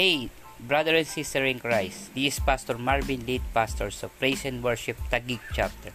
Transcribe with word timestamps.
Hey, 0.00 0.32
brother 0.56 0.96
and 0.96 1.04
sister 1.04 1.44
in 1.44 1.60
Christ, 1.60 2.16
this 2.16 2.32
is 2.32 2.40
Pastor 2.40 2.80
Marvin, 2.80 3.20
lead 3.28 3.44
pastor 3.52 3.92
of 3.92 4.08
Praise 4.16 4.48
and 4.48 4.64
Worship 4.64 4.96
Taguig 5.12 5.44
Chapter. 5.52 5.92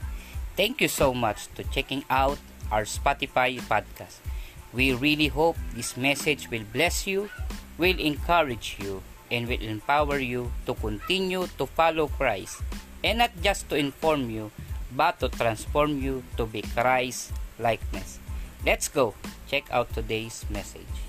Thank 0.53 0.77
you 0.77 0.87
so 0.93 1.09
much 1.09 1.49
to 1.57 1.65
checking 1.73 2.05
out 2.05 2.37
our 2.69 2.85
Spotify 2.85 3.57
podcast. 3.65 4.21
We 4.69 4.93
really 4.93 5.33
hope 5.33 5.57
this 5.73 5.97
message 5.97 6.53
will 6.53 6.69
bless 6.69 7.09
you, 7.09 7.33
will 7.81 7.97
encourage 7.97 8.77
you, 8.77 9.01
and 9.33 9.49
will 9.49 9.65
empower 9.65 10.21
you 10.21 10.53
to 10.69 10.77
continue 10.77 11.49
to 11.57 11.65
follow 11.65 12.05
Christ, 12.05 12.61
and 13.01 13.25
not 13.25 13.33
just 13.41 13.73
to 13.73 13.75
inform 13.75 14.29
you, 14.29 14.53
but 14.93 15.17
to 15.17 15.33
transform 15.33 15.97
you 15.97 16.21
to 16.37 16.45
be 16.45 16.61
Christ 16.61 17.33
likeness. 17.57 18.21
Let's 18.61 18.85
go 18.85 19.17
check 19.49 19.65
out 19.73 19.97
today's 19.97 20.45
message. 20.53 21.04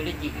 Eulogy. 0.00 0.32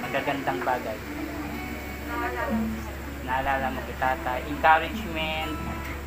Magagandang 0.00 0.60
bagay. 0.64 0.98
Naalala 3.28 3.68
mo 3.68 3.84
tata. 4.00 4.40
Encouragement, 4.48 5.52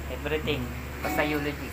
everything. 0.09 0.65
Basta 1.05 1.21
eulogy. 1.21 1.66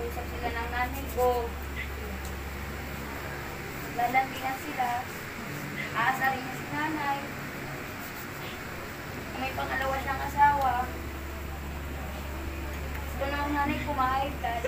Minsan 0.00 0.24
mag-usap 0.24 0.32
sila 0.32 0.48
ng 0.48 0.70
nanay 0.72 1.04
ko. 1.12 1.44
Lalambingan 4.00 4.58
sila. 4.64 5.04
Aasarin 5.92 6.40
niya 6.40 6.54
si 6.56 6.66
nanay. 6.72 7.18
May 9.36 9.52
pangalawa 9.52 10.00
siyang 10.00 10.24
asawa. 10.24 10.88
Gusto 12.96 13.24
na 13.28 13.44
ang 13.44 13.52
nanay 13.52 13.76
kumahigtan. 13.84 14.62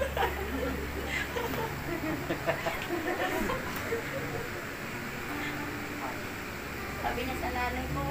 Sabi 7.01 7.21
niya 7.25 7.37
sa 7.41 7.51
nanay 7.57 7.87
ko, 7.97 8.05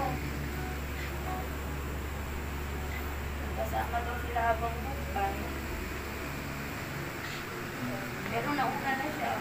kasama 3.62 3.97
daw 4.09 4.17
sila 4.25 4.41
habang 4.41 4.74
bukan. 4.74 5.33
Pero 8.31 8.47
nauna 8.55 8.91
na 8.95 9.07
siya. 9.11 9.33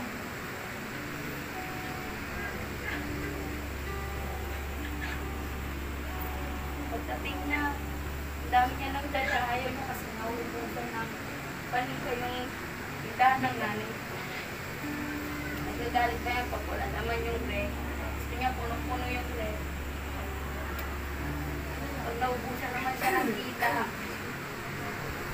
Pagdating 6.90 7.38
niya, 7.46 7.64
dami 8.50 8.72
niya 8.74 8.90
nagdala. 8.98 9.38
Ayaw 9.46 9.70
niya 9.70 9.84
kasi 9.94 10.06
nauubusan 10.18 10.88
ng 10.90 11.10
panika 11.70 12.10
yung 12.18 12.50
tindahan 13.06 13.38
ng 13.46 13.56
nanay. 13.62 13.92
Nagagalit 15.70 16.18
pa 16.26 16.30
yan 16.34 16.46
pag 16.50 16.64
wala 16.66 16.86
naman 16.90 17.26
yung 17.30 17.42
rek. 17.46 17.70
Gusto 17.70 18.32
niya 18.34 18.58
punong-puno 18.58 19.06
yung 19.06 19.30
rek. 19.38 19.58
Pag 22.10 22.16
naubusan 22.18 22.70
naman 22.74 22.94
siya 22.98 23.10
ng 23.22 23.30
kita, 23.38 23.72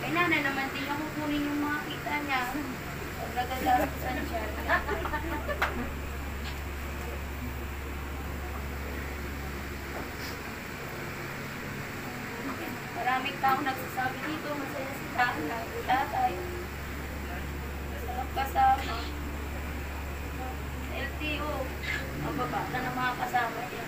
kay 0.04 0.10
nanay 0.12 0.40
naman 0.44 0.68
din 0.76 0.82
niya 0.84 1.00
kukunin 1.00 1.48
yung 1.48 1.60
mga 1.64 1.80
kita 1.88 2.14
niya. 2.20 2.42
Nagagalusan 3.36 4.16
siya. 4.32 4.42
Maraming 12.96 13.38
tao 13.44 13.58
nagsasabi 13.60 14.18
dito, 14.24 14.50
masaya 14.56 14.92
si 14.96 15.06
tatay, 15.12 15.62
si 15.68 15.80
tatay. 15.84 16.32
Masarap 17.92 18.28
kasama. 18.32 18.96
Sa 20.80 20.94
LTO, 20.96 21.52
ang 22.24 22.34
baba 22.40 22.60
na 22.72 22.78
ng 22.88 22.96
mga 22.96 23.12
kasama 23.20 23.60
niya. 23.68 23.84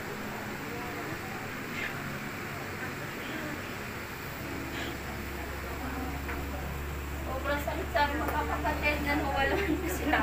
Sobrang 7.28 7.64
sakit 7.64 7.88
sa 7.96 8.00
amin 8.08 8.18
mga 8.18 8.44
kapatid 8.44 8.98
na 9.08 9.14
nawalan 9.24 9.62
na 9.72 9.88
sila. 9.88 10.20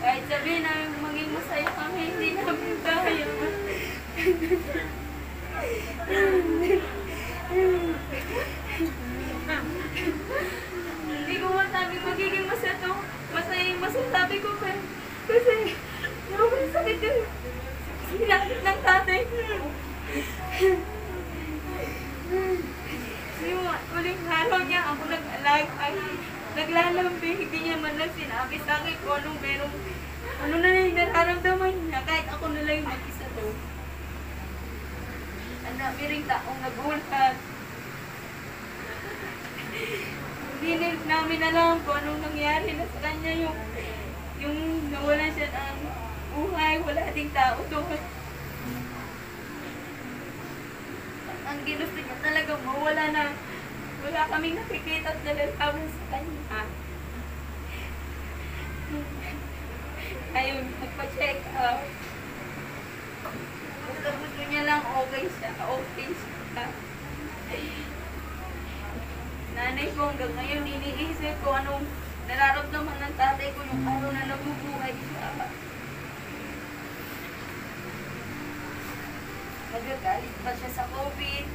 Kahit 0.00 0.24
sabihin 0.24 0.64
namin 0.64 1.04
maging 1.04 1.30
masaya 1.36 1.68
kami, 1.68 2.00
hindi 2.16 2.28
namin 2.32 2.76
kaya. 2.80 3.28
Hindi 11.10 11.34
ko 11.36 11.46
masabi 11.50 11.94
magiging 12.00 12.46
masaya 12.48 12.74
to. 12.80 12.92
Masaya 13.36 13.62
yung 13.68 13.82
masasabi 13.84 14.36
ko 14.40 14.50
pa. 14.60 14.72
Kasi, 15.28 15.54
sobrang 16.30 16.72
sakit 16.72 16.98
yung 17.04 17.20
sinakit 18.08 18.60
ng 18.64 18.80
tatay 18.80 19.20
ko. 19.28 19.36
Yung 20.60 20.76
uling 23.96 24.22
araw 24.28 24.60
niya, 24.68 24.92
ako 24.92 25.08
nag-alag, 25.08 25.66
ay, 25.80 25.96
naglalambing, 26.52 27.48
hindi 27.48 27.58
niya 27.64 27.80
man 27.80 27.96
lang 27.96 28.12
sinabi 28.12 28.60
sa 28.68 28.76
akin 28.76 28.92
kung 29.00 29.24
anong 29.24 29.40
merong, 29.40 29.72
ano 30.44 30.54
na 30.60 30.84
yung 30.84 31.00
nararamdaman 31.00 31.88
niya, 31.88 32.04
kahit 32.04 32.28
ako 32.28 32.52
na 32.52 32.60
lang 32.68 32.76
yung 32.76 32.92
mag-isa 32.92 33.26
doon. 33.40 33.56
Ang 35.64 35.76
dami 35.80 36.02
rin 36.12 36.28
taong 36.28 36.60
nagulat. 36.60 37.36
Hindi 40.60 40.70
na- 40.76 41.04
namin 41.08 41.40
alam 41.40 41.80
kung 41.88 41.96
anong 42.04 42.20
nangyari 42.20 42.76
na 42.76 42.84
sa 42.84 43.00
kanya 43.00 43.32
yung, 43.48 43.56
yung 44.44 44.58
nawalan 44.92 45.32
siya 45.32 45.48
ng 45.56 45.80
buhay, 46.36 46.84
wala 46.84 47.16
ding 47.16 47.32
tao 47.32 47.64
doon. 47.72 48.19
Ang 51.50 51.66
ginusto 51.66 51.98
niya 51.98 52.14
talaga 52.22 52.54
mawala 52.62 53.10
na 53.10 53.34
wala 54.06 54.22
kaming 54.30 54.54
nakikita 54.54 55.10
at 55.10 55.18
nalalaman 55.26 55.86
sa 55.90 56.04
kanya. 56.14 56.62
Ayun, 60.38 60.62
nagpa-check 60.78 61.42
up. 61.58 61.82
Gusto, 63.82 64.08
gusto 64.14 64.42
niya 64.46 64.62
lang 64.62 64.82
okay 64.94 65.26
siya, 65.26 65.50
okay 65.58 66.08
siya. 66.14 66.64
Nanay 69.58 69.90
ko 69.90 70.06
hanggang 70.06 70.34
ngayon 70.38 70.70
iniisip 70.70 71.34
ko 71.42 71.58
anong 71.58 71.82
nararamdaman 72.30 72.98
ng 73.02 73.14
tatay 73.18 73.50
ko 73.58 73.60
yung 73.66 73.82
araw 73.90 74.10
na 74.14 74.30
nabubuhay 74.30 74.94
siya. 74.94 75.50
Nagagalit 79.70 80.34
pa 80.42 80.50
siya 80.50 80.70
sa 80.74 80.84
COVID. 80.90 81.46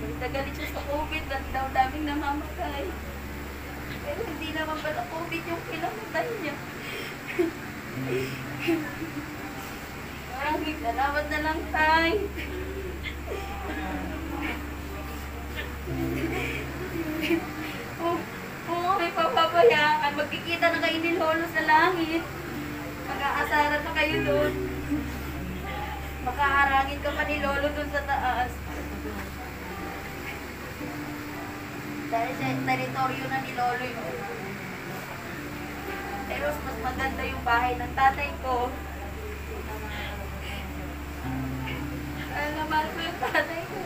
Nagagalit 0.00 0.54
siya 0.54 0.70
sa 0.70 0.82
COVID, 0.86 1.22
ba't 1.26 1.44
daw 1.50 1.66
daming 1.74 2.06
namamatay. 2.06 2.86
Pero 3.90 4.20
hindi 4.30 4.48
naman 4.54 4.78
pala 4.78 5.02
COVID 5.10 5.42
yung 5.42 5.62
pinamatay 5.66 6.26
niya. 6.38 6.54
Parang 10.30 10.62
salamat 10.62 11.24
na 11.26 11.40
lang 11.42 11.60
tayo. 11.74 12.20
Oo, 18.00 18.18
oo, 18.70 18.90
may 19.02 19.10
papabayaan. 19.10 20.14
Magkikita 20.14 20.66
na 20.70 20.78
kayo 20.78 20.98
ni 21.02 21.12
Lolo 21.18 21.46
sa 21.50 21.62
langit. 21.66 22.22
Mag-aasaran 23.10 23.82
na 23.82 23.92
kayo 23.98 24.16
doon. 24.22 24.79
Makaharangin 26.20 27.00
ka 27.00 27.10
pa 27.16 27.24
ni 27.24 27.40
Lolo 27.40 27.68
dun 27.72 27.88
sa 27.88 28.04
taas. 28.04 28.52
Dahil 32.10 32.32
sa 32.36 32.46
teritoryo 32.68 33.24
na 33.24 33.38
ni 33.40 33.52
Lolo 33.56 33.84
yun. 33.88 34.16
Pero 36.28 36.46
mas 36.60 36.76
maganda 36.84 37.22
yung 37.24 37.40
bahay 37.40 37.72
ng 37.80 37.92
tatay 37.96 38.30
ko. 38.44 38.68
Kaya 42.30 42.48
nga 42.54 42.64
mahal 42.68 42.88
ko 42.92 43.00
yung 43.00 43.20
tatay 43.24 43.62
ko. 43.64 43.78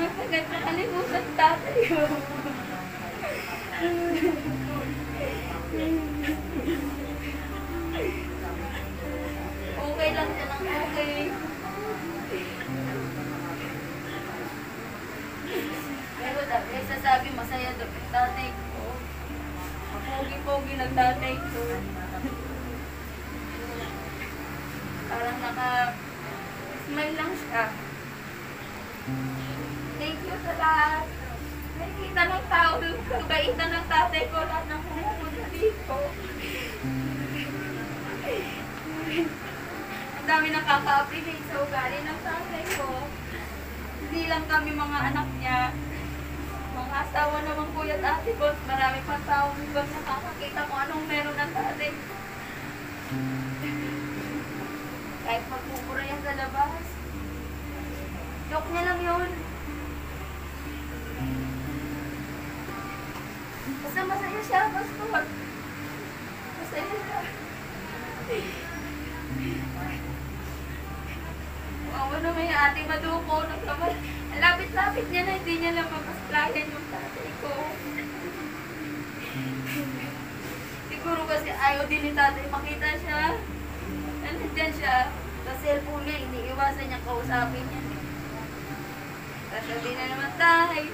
Napagad 0.00 0.44
na 0.48 0.58
kalimutan 0.64 1.26
tatay 1.36 1.78
ko. 1.92 2.02
Ng 20.80 20.96
tatay 20.96 21.34
ko. 21.36 21.62
Parang 25.12 25.38
naka-smile 25.44 27.14
lang 27.20 27.32
siya. 27.36 27.64
Thank 30.00 30.18
you 30.24 30.36
sa 30.40 30.52
lahat. 30.56 31.04
Nakikita 31.80 32.22
ng 32.24 32.44
tao, 32.48 32.72
kabaitan 32.80 33.70
ng 33.76 33.86
tatay 33.92 34.24
ko, 34.32 34.38
lahat 34.40 34.66
ng 34.72 34.82
pumupunta 34.88 35.46
dito. 35.52 35.98
Ang 40.16 40.26
dami 40.28 40.46
nakaka-appreciate 40.48 41.44
sa 41.44 41.56
ugali 41.60 41.98
ng 42.00 42.20
tatay 42.24 42.64
ko. 42.80 42.88
Hindi 44.00 44.22
lang 44.32 44.44
kami 44.48 44.70
mga 44.72 44.98
anak 45.12 45.28
niya. 45.44 45.60
Asawa 46.90 47.38
naman 47.46 47.70
kuya 47.70 48.02
at 48.02 48.18
ate 48.18 48.34
ko. 48.34 48.50
Marami 48.66 48.98
pang 49.06 49.22
tao 49.22 49.54
hanggang 49.54 49.86
nakakakita 49.86 50.66
kung 50.66 50.80
anong 50.82 51.06
meron 51.06 51.38
ng 51.38 51.52
tatay. 51.54 51.94
Kahit 55.24 55.44
magpupura 55.46 56.02
yan 56.02 56.18
sa 56.26 56.34
labas. 56.34 56.82
Joke 58.50 58.70
niya 58.74 58.82
lang 58.82 58.98
yun. 58.98 59.30
Basta 63.86 64.00
masaya 64.02 64.40
siya, 64.42 64.74
pastor. 64.74 65.22
Masaya 66.58 66.90
siya. 66.90 67.20
Wawa 71.90 72.16
na 72.18 72.30
may 72.34 72.50
ate 72.50 72.80
maduko. 72.90 73.46
Nagkamay. 73.46 73.94
Ang 73.94 74.19
lapit-lapit 74.38 75.06
niya 75.10 75.22
na 75.26 75.34
hindi 75.42 75.54
niya 75.58 75.72
na 75.74 75.90
mapasplayan 75.90 76.70
yung 76.70 76.86
tatay 76.94 77.30
ko. 77.42 77.52
Siguro 80.86 81.20
kasi 81.26 81.50
ayaw 81.50 81.82
din 81.90 82.02
ni 82.06 82.12
tatay 82.14 82.46
makita 82.46 82.88
siya. 83.02 83.34
Nandiyan 84.22 84.72
siya. 84.76 84.96
Sa 85.40 85.52
cellphone 85.58 86.04
niya, 86.04 86.22
iniiwasan 86.22 86.86
niya 86.86 87.00
kausapin 87.02 87.64
niya. 87.66 87.82
Sabi 89.50 89.90
na 89.98 90.04
naman, 90.14 90.32
tay, 90.38 90.86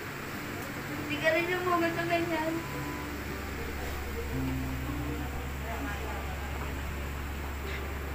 hindi 0.96 1.16
ka 1.20 1.28
rin 1.34 1.52
yung 1.52 1.64
mga 1.66 1.78
ganito 1.82 2.02
ganyan. 2.08 2.52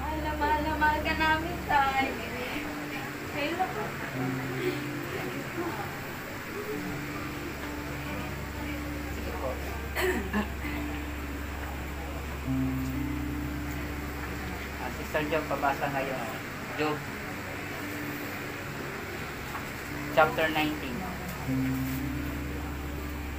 Mahal 0.01 0.17
na 0.23 0.31
mahal 0.39 0.59
na 0.65 0.73
mahal 0.81 0.99
ka 1.05 1.13
namin, 1.13 1.57
tay. 1.69 2.07
Ayun 3.31 3.55
na 3.57 4.90
po. 10.01 10.41
Ah, 14.81 14.89
Sister 14.97 15.23
Job, 15.29 15.43
pabasa 15.45 15.85
ngayon. 15.93 16.25
Job 16.81 16.97
chapter 20.11 20.47
19 20.51 20.75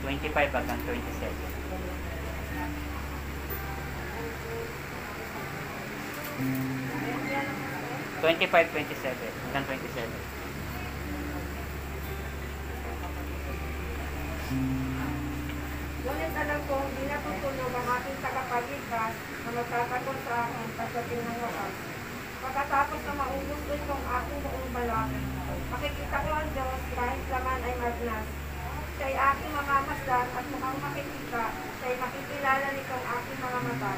25 0.02 0.56
hanggang 0.56 0.80
27 0.88 1.28
25, 8.24 8.72
27 8.72 9.12
hanggang 9.52 9.64
27 9.68 10.41
aking 18.02 18.18
tagapagligtas 18.18 19.14
na 19.46 19.50
magtatanggol 19.54 20.18
sa 20.26 20.34
akin 20.42 20.68
pagdating 20.74 21.22
ng 21.22 21.38
wakas. 21.38 21.74
Pagkatapos 22.42 23.00
na 23.06 23.14
maubos 23.14 23.60
ko 23.62 23.72
itong 23.78 24.04
aking 24.10 24.38
buong 24.42 24.70
balat, 24.74 25.10
makikita 25.70 26.16
ko 26.26 26.30
ang 26.34 26.50
Diyos 26.50 26.82
kahit 26.98 27.22
laman 27.30 27.62
ay 27.62 27.74
magnas. 27.78 28.26
Siya'y 28.98 29.14
aking 29.14 29.52
mamamasdan 29.54 30.26
at 30.34 30.46
mukhang 30.50 30.78
makikita, 30.82 31.42
siya'y 31.78 31.96
makikilala 32.02 32.66
nitong 32.74 33.06
aking 33.06 33.38
mga 33.38 33.60
mata. 33.70 33.92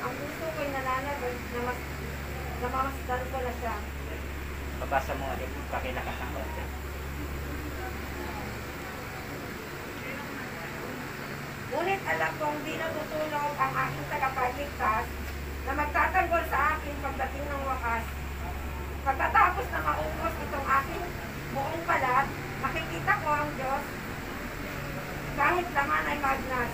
Ang 0.00 0.12
puso 0.16 0.46
ko'y 0.56 0.68
nananabig 0.72 1.36
na 1.36 1.60
mas 1.60 1.80
na 2.56 2.68
mamasdan 2.72 3.22
ko 3.28 3.36
na 3.44 3.52
siya. 3.60 3.76
Pabasa 4.80 5.12
mo 5.12 5.28
ulit, 5.36 5.52
pakilakas 5.68 6.16
ng 6.24 6.32
konti. 6.32 6.85
Ngunit 11.76 12.00
alam 12.08 12.32
kong 12.40 12.56
di 12.64 12.72
natutulog 12.80 13.52
ang 13.60 13.72
aking 13.76 14.08
tagapagligtas 14.08 15.04
na 15.68 15.72
magtatanggol 15.76 16.44
sa 16.48 16.72
akin 16.72 16.94
pagdating 17.04 17.44
ng 17.52 17.62
wakas. 17.68 18.04
Pagkatapos 19.04 19.66
na 19.68 19.80
maubos 19.84 20.34
itong 20.40 20.68
aking 20.72 21.04
buong 21.52 21.84
balat, 21.84 22.26
makikita 22.64 23.12
ko 23.20 23.28
ang 23.28 23.50
Diyos 23.60 23.84
kahit 25.36 25.66
laman 25.76 26.08
ay 26.08 26.18
magnas. 26.24 26.72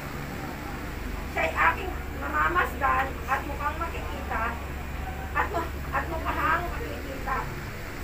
Siya'y 1.34 1.50
aking 1.50 1.92
mamamasdan 2.22 3.06
at 3.26 3.40
mukhang 3.42 3.76
makikita 3.82 4.42
at, 5.34 5.48
at 5.98 6.04
mukhang 6.14 6.62
makikita. 6.78 7.38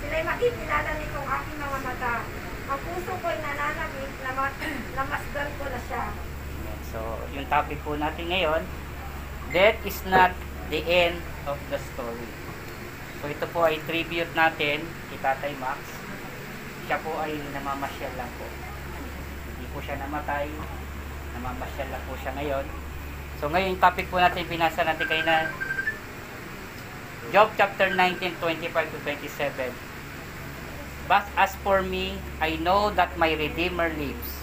Sila'y 0.03 0.23
makikilala 0.27 0.91
nitong 0.99 1.29
aking 1.31 1.57
mga 1.63 1.79
mata. 1.79 2.15
Ang 2.67 2.79
puso 2.83 3.13
ko'y 3.23 3.39
nananabig, 3.39 4.11
lamas, 4.19 4.53
lamasdan 4.99 5.47
ko 5.55 5.63
na 5.63 5.81
siya. 5.87 6.28
So, 6.89 6.99
yung 7.37 7.45
topic 7.45 7.77
po 7.85 7.93
natin 7.93 8.33
ngayon, 8.33 8.61
death 9.53 9.77
is 9.85 10.01
not 10.09 10.33
the 10.73 10.81
end 10.85 11.17
of 11.45 11.57
the 11.69 11.77
story. 11.93 12.29
So, 13.21 13.29
ito 13.29 13.45
po 13.51 13.67
ay 13.67 13.77
tribute 13.85 14.31
natin 14.33 14.81
kay 15.11 15.19
Tatay 15.21 15.53
Max. 15.61 15.77
Siya 16.89 16.97
po 17.01 17.13
ay 17.21 17.37
namamasyal 17.53 18.13
lang 18.17 18.31
po. 18.41 18.47
Hindi 19.53 19.65
po 19.69 19.77
siya 19.85 20.01
namatay. 20.01 20.49
Namamasyal 21.37 21.87
lang 21.93 22.03
po 22.09 22.13
siya 22.17 22.33
ngayon. 22.33 22.65
So, 23.37 23.51
ngayon 23.53 23.77
yung 23.77 23.83
topic 23.83 24.09
po 24.09 24.17
natin, 24.17 24.49
binasa 24.49 24.81
natin 24.81 25.05
kayo 25.05 25.23
na 25.23 25.47
Job 27.29 27.53
chapter 27.53 27.93
19, 27.93 28.41
25 28.41 28.73
to 28.89 28.97
27. 29.05 29.69
But 31.05 31.29
as 31.37 31.53
for 31.61 31.85
me, 31.85 32.17
I 32.41 32.57
know 32.57 32.89
that 32.97 33.17
my 33.21 33.33
Redeemer 33.37 33.93
lives, 33.93 34.38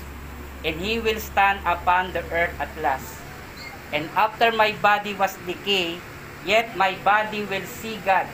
and 0.65 0.75
he 0.81 1.03
will 1.03 1.21
stand 1.21 1.61
upon 1.67 2.13
the 2.17 2.25
earth 2.33 2.55
at 2.57 2.71
last. 2.81 3.19
And 3.93 4.09
after 4.17 4.51
my 4.51 4.75
body 4.81 5.15
was 5.15 5.37
decayed, 5.47 6.01
yet 6.47 6.75
my 6.75 6.97
body 7.03 7.45
will 7.47 7.65
see 7.67 7.99
God. 8.03 8.27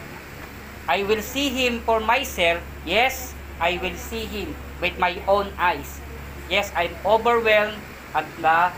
I 0.86 1.06
will 1.06 1.22
see 1.22 1.48
him 1.48 1.80
for 1.86 2.02
myself. 2.02 2.58
Yes, 2.82 3.34
I 3.62 3.78
will 3.78 3.94
see 3.94 4.26
him 4.26 4.54
with 4.82 4.98
my 4.98 5.14
own 5.30 5.52
eyes. 5.54 6.02
Yes, 6.50 6.74
I'm 6.74 6.92
overwhelmed 7.06 7.78
at 8.12 8.26
the 8.42 8.74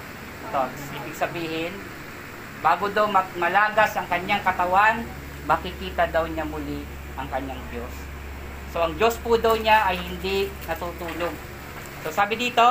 thoughts. 0.52 0.82
Ibig 0.92 1.16
sabihin, 1.16 1.72
bago 2.60 2.92
daw 2.92 3.08
malagas 3.40 3.96
ang 3.96 4.06
kanyang 4.06 4.44
katawan, 4.44 5.02
makikita 5.48 6.06
daw 6.12 6.28
niya 6.28 6.44
muli 6.44 6.84
ang 7.16 7.26
kanyang 7.32 7.60
Diyos. 7.72 7.94
So, 8.74 8.82
ang 8.84 8.94
Diyos 8.98 9.16
po 9.22 9.38
daw 9.38 9.54
niya 9.54 9.86
ay 9.86 9.96
hindi 10.02 10.50
natutulog. 10.66 11.34
So, 12.02 12.12
sabi 12.12 12.36
dito, 12.36 12.62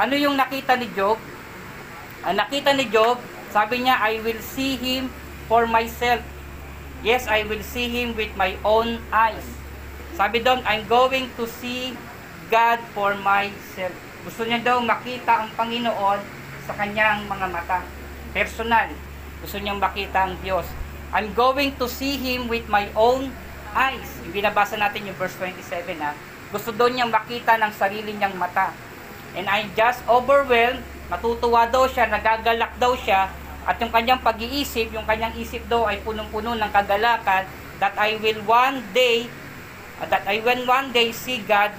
ano 0.00 0.16
yung 0.16 0.32
nakita 0.40 0.80
ni 0.80 0.88
Job? 0.96 1.20
Ang 2.24 2.40
nakita 2.40 2.72
ni 2.72 2.88
Job, 2.88 3.20
sabi 3.52 3.84
niya, 3.84 4.00
I 4.00 4.16
will 4.24 4.40
see 4.40 4.80
him 4.80 5.12
for 5.44 5.68
myself. 5.68 6.24
Yes, 7.04 7.28
I 7.28 7.44
will 7.44 7.60
see 7.60 7.92
him 7.92 8.16
with 8.16 8.32
my 8.32 8.56
own 8.64 8.96
eyes. 9.12 9.44
Sabi 10.16 10.40
doon, 10.40 10.64
I'm 10.64 10.88
going 10.88 11.28
to 11.36 11.44
see 11.44 11.92
God 12.48 12.80
for 12.96 13.12
myself. 13.20 13.92
Gusto 14.24 14.48
niya 14.48 14.60
daw 14.64 14.80
makita 14.80 15.44
ang 15.44 15.52
Panginoon 15.52 16.20
sa 16.64 16.72
kanyang 16.76 17.28
mga 17.28 17.46
mata. 17.52 17.80
Personal. 18.32 18.92
Gusto 19.40 19.56
niyang 19.60 19.80
makita 19.80 20.28
ang 20.28 20.36
Diyos. 20.40 20.64
I'm 21.12 21.32
going 21.32 21.76
to 21.80 21.88
see 21.88 22.20
Him 22.20 22.48
with 22.48 22.68
my 22.68 22.88
own 22.96 23.32
eyes. 23.72 24.08
Yung 24.24 24.32
binabasa 24.36 24.76
natin 24.76 25.08
yung 25.08 25.16
verse 25.16 25.34
27 25.40 25.96
ha. 26.00 26.12
Gusto 26.52 26.72
doon 26.72 27.00
niyang 27.00 27.12
makita 27.12 27.56
ng 27.56 27.72
sarili 27.72 28.12
niyang 28.12 28.36
mata. 28.36 28.76
And 29.38 29.46
I'm 29.46 29.70
just 29.78 30.02
overwhelmed. 30.10 30.82
Natutuwa 31.10 31.66
daw 31.70 31.86
siya, 31.90 32.06
nagagalak 32.06 32.78
daw 32.78 32.94
siya. 32.94 33.30
At 33.66 33.76
yung 33.78 33.92
kanyang 33.92 34.22
pag-iisip, 34.24 34.90
yung 34.94 35.04
kanyang 35.04 35.34
isip 35.36 35.66
daw 35.66 35.86
ay 35.86 36.00
punong-puno 36.02 36.56
ng 36.56 36.70
kagalakan 36.70 37.44
that 37.82 37.94
I 37.98 38.16
will 38.18 38.40
one 38.46 38.82
day, 38.96 39.26
uh, 39.98 40.06
that 40.08 40.24
I 40.24 40.40
will 40.40 40.64
one 40.64 40.92
day 40.94 41.10
see 41.10 41.42
God 41.44 41.74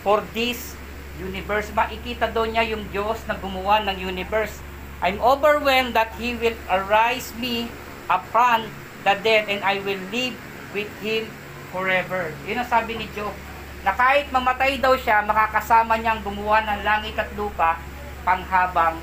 for 0.00 0.24
this 0.32 0.76
universe. 1.20 1.68
Makikita 1.76 2.32
daw 2.32 2.48
niya 2.48 2.64
yung 2.64 2.88
Diyos 2.88 3.20
na 3.28 3.36
gumawa 3.36 3.84
ng 3.84 4.00
universe. 4.00 4.62
I'm 5.00 5.20
overwhelmed 5.20 5.96
that 5.96 6.12
He 6.16 6.36
will 6.36 6.56
arise 6.68 7.32
me 7.36 7.68
upon 8.08 8.68
the 9.04 9.16
dead 9.20 9.48
and 9.48 9.64
I 9.64 9.80
will 9.80 10.00
live 10.12 10.36
with 10.76 10.90
Him 11.00 11.28
forever. 11.72 12.32
Yun 12.44 12.60
ang 12.60 12.68
sabi 12.68 13.00
ni 13.00 13.06
Job. 13.16 13.32
Na 13.80 13.96
kahit 13.96 14.28
mamatay 14.28 14.76
daw 14.76 14.92
siya, 14.96 15.24
makakasama 15.24 15.96
niyang 15.96 16.20
gumawa 16.20 16.60
ng 16.68 16.80
langit 16.84 17.16
at 17.16 17.32
lupa 17.32 17.80
panghabang 18.24 19.00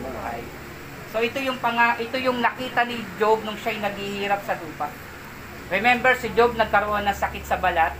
buhay. 0.00 0.40
So 1.12 1.20
ito 1.20 1.38
yung 1.38 1.60
panga, 1.60 1.94
ito 2.00 2.16
yung 2.18 2.40
nakita 2.40 2.88
ni 2.88 3.04
Job 3.20 3.44
nung 3.44 3.54
siya'y 3.60 3.78
naghihirap 3.84 4.40
sa 4.42 4.56
lupa. 4.58 4.88
Remember 5.68 6.12
si 6.16 6.32
Job 6.32 6.56
nagkaroon 6.56 7.04
ng 7.04 7.16
sakit 7.16 7.44
sa 7.44 7.60
balat. 7.60 7.92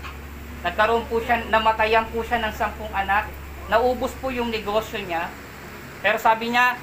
Nagkaroon 0.65 1.05
po 1.13 1.21
siya, 1.21 1.45
namatayan 1.53 2.09
po 2.09 2.25
siya 2.25 2.41
ng 2.41 2.53
sampung 2.57 2.91
anak. 2.93 3.29
Naubos 3.69 4.13
po 4.21 4.33
yung 4.33 4.49
negosyo 4.49 5.01
niya. 5.05 5.29
Pero 6.05 6.17
sabi 6.21 6.53
niya, 6.53 6.77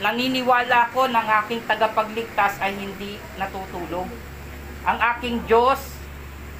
naniniwala 0.00 0.92
ko 0.92 1.08
ng 1.08 1.26
aking 1.44 1.64
tagapagligtas 1.64 2.60
ay 2.60 2.76
hindi 2.76 3.16
natutulog. 3.40 4.08
Ang 4.84 4.98
aking 5.16 5.48
Diyos, 5.48 5.95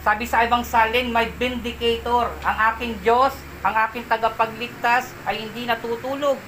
sabi 0.06 0.22
sa 0.22 0.46
ibang 0.46 0.62
salin, 0.62 1.10
may 1.10 1.26
vindicator. 1.34 2.30
Ang 2.46 2.56
aking 2.70 2.94
Diyos, 3.02 3.34
ang 3.66 3.74
aking 3.90 4.06
tagapagligtas 4.06 5.10
ay 5.26 5.42
hindi 5.42 5.66
natutulog. 5.66 6.38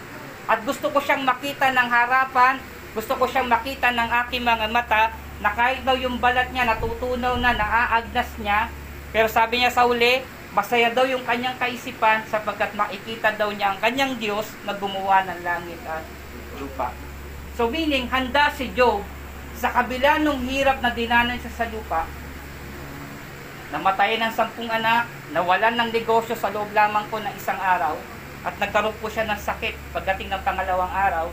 At 0.47 0.62
gusto 0.62 0.94
ko 0.94 1.03
siyang 1.03 1.27
makita 1.27 1.75
ng 1.75 1.90
harapan, 1.90 2.62
gusto 2.94 3.18
ko 3.18 3.27
siyang 3.27 3.51
makita 3.51 3.90
ng 3.90 4.11
aking 4.23 4.47
mga 4.47 4.71
mata, 4.71 5.11
na 5.42 5.51
kahit 5.51 5.83
daw 5.83 5.99
yung 5.99 6.23
balat 6.23 6.55
niya 6.55 6.71
natutunaw 6.71 7.35
na, 7.42 7.51
naaagnas 7.51 8.31
niya, 8.38 8.71
pero 9.11 9.27
sabi 9.27 9.59
niya 9.59 9.75
sa 9.75 9.90
uli, 9.90 10.23
masaya 10.55 10.94
daw 10.94 11.03
yung 11.11 11.27
kanyang 11.27 11.59
kaisipan 11.59 12.23
sapagkat 12.31 12.79
makikita 12.79 13.35
daw 13.35 13.51
niya 13.51 13.75
ang 13.75 13.79
kanyang 13.83 14.14
Diyos 14.23 14.55
na 14.62 14.79
gumawa 14.79 15.27
ng 15.27 15.42
langit 15.42 15.83
at 15.83 16.07
lupa. 16.62 16.94
So 17.59 17.66
meaning, 17.66 18.07
handa 18.07 18.55
si 18.55 18.71
Job 18.71 19.03
sa 19.59 19.75
kabila 19.75 20.23
nung 20.23 20.47
hirap 20.47 20.79
na 20.79 20.94
dinanan 20.94 21.42
siya 21.42 21.53
sa 21.55 21.66
lupa, 21.66 22.07
namatay 23.69 24.17
ng 24.17 24.33
sampung 24.33 24.69
anak, 24.73 25.05
nawalan 25.33 25.77
ng 25.77 25.91
negosyo 25.93 26.33
sa 26.33 26.49
loob 26.49 26.73
lamang 26.73 27.05
po 27.13 27.21
ng 27.21 27.35
isang 27.37 27.61
araw, 27.61 27.97
at 28.47 28.55
nagkaroon 28.57 28.97
po 28.97 29.13
siya 29.13 29.29
ng 29.29 29.37
sakit 29.37 29.77
pagdating 29.93 30.33
ng 30.33 30.43
pangalawang 30.47 30.89
araw, 30.89 31.29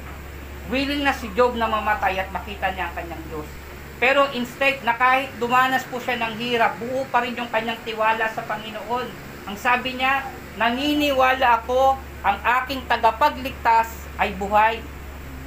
willing 0.67 1.06
na 1.06 1.15
si 1.15 1.32
Job 1.32 1.56
na 1.56 1.69
mamatay 1.69 2.19
at 2.19 2.30
makita 2.34 2.74
niya 2.74 2.91
ang 2.91 2.95
kanyang 2.98 3.24
Diyos. 3.32 3.48
Pero 3.95 4.28
instead, 4.36 4.84
na 4.84 5.00
kahit 5.00 5.32
dumanas 5.39 5.88
po 5.88 6.04
siya 6.04 6.19
ng 6.19 6.36
hirap, 6.36 6.76
buo 6.76 7.08
pa 7.08 7.24
rin 7.24 7.38
yung 7.39 7.48
kanyang 7.48 7.80
tiwala 7.88 8.28
sa 8.28 8.43
Panginoon. 8.43 9.08
Ang 9.48 9.56
sabi 9.56 9.95
niya, 9.95 10.28
naniniwala 10.60 11.63
ako, 11.63 11.95
ang 12.26 12.38
aking 12.63 12.84
tagapagligtas 12.91 13.88
ay 14.19 14.36
buhay. 14.36 14.84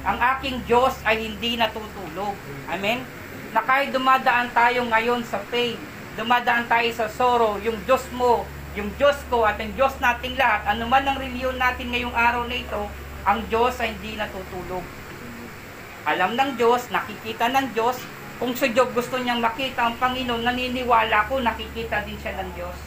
Ang 0.01 0.17
aking 0.17 0.65
Diyos 0.65 0.97
ay 1.05 1.29
hindi 1.29 1.59
natutulog. 1.59 2.33
Amen? 2.71 3.05
Na 3.53 3.61
kahit 3.61 3.93
dumadaan 3.93 4.49
tayo 4.49 4.87
ngayon 4.87 5.21
sa 5.27 5.37
pain, 5.53 5.77
dumadaan 6.19 6.67
tayo 6.67 6.91
sa 6.91 7.07
sorrow, 7.07 7.55
yung 7.63 7.79
Diyos 7.87 8.03
mo, 8.11 8.43
yung 8.75 8.91
Diyos 8.99 9.15
ko 9.31 9.47
at 9.47 9.55
ang 9.55 9.71
Diyos 9.71 9.95
nating 10.03 10.35
lahat, 10.35 10.75
anuman 10.75 11.07
ang 11.07 11.15
reliyon 11.15 11.55
natin 11.55 11.95
ngayong 11.95 12.11
araw 12.11 12.43
na 12.43 12.59
ito, 12.59 12.91
ang 13.23 13.39
Diyos 13.47 13.79
ay 13.79 13.95
hindi 13.95 14.19
natutulog. 14.19 14.83
Alam 16.03 16.35
ng 16.35 16.59
Diyos, 16.59 16.91
nakikita 16.91 17.47
ng 17.55 17.71
Diyos, 17.71 18.03
kung 18.35 18.51
si 18.51 18.67
Job 18.75 18.91
gusto 18.91 19.15
niyang 19.15 19.39
makita 19.39 19.87
ang 19.87 19.95
Panginoon, 19.95 20.43
naniniwala 20.43 21.31
ko, 21.31 21.39
nakikita 21.39 22.03
din 22.03 22.19
siya 22.19 22.35
ng 22.35 22.49
Diyos. 22.51 22.77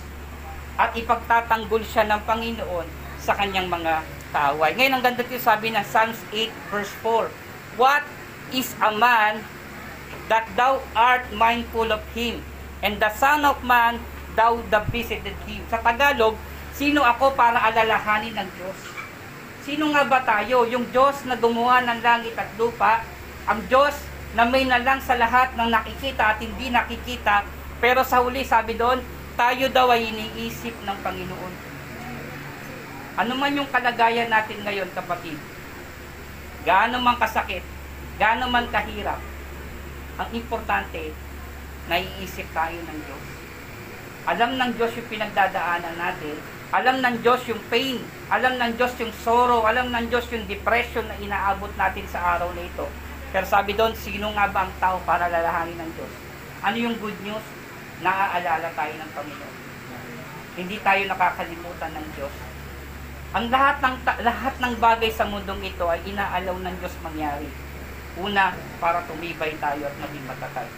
At 0.76 0.92
ipagtatanggol 0.92 1.84
siya 1.88 2.08
ng 2.08 2.20
Panginoon 2.28 2.88
sa 3.16 3.32
kanyang 3.36 3.68
mga 3.68 4.04
kaaway. 4.32 4.76
Ngayon, 4.76 4.96
ang 4.96 5.04
ganda 5.04 5.24
dito 5.24 5.40
sabi 5.40 5.72
ng 5.72 5.84
Psalms 5.84 6.20
8 6.32 6.72
verse 6.72 6.92
4. 7.04 7.28
What 7.80 8.04
is 8.52 8.72
a 8.80 8.92
man 8.92 9.44
that 10.28 10.48
thou 10.56 10.80
art 10.96 11.28
mindful 11.32 11.92
of 11.92 12.00
him? 12.16 12.40
And 12.82 12.98
the 12.98 13.10
son 13.14 13.46
of 13.46 13.62
man, 13.62 14.02
thou 14.34 14.58
the 14.66 14.82
visited 14.90 15.38
him. 15.46 15.62
Sa 15.70 15.78
Tagalog, 15.78 16.34
sino 16.74 17.06
ako 17.06 17.38
para 17.38 17.62
alalahanin 17.62 18.34
ng 18.34 18.48
Diyos? 18.58 18.78
Sino 19.62 19.94
nga 19.94 20.02
ba 20.02 20.18
tayo? 20.26 20.66
Yung 20.66 20.90
Diyos 20.90 21.22
na 21.30 21.38
gumawa 21.38 21.86
ng 21.86 22.02
langit 22.02 22.34
at 22.34 22.50
lupa, 22.58 23.06
ang 23.46 23.62
Diyos 23.70 23.94
na 24.34 24.42
may 24.42 24.66
na 24.66 24.82
lang 24.82 24.98
sa 24.98 25.14
lahat 25.14 25.54
ng 25.54 25.70
nakikita 25.70 26.34
at 26.34 26.38
hindi 26.42 26.74
nakikita, 26.74 27.46
pero 27.78 28.02
sa 28.02 28.18
huli 28.18 28.42
sabi 28.42 28.74
doon, 28.74 28.98
tayo 29.38 29.70
daw 29.70 29.94
ay 29.94 30.10
iniisip 30.10 30.74
ng 30.82 30.98
Panginoon. 31.06 31.54
Ano 33.22 33.32
man 33.36 33.54
yung 33.54 33.68
kalagayan 33.68 34.32
natin 34.32 34.64
ngayon, 34.64 34.88
kapatid, 34.96 35.36
gaano 36.64 36.98
man 36.98 37.20
kasakit, 37.20 37.62
gaano 38.16 38.48
man 38.48 38.66
kahirap, 38.72 39.20
ang 40.16 40.28
importante, 40.32 41.12
naiisip 41.90 42.46
tayo 42.52 42.78
ng 42.78 42.98
Diyos. 43.02 43.26
Alam 44.22 44.54
ng 44.54 44.70
Diyos 44.78 44.94
yung 44.94 45.08
pinagdadaanan 45.10 45.98
natin, 45.98 46.36
alam 46.72 47.02
ng 47.02 47.16
Diyos 47.20 47.42
yung 47.50 47.60
pain, 47.66 47.98
alam 48.30 48.56
ng 48.56 48.78
Diyos 48.78 48.94
yung 49.02 49.12
sorrow, 49.26 49.66
alam 49.66 49.90
ng 49.90 50.06
Diyos 50.08 50.24
yung 50.30 50.46
depression 50.46 51.04
na 51.04 51.18
inaabot 51.18 51.68
natin 51.74 52.06
sa 52.06 52.38
araw 52.38 52.54
na 52.54 52.62
ito. 52.64 52.86
Pero 53.28 53.44
sabi 53.44 53.74
doon, 53.74 53.92
sino 53.92 54.30
nga 54.32 54.46
ba 54.48 54.68
ang 54.68 54.72
tao 54.78 54.96
para 55.02 55.26
lalahanin 55.26 55.76
ng 55.76 55.90
Diyos? 55.96 56.12
Ano 56.62 56.76
yung 56.78 56.96
good 57.02 57.16
news? 57.26 57.44
Naaalala 58.00 58.70
tayo 58.72 58.94
ng 58.94 59.10
Panginoon. 59.10 59.56
Hindi 60.52 60.76
tayo 60.84 61.02
nakakalimutan 61.08 61.92
ng 61.96 62.06
Diyos. 62.14 62.34
Ang 63.32 63.48
lahat 63.48 63.80
ng 63.80 63.96
lahat 64.04 64.54
ng 64.60 64.74
bagay 64.76 65.08
sa 65.08 65.24
mundong 65.24 65.64
ito 65.64 65.88
ay 65.88 66.04
inaalaw 66.04 66.52
ng 66.52 66.74
Diyos 66.76 66.92
mangyari. 67.00 67.48
Una, 68.20 68.52
para 68.76 69.00
tumibay 69.08 69.56
tayo 69.56 69.88
at 69.88 69.96
maging 69.96 70.28
matatag. 70.28 70.68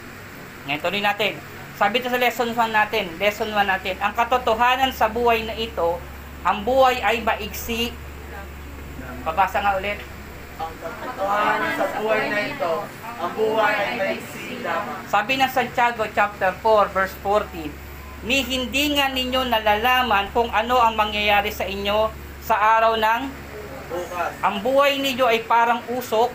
Ngayon, 0.65 0.81
tuloy 0.81 1.01
natin. 1.01 1.33
Sabi 1.75 1.99
ito 1.99 2.07
sa 2.09 2.17
lesson 2.17 2.49
1 2.55 2.71
natin, 2.71 3.05
lesson 3.19 3.51
1 3.51 3.67
natin, 3.67 3.95
ang 3.99 4.13
katotohanan 4.15 4.91
sa 4.95 5.11
buhay 5.11 5.43
na 5.43 5.53
ito, 5.53 5.99
ang 6.41 6.63
buhay 6.65 7.01
ay 7.03 7.21
maigsi. 7.21 7.93
Pabasa 9.25 9.61
nga 9.61 9.77
ulit. 9.77 9.99
Ang 10.55 10.73
katotohanan 10.79 11.71
sa 11.75 11.85
buhay 11.99 12.23
na 12.31 12.39
ito, 12.47 12.73
ang 13.15 13.31
buhay 13.35 13.73
ay 13.75 13.91
maiksi 13.95 14.59
lamang. 14.63 14.99
Sabi 15.07 15.33
ng 15.39 15.51
Santiago 15.51 16.03
chapter 16.11 16.51
4 16.63 16.95
verse 16.95 17.15
14, 17.23 17.71
Ni 18.25 18.41
hindi 18.41 18.97
nga 18.97 19.11
ninyo 19.11 19.41
nalalaman 19.45 20.31
kung 20.33 20.49
ano 20.49 20.81
ang 20.81 20.97
mangyayari 20.97 21.51
sa 21.51 21.67
inyo 21.67 22.09
sa 22.41 22.55
araw 22.79 22.97
ng 22.97 23.21
Bukas, 23.85 24.33
ang 24.41 24.65
buhay 24.65 24.97
ninyo 24.97 25.29
ay 25.29 25.45
parang 25.45 25.77
usok 25.93 26.33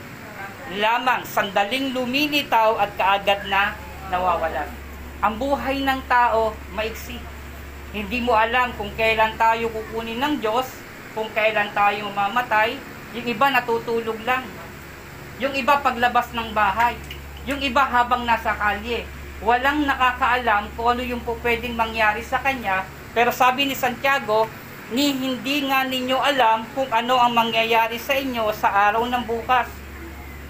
lamang, 0.79 1.27
sandaling 1.27 1.91
lumilitaw 1.91 2.79
at 2.79 2.95
kaagad 2.95 3.43
na 3.51 3.75
nawawala. 4.11 4.67
Ang 5.23 5.35
buhay 5.39 5.81
ng 5.87 6.01
tao 6.11 6.53
maiksi. 6.75 7.17
Hindi 7.91 8.19
mo 8.23 8.35
alam 8.35 8.75
kung 8.75 8.91
kailan 8.95 9.35
tayo 9.35 9.71
kukunin 9.71 10.19
ng 10.19 10.35
Diyos, 10.43 10.67
kung 11.15 11.27
kailan 11.35 11.75
tayo 11.75 12.11
mamamatay, 12.11 12.79
yung 13.15 13.27
iba 13.27 13.47
natutulog 13.51 14.19
lang. 14.23 14.47
Yung 15.43 15.55
iba 15.57 15.83
paglabas 15.83 16.31
ng 16.37 16.55
bahay. 16.55 16.95
Yung 17.49 17.59
iba 17.59 17.83
habang 17.83 18.23
nasa 18.23 18.55
kalye. 18.55 19.09
Walang 19.41 19.89
nakakaalam 19.89 20.71
kung 20.77 20.95
ano 20.95 21.03
yung 21.03 21.25
pwedeng 21.25 21.75
mangyari 21.75 22.23
sa 22.23 22.39
kanya. 22.39 22.87
Pero 23.11 23.35
sabi 23.35 23.67
ni 23.67 23.75
Santiago, 23.75 24.47
ni 24.91 25.15
hindi 25.15 25.67
nga 25.71 25.87
ninyo 25.87 26.19
alam 26.19 26.67
kung 26.75 26.91
ano 26.91 27.15
ang 27.19 27.31
mangyayari 27.35 27.99
sa 27.99 28.15
inyo 28.15 28.51
sa 28.55 28.91
araw 28.91 29.07
ng 29.07 29.25
bukas. 29.27 29.71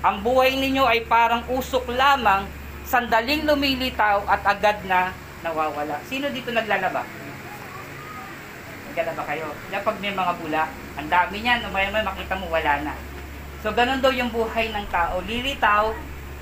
Ang 0.00 0.24
buhay 0.24 0.56
ninyo 0.56 0.84
ay 0.88 1.04
parang 1.04 1.44
usok 1.52 1.92
lamang, 1.92 2.48
sandaling 2.90 3.46
lumilitaw 3.46 4.26
at 4.26 4.42
agad 4.42 4.82
na 4.90 5.14
nawawala. 5.46 6.02
Sino 6.10 6.26
dito 6.34 6.50
naglalaba? 6.50 7.06
Naglalaba 8.90 9.22
kayo. 9.30 9.46
Kaya 9.70 9.78
pag 9.86 9.96
may 10.02 10.10
mga 10.10 10.32
bula, 10.42 10.66
ang 10.98 11.06
dami 11.06 11.38
niyan, 11.38 11.70
may 11.70 11.86
may 11.94 12.02
makita 12.02 12.34
mo 12.34 12.50
wala 12.50 12.82
na. 12.82 12.98
So 13.62 13.70
ganun 13.70 14.02
daw 14.02 14.10
yung 14.10 14.34
buhay 14.34 14.74
ng 14.74 14.90
tao. 14.90 15.22
Lilitaw, 15.22 15.94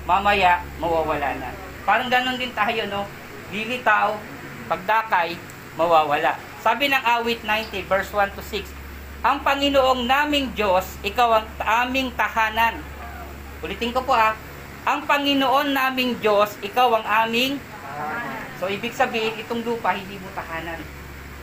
mamaya 0.09 0.65
mawawala 0.81 1.37
na. 1.37 1.53
Parang 1.85 2.09
ganun 2.09 2.41
din 2.41 2.49
tayo, 2.57 2.81
no? 2.89 3.05
Lilitaw, 3.53 4.17
pagdakay, 4.65 5.37
mawawala. 5.77 6.33
Sabi 6.65 6.89
ng 6.89 7.03
awit 7.05 7.45
90, 7.45 7.85
verse 7.85 8.09
1 8.11 8.33
to 8.33 8.41
6, 8.41 8.65
Ang 9.21 9.45
Panginoong 9.45 10.09
naming 10.09 10.49
Diyos, 10.57 10.97
ikaw 11.05 11.43
ang 11.43 11.47
aming 11.61 12.09
tahanan. 12.17 12.81
Ulitin 13.61 13.93
ko 13.93 14.01
po 14.01 14.17
ah. 14.17 14.33
Ang 14.87 15.03
Panginoon 15.07 15.75
naming 15.75 16.19
Diyos, 16.19 16.55
ikaw 16.63 16.99
ang 16.99 17.05
aming 17.27 17.59
So, 18.59 18.67
ibig 18.67 18.91
sabihin, 18.91 19.39
itong 19.39 19.63
lupa, 19.63 19.95
hindi 19.95 20.19
mo 20.19 20.27
tahanan. 20.35 20.83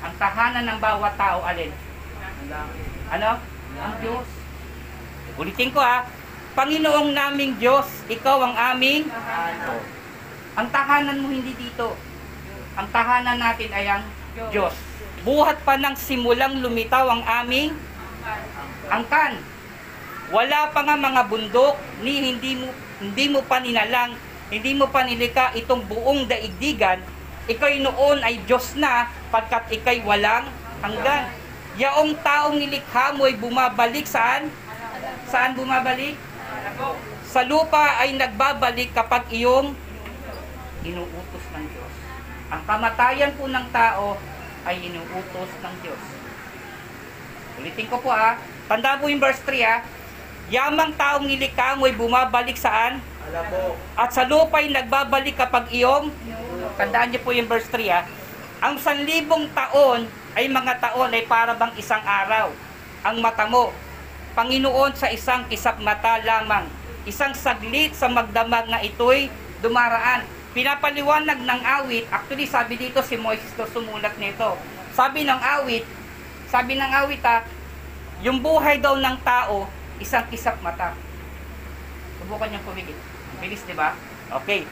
Ang 0.04 0.14
tahanan 0.20 0.64
ng 0.68 0.78
bawat 0.84 1.16
tao, 1.16 1.40
alin? 1.40 1.72
Ano? 3.08 3.40
Ang 3.80 3.94
Diyos. 4.04 4.28
Ulitin 5.40 5.72
ko 5.72 5.80
ah. 5.80 6.04
Panginoong 6.52 7.16
naming 7.16 7.56
Diyos, 7.56 7.88
ikaw 8.08 8.40
ang 8.40 8.56
aming 8.56 9.08
ang 10.56 10.68
tahanan 10.72 11.20
mo 11.20 11.28
hindi 11.28 11.52
dito. 11.52 11.92
Ang 12.80 12.88
tahanan 12.88 13.36
natin 13.36 13.70
ay 13.76 13.84
ang 13.88 14.04
Diyos. 14.48 14.72
Buhat 15.20 15.60
pa 15.68 15.76
ng 15.76 15.96
simulang 15.96 16.64
lumitaw 16.64 17.04
ang 17.12 17.24
aming 17.44 17.76
angkan. 18.88 19.36
Wala 20.32 20.72
pa 20.72 20.80
nga 20.84 20.96
mga 20.96 21.22
bundok, 21.28 21.76
ni 22.00 22.32
hindi 22.32 22.60
mo 22.60 22.72
hindi 23.02 23.26
mo 23.28 23.44
pa 23.44 23.60
ninalang, 23.60 24.16
hindi 24.48 24.72
mo 24.72 24.88
pa 24.88 25.04
nilika 25.04 25.52
itong 25.56 25.84
buong 25.84 26.28
daigdigan. 26.30 27.02
Ikay 27.46 27.78
noon 27.78 28.22
ay 28.26 28.42
Diyos 28.42 28.74
na, 28.74 29.10
pagkat 29.30 29.70
ikay 29.70 30.02
walang 30.02 30.48
hanggan. 30.82 31.30
Yaong 31.76 32.16
taong 32.24 32.56
nilikha 32.56 33.14
mo 33.14 33.28
ay 33.28 33.36
bumabalik 33.36 34.08
saan? 34.08 34.48
Saan 35.28 35.54
bumabalik? 35.54 36.16
sa 37.26 37.44
lupa 37.44 38.00
ay 38.00 38.16
nagbabalik 38.16 38.96
kapag 38.96 39.28
iyong 39.28 39.76
inuutos 40.86 41.44
ng 41.52 41.64
Diyos. 41.68 41.94
Ang 42.48 42.62
kamatayan 42.64 43.34
po 43.34 43.50
ng 43.50 43.66
tao 43.74 44.16
ay 44.64 44.80
inuutos 44.86 45.50
ng 45.60 45.74
Diyos. 45.84 46.02
Ulitin 47.60 47.92
ko 47.92 48.00
po 48.00 48.08
ah. 48.08 48.40
Tanda 48.70 48.96
po 48.96 49.10
yung 49.10 49.20
verse 49.20 49.42
3 49.44 49.68
ah. 49.68 49.84
Yamang 50.46 50.94
taong 50.94 51.26
nilikha 51.26 51.74
mo'y 51.74 51.94
bumabalik 51.94 52.54
saan? 52.54 53.02
At 53.98 54.14
sa 54.14 54.22
lupa'y 54.22 54.70
nagbabalik 54.70 55.34
kapag 55.34 55.66
iyong 55.74 56.14
Tandaan 56.76 57.08
niyo 57.08 57.24
po 57.24 57.32
yung 57.32 57.48
verse 57.48 57.66
3 57.72 57.88
ah. 57.88 58.04
Ang 58.60 58.76
sanlibong 58.76 59.48
taon 59.56 60.04
ay 60.36 60.44
mga 60.48 60.76
taon 60.76 61.08
ay 61.08 61.24
para 61.24 61.56
bang 61.56 61.72
isang 61.80 62.04
araw. 62.04 62.52
Ang 63.00 63.24
mata 63.24 63.48
mo, 63.48 63.72
Panginoon 64.36 64.92
sa 64.92 65.08
isang 65.08 65.48
kisap 65.48 65.80
mata 65.80 66.20
lamang. 66.20 66.68
Isang 67.08 67.32
saglit 67.32 67.96
sa 67.96 68.12
magdamag 68.12 68.68
na 68.68 68.84
ito'y 68.84 69.32
dumaraan. 69.64 70.28
Pinapaliwanag 70.52 71.40
ng 71.40 71.62
awit, 71.64 72.04
actually 72.12 72.48
sabi 72.48 72.76
dito 72.76 73.00
si 73.00 73.16
Moises 73.16 73.52
to 73.56 73.64
sumulat 73.72 74.16
nito. 74.20 74.56
Sabi 74.92 75.24
ng 75.24 75.40
awit, 75.40 75.84
sabi 76.48 76.76
ng 76.76 76.92
awit 77.04 77.20
ah, 77.24 77.44
yung 78.20 78.40
buhay 78.40 78.80
daw 78.80 78.96
ng 78.96 79.16
tao, 79.24 79.68
isang 79.98 80.26
kisap 80.28 80.58
mata. 80.60 80.92
Subukan 82.20 82.48
niyong 82.50 82.66
pumigil. 82.66 82.98
Bilis, 83.38 83.62
di 83.64 83.74
ba? 83.76 83.92
Okay. 84.42 84.64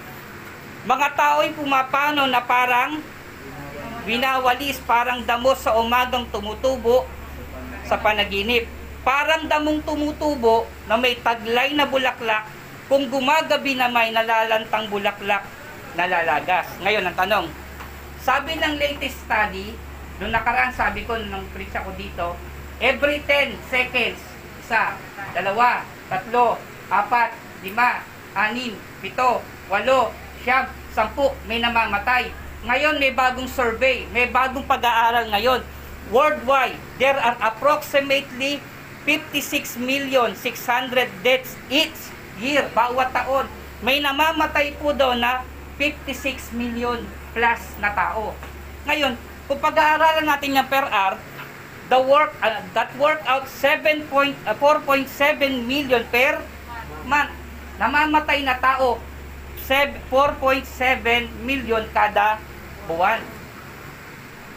Mga 0.84 1.08
tao'y 1.16 1.56
pumapano 1.56 2.28
na 2.28 2.44
parang 2.44 3.00
winawalis, 4.04 4.80
parang 4.84 5.24
damo 5.24 5.56
sa 5.56 5.76
umagang 5.80 6.28
tumutubo 6.28 7.08
sa 7.88 7.96
panaginip. 8.00 8.68
Parang 9.04 9.44
damong 9.44 9.84
tumutubo 9.84 10.64
na 10.88 10.96
may 10.96 11.20
taglay 11.20 11.76
na 11.76 11.84
bulaklak, 11.84 12.48
kung 12.88 13.08
gumagabi 13.08 13.76
na 13.76 13.88
may 13.88 14.12
nalalantang 14.12 14.88
bulaklak 14.88 15.44
na 15.96 16.04
lalagas. 16.08 16.68
Ngayon, 16.80 17.04
ang 17.04 17.16
tanong, 17.16 17.46
sabi 18.24 18.56
ng 18.56 18.80
latest 18.80 19.24
study, 19.28 19.76
nung 20.20 20.32
nakaraan 20.32 20.72
sabi 20.72 21.04
ko, 21.04 21.16
nung 21.20 21.44
preach 21.52 21.76
ako 21.76 21.92
dito, 21.96 22.32
every 22.80 23.20
10 23.28 23.56
seconds, 23.68 24.20
isa, 24.64 24.96
dalawa, 25.36 25.84
tatlo, 26.08 26.56
apat, 26.88 27.36
lima, 27.60 28.00
anim, 28.32 28.72
pito, 29.04 29.44
walo, 29.68 30.08
siyam, 30.40 30.64
sampu, 30.96 31.28
may 31.44 31.60
namamatay. 31.60 32.32
Ngayon 32.64 32.96
may 32.96 33.12
bagong 33.12 33.44
survey, 33.44 34.08
may 34.08 34.24
bagong 34.32 34.64
pag-aaral 34.64 35.28
ngayon. 35.28 35.60
Worldwide, 36.08 36.80
there 36.96 37.20
are 37.20 37.36
approximately 37.44 38.64
56 39.04 39.76
million 39.84 40.32
600 40.32 41.12
deaths 41.20 41.60
each 41.68 42.08
year, 42.40 42.64
bawat 42.72 43.12
taon. 43.12 43.44
May 43.84 44.00
namamatay 44.00 44.80
po 44.80 44.96
daw 44.96 45.12
na 45.12 45.44
56 45.76 46.56
million 46.56 47.04
plus 47.36 47.60
na 47.84 47.92
tao. 47.92 48.32
Ngayon, 48.88 49.12
kung 49.44 49.60
pag-aaralan 49.60 50.24
natin 50.24 50.56
yung 50.56 50.68
per 50.72 50.88
hour, 50.88 51.20
the 51.94 52.02
work 52.02 52.34
uh, 52.42 52.58
that 52.74 52.90
work 52.98 53.22
out 53.22 53.46
7 53.46 54.02
point, 54.10 54.34
uh, 54.50 54.58
4.7 54.58 55.06
million 55.62 56.02
per 56.10 56.42
month. 57.06 57.30
Namamatay 57.78 58.42
na 58.42 58.58
tao 58.58 58.98
7 59.62 60.02
4.7 60.10 61.30
million 61.46 61.86
kada 61.94 62.42
buwan. 62.90 63.22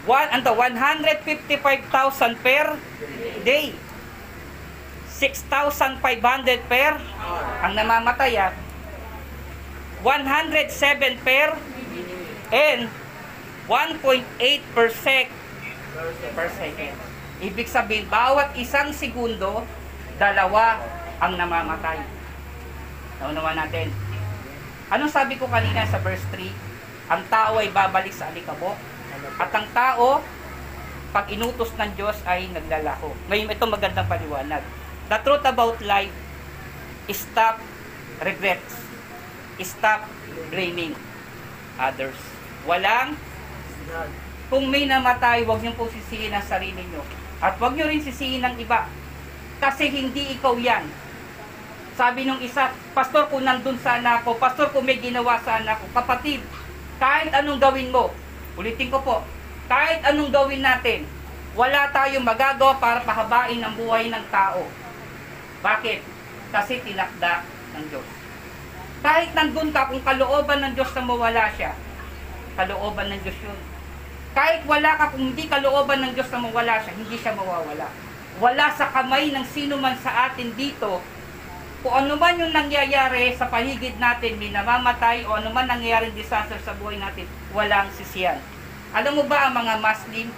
One, 0.10 0.30
ano, 0.34 0.56
155,000 0.56 2.42
per 2.42 2.66
day. 3.46 3.78
6,500 5.14 6.02
per 6.70 6.94
ang 7.62 7.74
namamatay 7.78 8.34
ah. 8.38 8.54
107 10.06 11.26
per 11.26 11.58
and 12.54 12.90
1.8 13.66 14.26
per 14.74 14.88
sec 14.94 15.28
per 16.38 16.48
second. 16.54 17.07
Ibig 17.38 17.70
sabihin, 17.70 18.10
bawat 18.10 18.58
isang 18.58 18.90
segundo, 18.90 19.62
dalawa 20.18 20.82
ang 21.22 21.38
namamatay. 21.38 22.02
Naunawa 23.22 23.54
natin. 23.54 23.94
Anong 24.90 25.14
sabi 25.14 25.38
ko 25.38 25.46
kanina 25.46 25.86
sa 25.86 26.02
verse 26.02 26.24
3? 26.34 27.14
Ang 27.14 27.22
tao 27.30 27.62
ay 27.62 27.70
babalik 27.70 28.14
sa 28.14 28.34
alikabok. 28.34 28.74
At 29.38 29.54
ang 29.54 29.68
tao, 29.70 30.22
pag 31.14 31.26
inutos 31.30 31.74
ng 31.78 31.92
Diyos 31.94 32.18
ay 32.26 32.50
naglalako. 32.50 33.14
Ngayon, 33.30 33.54
ito 33.54 33.66
magandang 33.70 34.10
paliwanag. 34.10 34.64
The 35.08 35.18
truth 35.22 35.46
about 35.46 35.78
life, 35.86 36.14
stop 37.14 37.62
regrets. 38.22 38.76
Stop 39.62 40.06
blaming 40.50 40.94
others. 41.78 42.18
Walang 42.66 43.18
kung 44.48 44.68
may 44.72 44.88
namatay, 44.88 45.44
huwag 45.44 45.60
niyo 45.60 45.76
po 45.76 45.92
sisihin 45.92 46.32
ang 46.32 46.44
sarili 46.44 46.80
niyo. 46.80 47.04
At 47.38 47.62
huwag 47.62 47.78
niyo 47.78 47.86
rin 47.86 48.02
sisihin 48.02 48.42
ang 48.42 48.58
iba. 48.58 48.90
Kasi 49.62 49.90
hindi 49.90 50.38
ikaw 50.38 50.58
yan. 50.58 50.86
Sabi 51.98 52.26
nung 52.26 52.42
isa, 52.42 52.70
Pastor, 52.94 53.26
kung 53.30 53.42
nandun 53.42 53.78
sana 53.82 54.22
ako, 54.22 54.38
Pastor, 54.38 54.70
kung 54.70 54.86
may 54.86 55.02
ginawa 55.02 55.42
sana 55.42 55.74
ako, 55.74 55.90
kapatid, 55.98 56.46
kahit 57.02 57.34
anong 57.34 57.58
gawin 57.58 57.90
mo, 57.90 58.14
ulitin 58.54 58.94
ko 58.94 59.02
po, 59.02 59.26
kahit 59.66 60.06
anong 60.06 60.30
gawin 60.30 60.62
natin, 60.62 61.10
wala 61.58 61.90
tayong 61.90 62.22
magagawa 62.22 62.78
para 62.78 63.02
pahabain 63.02 63.58
ang 63.58 63.74
buhay 63.74 64.14
ng 64.14 64.26
tao. 64.30 64.70
Bakit? 65.66 66.06
Kasi 66.54 66.86
tinakda 66.86 67.42
ng 67.74 67.86
Diyos. 67.90 68.08
Kahit 69.02 69.34
nandun 69.34 69.74
ka, 69.74 69.90
kung 69.90 70.02
kalooban 70.06 70.62
ng 70.62 70.74
Diyos 70.78 70.94
na 70.94 71.02
mawala 71.02 71.50
siya, 71.58 71.74
kalooban 72.58 73.10
ng 73.10 73.22
Diyos 73.26 73.38
yun. 73.42 73.60
Kahit 74.38 74.62
wala 74.70 74.94
ka, 75.02 75.18
kung 75.18 75.34
hindi 75.34 75.50
kalooban 75.50 75.98
ng 76.06 76.14
Diyos 76.14 76.30
na 76.30 76.46
mawala 76.46 76.78
siya, 76.78 76.94
hindi 76.94 77.18
siya 77.18 77.34
mawawala. 77.34 77.90
Wala 78.38 78.70
sa 78.70 78.94
kamay 78.94 79.34
ng 79.34 79.42
sino 79.50 79.82
man 79.82 79.98
sa 79.98 80.30
atin 80.30 80.54
dito, 80.54 81.02
kung 81.82 81.94
ano 82.06 82.14
man 82.22 82.38
yung 82.38 82.54
nangyayari 82.54 83.34
sa 83.34 83.50
paligid 83.50 83.98
natin, 83.98 84.38
may 84.38 84.54
namamatay 84.54 85.26
o 85.26 85.42
ano 85.42 85.50
man 85.50 85.66
nangyayaring 85.66 86.14
disaster 86.14 86.62
sa 86.62 86.78
buhay 86.78 87.02
natin, 87.02 87.26
walang 87.50 87.90
sisiyan. 87.98 88.38
Alam 88.94 89.18
mo 89.18 89.24
ba 89.26 89.50
ang 89.50 89.58
mga 89.58 89.82
Muslim, 89.82 90.30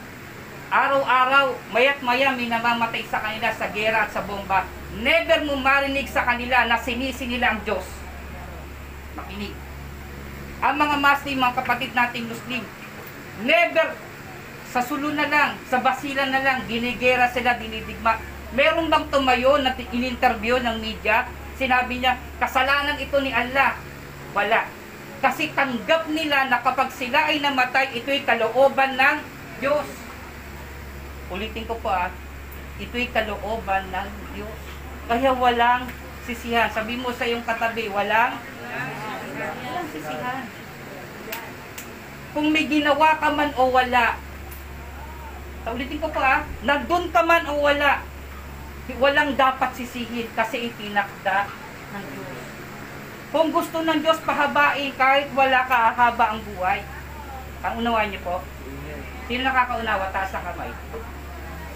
araw-araw, 0.72 1.60
mayat 1.76 2.00
maya 2.00 2.32
may 2.32 2.48
namamatay 2.48 3.04
sa 3.04 3.20
kanila 3.20 3.52
sa 3.52 3.68
gera 3.76 4.08
at 4.08 4.16
sa 4.16 4.24
bomba. 4.24 4.64
Never 4.96 5.44
mo 5.44 5.60
marinig 5.60 6.08
sa 6.08 6.24
kanila 6.24 6.64
na 6.72 6.80
sinisi 6.80 7.28
nila 7.28 7.52
ang 7.52 7.68
Diyos. 7.68 7.84
Makinig. 9.20 9.52
Ang 10.64 10.76
mga 10.88 10.96
Muslim, 11.04 11.36
mga 11.44 11.58
kapatid 11.60 11.92
nating 11.92 12.32
Muslim, 12.32 12.64
never 13.44 13.96
sa 14.70 14.86
sulo 14.86 15.10
na 15.18 15.26
lang, 15.26 15.58
sa 15.66 15.82
basila 15.82 16.30
na 16.30 16.46
lang, 16.46 16.70
ginigera 16.70 17.26
sila, 17.34 17.58
dinidigma. 17.58 18.22
Meron 18.54 18.90
bang 18.90 19.06
tumayo 19.10 19.58
na 19.58 19.74
in-interview 19.74 20.62
ng 20.62 20.78
media? 20.78 21.26
Sinabi 21.58 21.98
niya, 21.98 22.22
kasalanan 22.38 23.02
ito 23.02 23.18
ni 23.18 23.34
Allah. 23.34 23.82
Wala. 24.38 24.70
Kasi 25.20 25.52
tanggap 25.58 26.08
nila 26.14 26.48
na 26.48 26.62
kapag 26.62 26.94
sila 26.94 27.28
ay 27.28 27.42
namatay, 27.42 27.98
ito'y 27.98 28.24
kalooban 28.24 28.94
ng 28.94 29.18
Diyos. 29.58 29.90
Ulitin 31.34 31.66
ko 31.66 31.76
po 31.82 31.90
ah, 31.90 32.14
ito'y 32.78 33.10
kalooban 33.10 33.90
ng 33.90 34.10
Diyos. 34.38 34.60
Kaya 35.10 35.34
walang 35.34 35.90
sisihan. 36.30 36.70
Sabi 36.70 36.94
mo 36.96 37.10
sa 37.10 37.26
iyong 37.26 37.44
katabi, 37.44 37.90
walang 37.90 38.38
walang 38.38 39.90
sisihan. 39.90 40.59
Kung 42.30 42.54
may 42.54 42.70
ginawa 42.70 43.18
ka 43.18 43.34
man 43.34 43.50
o 43.58 43.74
wala, 43.74 44.18
ulitin 45.70 46.02
ko 46.02 46.10
pa 46.10 46.22
ah, 46.22 46.40
nandun 46.66 47.10
ka 47.10 47.22
man 47.26 47.46
o 47.50 47.62
wala, 47.62 48.02
walang 48.98 49.38
dapat 49.38 49.70
sisihin 49.74 50.30
kasi 50.34 50.70
itinakda 50.70 51.50
ng 51.94 52.06
Diyos. 52.10 52.42
Kung 53.30 53.54
gusto 53.54 53.86
ng 53.86 54.02
Diyos 54.02 54.18
pahabain 54.26 54.94
kahit 54.98 55.30
wala 55.38 55.62
ka 55.70 55.94
haba 55.94 56.34
ang 56.34 56.42
buhay, 56.54 56.82
ang 57.62 57.74
unawa 57.78 58.06
niyo 58.10 58.22
po, 58.26 58.42
sino 59.30 59.46
nakakaunawa, 59.46 60.10
taas 60.10 60.34
ang 60.34 60.46
kamay. 60.50 60.72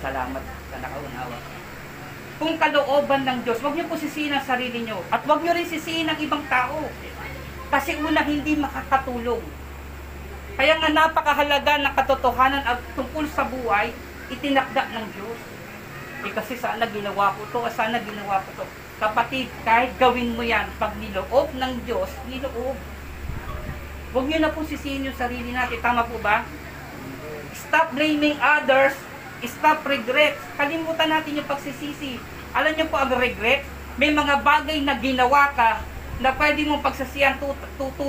Salamat 0.01 0.43
sa 0.73 0.77
nakaunawa. 0.81 1.37
Kung 2.41 2.57
kalooban 2.57 3.21
ng 3.29 3.39
Diyos, 3.45 3.61
huwag 3.61 3.77
niyo 3.77 3.85
po 3.85 3.95
sisihin 3.95 4.33
ang 4.33 4.41
sarili 4.41 4.81
niyo. 4.81 5.05
At 5.13 5.21
huwag 5.23 5.45
niyo 5.45 5.53
rin 5.53 5.69
sisihin 5.69 6.09
ang 6.09 6.17
ibang 6.17 6.41
tao. 6.49 6.89
Kasi 7.69 8.01
una, 8.01 8.25
hindi 8.25 8.57
makakatulong. 8.57 9.62
Kaya 10.53 10.77
nga 10.77 10.89
napakahalaga 10.93 11.81
ng 11.81 11.93
katotohanan 11.97 12.63
at 12.63 12.79
tungkol 12.93 13.25
sa 13.29 13.45
buhay, 13.45 13.89
itinakda 14.29 14.89
ng 14.93 15.05
Diyos. 15.17 15.39
Eh 16.23 16.31
kasi 16.31 16.55
sana 16.55 16.87
ginawa 16.87 17.35
ko 17.35 17.41
to, 17.49 17.59
sana 17.73 17.99
ginawa 17.99 18.39
ko 18.45 18.63
to. 18.63 18.65
Kapatid, 19.01 19.49
kahit 19.67 19.91
gawin 19.99 20.37
mo 20.37 20.45
yan, 20.45 20.69
pag 20.77 20.95
niloob 20.95 21.51
ng 21.57 21.73
Diyos, 21.83 22.09
niloob. 22.29 22.77
Huwag 24.13 24.25
niyo 24.29 24.39
na 24.39 24.53
po 24.53 24.61
sisihin 24.61 25.09
yung 25.09 25.17
sarili 25.17 25.51
natin. 25.51 25.81
Tama 25.81 26.05
po 26.05 26.21
ba? 26.21 26.45
Stop 27.57 27.97
blaming 27.97 28.37
others. 28.37 28.93
Stop 29.43 29.83
regrets. 29.83 30.39
Kalimutan 30.55 31.09
natin 31.11 31.41
yung 31.41 31.49
pagsisisi. 31.49 32.21
Alam 32.53 32.77
niyo 32.77 32.87
po 32.87 33.01
ang 33.01 33.11
regret? 33.11 33.65
may 33.97 34.09
mga 34.09 34.41
bagay 34.41 34.81
na 34.81 34.97
ginawa 34.97 35.53
ka 35.53 35.85
na 36.17 36.33
pwede 36.33 36.65
mong 36.65 36.81
pagsasiyan 36.81 37.37
2 37.37 37.53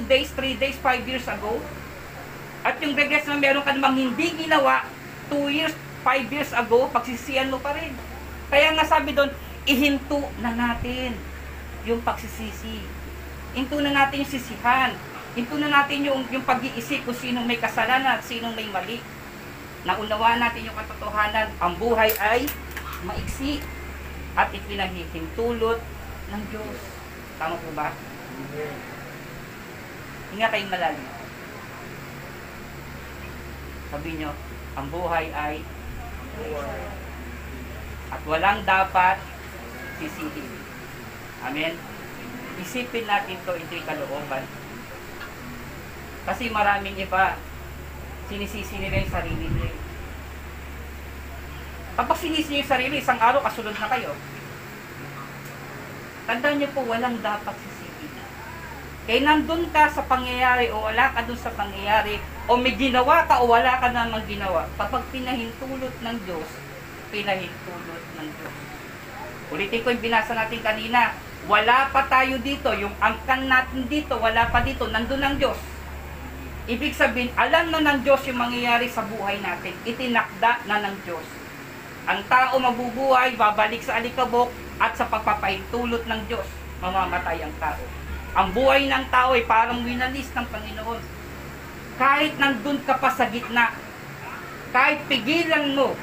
days, 0.08 0.32
3 0.32 0.56
days, 0.56 0.76
5 0.80 1.04
years 1.04 1.26
ago. 1.28 1.60
At 2.64 2.80
yung 2.80 2.96
regrets 2.96 3.28
na 3.28 3.36
meron 3.36 3.60
ka 3.60 3.76
namang 3.76 4.00
hindi 4.00 4.32
ginawa 4.40 4.88
2 5.28 5.52
years, 5.52 5.76
5 6.00 6.32
years 6.32 6.50
ago, 6.56 6.88
pagsisiyan 6.88 7.52
mo 7.52 7.60
pa 7.60 7.76
rin. 7.76 7.92
Kaya 8.48 8.72
nga 8.72 8.88
sabi 8.88 9.12
doon, 9.12 9.28
ihinto 9.68 10.24
na 10.40 10.56
natin 10.56 11.12
yung 11.84 12.00
pagsisisi. 12.00 12.80
Hinto 13.52 13.78
na 13.84 13.92
natin 13.92 14.24
yung 14.24 14.32
sisihan. 14.32 14.96
Hinto 15.36 15.60
na 15.60 15.68
natin 15.68 16.08
yung, 16.08 16.24
yung 16.32 16.42
pag-iisip 16.42 17.04
kung 17.04 17.14
sinong 17.14 17.44
may 17.44 17.60
kasalanan 17.60 18.18
at 18.18 18.24
sinong 18.24 18.56
may 18.56 18.66
mali. 18.72 19.04
Naunawaan 19.84 20.40
natin 20.40 20.64
yung 20.64 20.76
katotohanan, 20.80 21.52
ang 21.60 21.76
buhay 21.76 22.08
ay 22.16 22.48
maiksi 23.04 23.60
at 24.32 24.48
ipinahihintulot 24.50 25.78
ng 26.32 26.42
Diyos. 26.48 26.78
Tama 27.36 27.60
po 27.60 27.68
ba? 27.76 27.92
Hinga 30.32 30.48
kayong 30.48 30.72
malalim. 30.72 31.13
Sabi 33.94 34.18
nyo, 34.18 34.34
ang 34.74 34.90
buhay 34.90 35.30
ay 35.30 35.62
at 38.10 38.22
walang 38.26 38.66
dapat 38.66 39.22
sisihin. 40.02 40.50
Amen? 41.46 41.78
Isipin 42.58 43.06
natin 43.06 43.38
to 43.46 43.54
ito'y 43.54 43.86
kalooban. 43.86 44.50
Kasi 46.26 46.50
maraming 46.50 46.98
iba, 46.98 47.38
sinisisi 48.26 48.82
nila 48.82 48.98
yung 48.98 49.14
sarili 49.14 49.46
nila. 49.46 49.78
Kapag 51.94 52.18
sinisi 52.18 52.50
niyo 52.50 52.66
yung 52.66 52.72
sarili, 52.74 52.98
isang 52.98 53.22
araw 53.22 53.46
kasunod 53.46 53.78
na 53.78 53.92
kayo. 53.94 54.18
Tandaan 56.26 56.58
niyo 56.58 56.66
po, 56.74 56.82
walang 56.82 57.22
dapat 57.22 57.54
sisihin. 57.62 58.10
Kaya 59.06 59.22
nandun 59.22 59.70
ka 59.70 59.86
sa 59.86 60.02
pangyayari 60.02 60.74
o 60.74 60.82
wala 60.82 61.14
ka 61.14 61.22
dun 61.22 61.38
sa 61.38 61.54
pangyayari 61.54 62.33
o 62.44 62.60
may 62.60 62.76
ginawa 62.76 63.24
ka 63.24 63.40
o 63.40 63.48
wala 63.48 63.80
ka 63.80 63.88
namang 63.88 64.28
ginawa, 64.28 64.68
kapag 64.76 65.04
pinahintulot 65.08 65.94
ng 66.04 66.16
Diyos, 66.28 66.48
pinahintulot 67.08 68.04
ng 68.20 68.28
Diyos. 68.28 68.56
Ulitin 69.48 69.82
ko 69.84 69.88
yung 69.92 70.04
binasa 70.04 70.36
natin 70.36 70.60
kanina, 70.60 71.16
wala 71.44 71.92
pa 71.92 72.08
tayo 72.08 72.40
dito, 72.40 72.72
yung 72.72 72.92
angkan 73.00 73.48
natin 73.48 73.84
dito, 73.88 74.16
wala 74.16 74.48
pa 74.48 74.64
dito, 74.64 74.88
nandun 74.88 75.20
ang 75.20 75.36
Diyos. 75.36 75.56
Ibig 76.64 76.96
sabihin, 76.96 77.28
alam 77.36 77.68
na 77.68 77.84
ng 77.84 78.00
Diyos 78.00 78.24
yung 78.24 78.40
mangyayari 78.40 78.88
sa 78.88 79.04
buhay 79.04 79.36
natin. 79.44 79.76
Itinakda 79.84 80.64
na 80.64 80.80
ng 80.80 80.96
Diyos. 81.04 81.28
Ang 82.08 82.24
tao 82.24 82.56
mabubuhay, 82.56 83.36
babalik 83.36 83.84
sa 83.84 84.00
alikabok, 84.00 84.48
at 84.80 84.96
sa 84.96 85.04
pagpapahintulot 85.04 86.08
ng 86.08 86.20
Diyos, 86.24 86.48
mamamatay 86.80 87.44
ang 87.44 87.52
tao. 87.60 87.84
Ang 88.34 88.56
buhay 88.56 88.88
ng 88.88 89.04
tao 89.12 89.36
ay 89.36 89.44
parang 89.44 89.84
winalis 89.84 90.32
ng 90.32 90.46
Panginoon. 90.48 91.13
Kahit 91.94 92.34
nandun 92.42 92.82
ka 92.82 92.98
pa 92.98 93.10
sa 93.14 93.30
gitna, 93.30 93.70
kahit 94.74 95.06
pigilan 95.06 95.78
mo, 95.78 95.94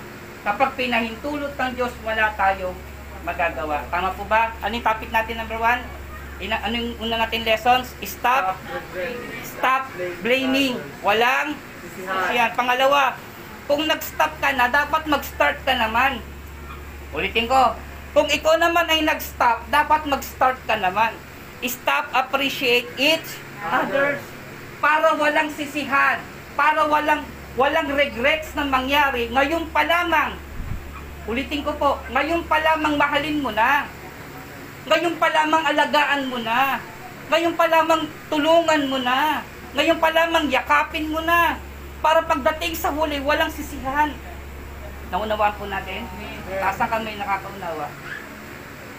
kapag 0.41 0.73
pinahintulot 0.80 1.54
ng 1.54 1.71
Diyos, 1.75 1.91
wala 2.08 2.32
tayong 2.39 2.77
magagawa. 3.27 3.84
Tama 3.91 4.15
po 4.15 4.23
ba? 4.25 4.56
Ano 4.63 4.73
yung 4.73 4.88
topic 4.88 5.12
natin 5.12 5.38
number 5.38 5.60
one? 5.60 5.84
Ina, 6.41 6.58
ano 6.63 6.73
yung 6.73 6.97
una 7.04 7.21
natin 7.21 7.45
lessons? 7.45 7.93
Stop, 8.01 8.58
stop 9.45 9.84
blaming. 10.25 10.80
Walang 11.06 11.54
sisihan. 11.84 12.49
Pangalawa, 12.56 13.19
kung 13.67 13.86
nag-stop 13.86 14.34
ka 14.41 14.49
na, 14.56 14.71
dapat 14.71 15.06
mag-start 15.06 15.62
ka 15.67 15.75
naman. 15.75 16.23
Ulitin 17.12 17.45
ko, 17.45 17.75
kung 18.15 18.32
ikaw 18.32 18.56
naman 18.58 18.88
ay 18.89 19.04
nag-stop, 19.04 19.67
dapat 19.69 20.08
mag-start 20.08 20.58
ka 20.65 20.80
naman. 20.80 21.13
Stop, 21.62 22.10
appreciate 22.15 22.89
each 22.97 23.38
others. 23.69 24.23
Para 24.82 25.13
walang 25.15 25.54
sisihan. 25.54 26.17
Para 26.58 26.84
walang 26.89 27.24
walang 27.56 27.88
regrets 27.94 28.56
na 28.56 28.65
mangyari. 28.67 29.28
Ngayon 29.32 29.70
pa 29.72 29.84
lamang, 29.84 30.36
ulitin 31.28 31.63
ko 31.63 31.72
po, 31.76 32.00
ngayon 32.12 32.44
pa 32.48 32.58
lamang 32.60 32.96
mahalin 32.96 33.44
mo 33.44 33.52
na. 33.52 33.88
Ngayon 34.88 35.15
pa 35.22 35.28
lamang 35.30 35.63
alagaan 35.67 36.22
mo 36.32 36.41
na. 36.41 36.82
Ngayon 37.32 37.54
pa 37.56 37.65
lamang 37.70 38.10
tulungan 38.28 38.82
mo 38.89 38.98
na. 39.00 39.46
Ngayon 39.78 39.98
pa 40.02 40.10
lamang 40.12 40.50
yakapin 40.52 41.12
mo 41.12 41.22
na. 41.24 41.56
Para 42.02 42.26
pagdating 42.26 42.74
sa 42.74 42.89
huli, 42.89 43.22
walang 43.22 43.54
sisihan. 43.54 44.10
Naunawaan 45.13 45.54
po 45.60 45.70
natin? 45.70 46.08
Taas 46.50 46.82
ang 46.82 46.89
kamay 46.89 47.13
nakakaunawa. 47.20 47.88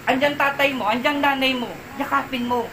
Andyan 0.07 0.39
tatay 0.39 0.71
mo, 0.77 0.87
andyan 0.87 1.19
nanay 1.19 1.57
mo, 1.57 1.71
yakapin 1.99 2.47
mo. 2.47 2.71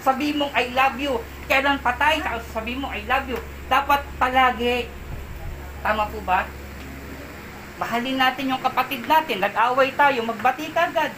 Sabi 0.00 0.32
mong 0.32 0.54
I 0.54 0.70
love 0.72 0.96
you. 0.96 1.18
Kailan 1.46 1.78
patay, 1.78 2.18
tapos 2.22 2.46
sabi 2.50 2.74
mo 2.74 2.90
I 2.90 3.06
love 3.06 3.30
you. 3.30 3.38
Dapat 3.70 4.02
palagi. 4.18 4.90
Tama 5.82 6.10
po 6.10 6.18
ba? 6.26 6.46
Mahalin 7.76 8.18
natin 8.18 8.50
yung 8.50 8.62
kapatid 8.62 9.04
natin. 9.06 9.38
Nag-away 9.38 9.94
tayo, 9.94 10.24
magbati 10.26 10.72
ka 10.74 10.90
agad. 10.90 11.12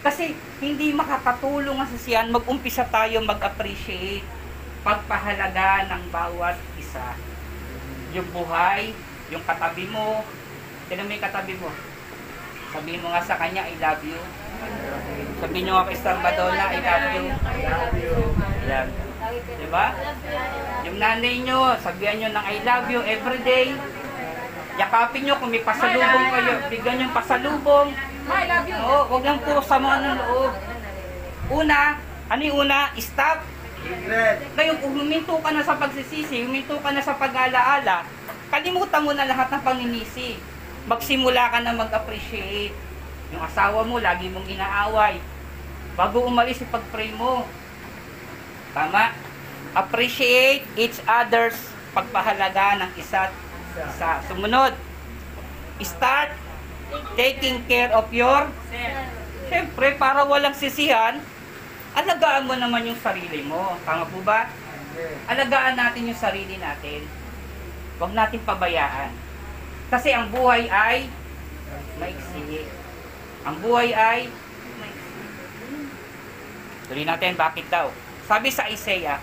Kasi 0.00 0.32
hindi 0.62 0.94
makakatulong 0.94 1.74
ang 1.74 1.90
sasiyan, 1.90 2.30
mag-umpisa 2.30 2.86
tayo 2.86 3.18
mag-appreciate 3.26 4.24
pagpahalaga 4.86 5.90
ng 5.90 6.02
bawat 6.08 6.56
isa. 6.78 7.18
Yung 8.14 8.30
buhay, 8.30 8.94
yung 9.28 9.42
katabi 9.44 9.84
mo, 9.90 10.24
sino 10.88 11.02
may 11.04 11.20
katabi 11.20 11.58
mo? 11.58 11.68
Sabihin 12.72 13.02
mo 13.04 13.12
nga 13.12 13.20
sa 13.20 13.36
kanya, 13.36 13.66
I 13.66 13.74
love 13.76 14.00
you. 14.06 14.20
Sabihin 15.42 15.68
nyo 15.68 15.72
nga 15.76 15.88
kay 15.88 15.98
Star 15.98 16.18
Madonna, 16.24 16.64
I 16.72 16.78
love 16.78 17.06
you. 17.98 18.14
Yan. 18.70 18.88
Diba? 19.36 19.86
Yung 20.88 20.96
nanay 20.96 21.34
nyo, 21.44 21.76
sabihan 21.82 22.16
nyo 22.16 22.28
ng 22.32 22.44
I 22.44 22.56
love 22.64 22.86
you 22.88 23.00
every 23.04 23.40
day. 23.44 23.66
Yakapin 24.78 25.26
nyo 25.26 25.34
kung 25.36 25.50
may 25.50 25.60
pasalubong 25.60 26.26
kayo. 26.32 26.54
Bigyan 26.70 26.94
nyo 26.96 27.04
yung 27.10 27.16
pasalubong. 27.16 27.88
I 28.28 28.44
love 28.46 28.66
you. 28.68 28.78
Oo, 28.78 28.98
wag 29.12 29.24
lang 29.24 29.38
puro 29.42 29.60
sama 29.64 30.00
ng 30.00 30.16
loob. 30.16 30.52
Una, 31.48 31.98
ano 32.28 32.42
yung 32.44 32.68
una? 32.68 32.92
Stop. 33.00 33.42
Ngayon, 34.56 34.76
kung 34.84 34.92
huminto 34.96 35.34
ka 35.40 35.50
na 35.50 35.64
sa 35.64 35.80
pagsisisi, 35.80 36.44
huminto 36.44 36.76
ka 36.78 36.90
na 36.92 37.00
sa 37.00 37.16
pag-alaala, 37.16 38.04
kalimutan 38.52 39.04
mo 39.04 39.12
na 39.16 39.28
lahat 39.28 39.48
ng 39.48 39.62
paninisi. 39.64 40.36
Magsimula 40.88 41.52
ka 41.52 41.58
na 41.64 41.72
mag-appreciate. 41.76 42.76
Yung 43.32 43.42
asawa 43.44 43.84
mo, 43.84 44.00
lagi 44.00 44.28
mong 44.28 44.48
inaaway. 44.48 45.20
Bago 45.96 46.24
umalis, 46.24 46.62
ipag-pray 46.64 47.12
mo. 47.16 47.44
Tama? 48.78 49.10
Appreciate 49.74 50.62
each 50.78 51.02
other's 51.02 51.58
pagpahalaga 51.90 52.78
ng 52.78 52.90
isa't 52.94 53.34
isa. 53.74 54.22
Sumunod, 54.30 54.78
start 55.82 56.30
taking 57.18 57.66
care 57.66 57.90
of 57.90 58.06
your 58.14 58.46
Siyempre, 59.48 59.96
para 59.96 60.28
walang 60.28 60.52
sisihan, 60.52 61.24
alagaan 61.96 62.44
mo 62.44 62.52
naman 62.52 62.84
yung 62.84 63.00
sarili 63.00 63.40
mo. 63.40 63.80
Tama 63.80 64.04
po 64.04 64.20
ba? 64.20 64.44
Alagaan 65.24 65.72
natin 65.72 66.04
yung 66.04 66.20
sarili 66.20 66.60
natin. 66.60 67.08
Huwag 67.96 68.12
natin 68.12 68.44
pabayaan. 68.44 69.08
Kasi 69.88 70.12
ang 70.12 70.28
buhay 70.28 70.68
ay 70.68 71.08
maiksi. 71.96 72.68
Ang 73.48 73.56
buhay 73.64 73.88
ay 73.96 74.28
maiksi. 74.76 75.22
Tuloy 76.92 77.04
natin, 77.08 77.32
bakit 77.40 77.64
daw? 77.72 77.88
Sabi 78.28 78.52
sa 78.52 78.68
Isaiah, 78.68 79.16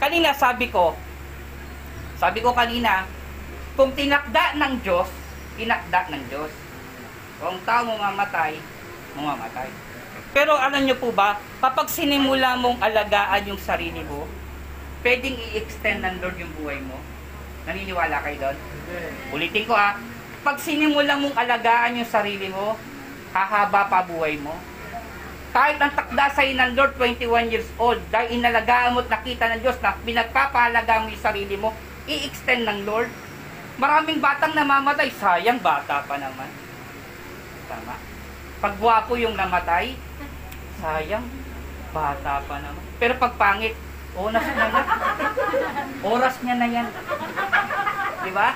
kanina 0.00 0.32
sabi 0.32 0.72
ko, 0.72 0.96
sabi 2.16 2.40
ko 2.40 2.56
kanina, 2.56 3.04
kung 3.76 3.92
tinakda 3.92 4.56
ng 4.56 4.80
Diyos, 4.80 5.12
tinakda 5.60 6.08
ng 6.08 6.24
Diyos. 6.32 6.48
Kung 7.36 7.60
tao 7.68 7.84
mamamatay, 7.84 8.56
mamamatay. 9.12 9.68
Pero 10.32 10.56
alam 10.56 10.88
nyo 10.88 10.96
po 10.96 11.12
ba, 11.12 11.36
kapag 11.60 11.92
sinimula 11.92 12.56
mong 12.56 12.80
alagaan 12.80 13.44
yung 13.52 13.60
sarili 13.60 14.00
mo, 14.08 14.24
pwedeng 15.04 15.36
i-extend 15.36 16.00
ng 16.00 16.16
Lord 16.24 16.36
yung 16.40 16.52
buhay 16.60 16.80
mo. 16.80 16.96
Naniniwala 17.68 18.24
kayo 18.24 18.36
doon? 18.40 18.56
Ulitin 19.36 19.68
ko 19.68 19.76
ah, 19.76 20.00
pag 20.40 20.56
sinimula 20.56 21.20
mong 21.20 21.36
alagaan 21.36 22.00
yung 22.00 22.08
sarili 22.08 22.48
mo, 22.48 22.76
hahaba 23.36 23.84
pa 23.88 24.00
buhay 24.00 24.40
mo. 24.40 24.56
Kahit 25.50 25.82
ang 25.82 25.90
takda 25.90 26.30
sa 26.30 26.46
ng 26.46 26.78
Lord, 26.78 26.94
21 26.94 27.50
years 27.50 27.66
old, 27.74 27.98
dahil 28.14 28.38
inalagaan 28.38 28.94
mo 28.94 29.02
at 29.02 29.10
nakita 29.10 29.50
ng 29.50 29.60
Diyos 29.66 29.82
na 29.82 29.98
pinagpapahalaga 29.98 31.02
mo 31.02 31.10
yung 31.10 31.26
sarili 31.26 31.58
mo, 31.58 31.74
i-extend 32.06 32.70
ng 32.70 32.86
Lord. 32.86 33.10
Maraming 33.74 34.22
batang 34.22 34.54
namamatay, 34.54 35.10
sayang 35.10 35.58
bata 35.58 36.06
pa 36.06 36.14
naman. 36.22 36.46
Tama. 37.66 37.98
Pag 38.62 38.74
gwapo 38.78 39.18
yung 39.18 39.34
namatay, 39.34 39.98
sayang, 40.78 41.26
bata 41.90 42.46
pa 42.46 42.56
naman. 42.62 42.84
Pero 43.02 43.18
pag 43.18 43.34
pangit, 43.34 43.74
oras 44.14 44.46
na. 44.54 44.66
Oras 46.06 46.34
niya 46.46 46.54
na 46.62 46.68
yan. 46.70 46.86
Di 48.22 48.30
ba? 48.30 48.48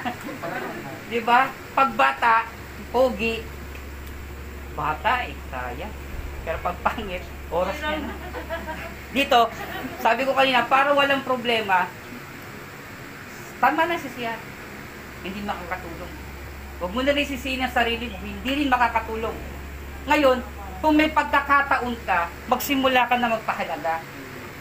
Di 1.10 1.20
ba? 1.26 1.50
Pag 1.74 1.90
bata, 1.98 2.46
pogi, 2.94 3.42
bata 4.78 5.26
eh, 5.26 5.34
sayang. 5.50 6.03
Pero 6.44 6.58
pag 6.60 6.76
pangit, 6.84 7.24
oras 7.48 7.76
niya 7.80 7.98
na. 8.04 8.12
Dito, 9.16 9.40
sabi 10.04 10.28
ko 10.28 10.36
kanina, 10.36 10.68
para 10.68 10.92
walang 10.92 11.24
problema, 11.24 11.88
tama 13.58 13.88
na 13.88 13.96
si 13.96 14.12
siya. 14.12 14.36
Hindi 15.24 15.40
makakatulong. 15.40 16.12
Huwag 16.84 16.92
mo 16.92 17.00
na 17.00 17.16
rin 17.16 17.24
sisihin 17.24 17.64
ang 17.64 17.72
sarili 17.72 18.12
mo, 18.12 18.20
hindi 18.20 18.52
rin 18.52 18.68
makakatulong. 18.68 19.32
Ngayon, 20.04 20.38
kung 20.84 21.00
may 21.00 21.08
pagkakataon 21.08 21.96
ka, 22.04 22.28
magsimula 22.44 23.08
ka 23.08 23.16
na 23.16 23.32
magpahalaga. 23.32 24.04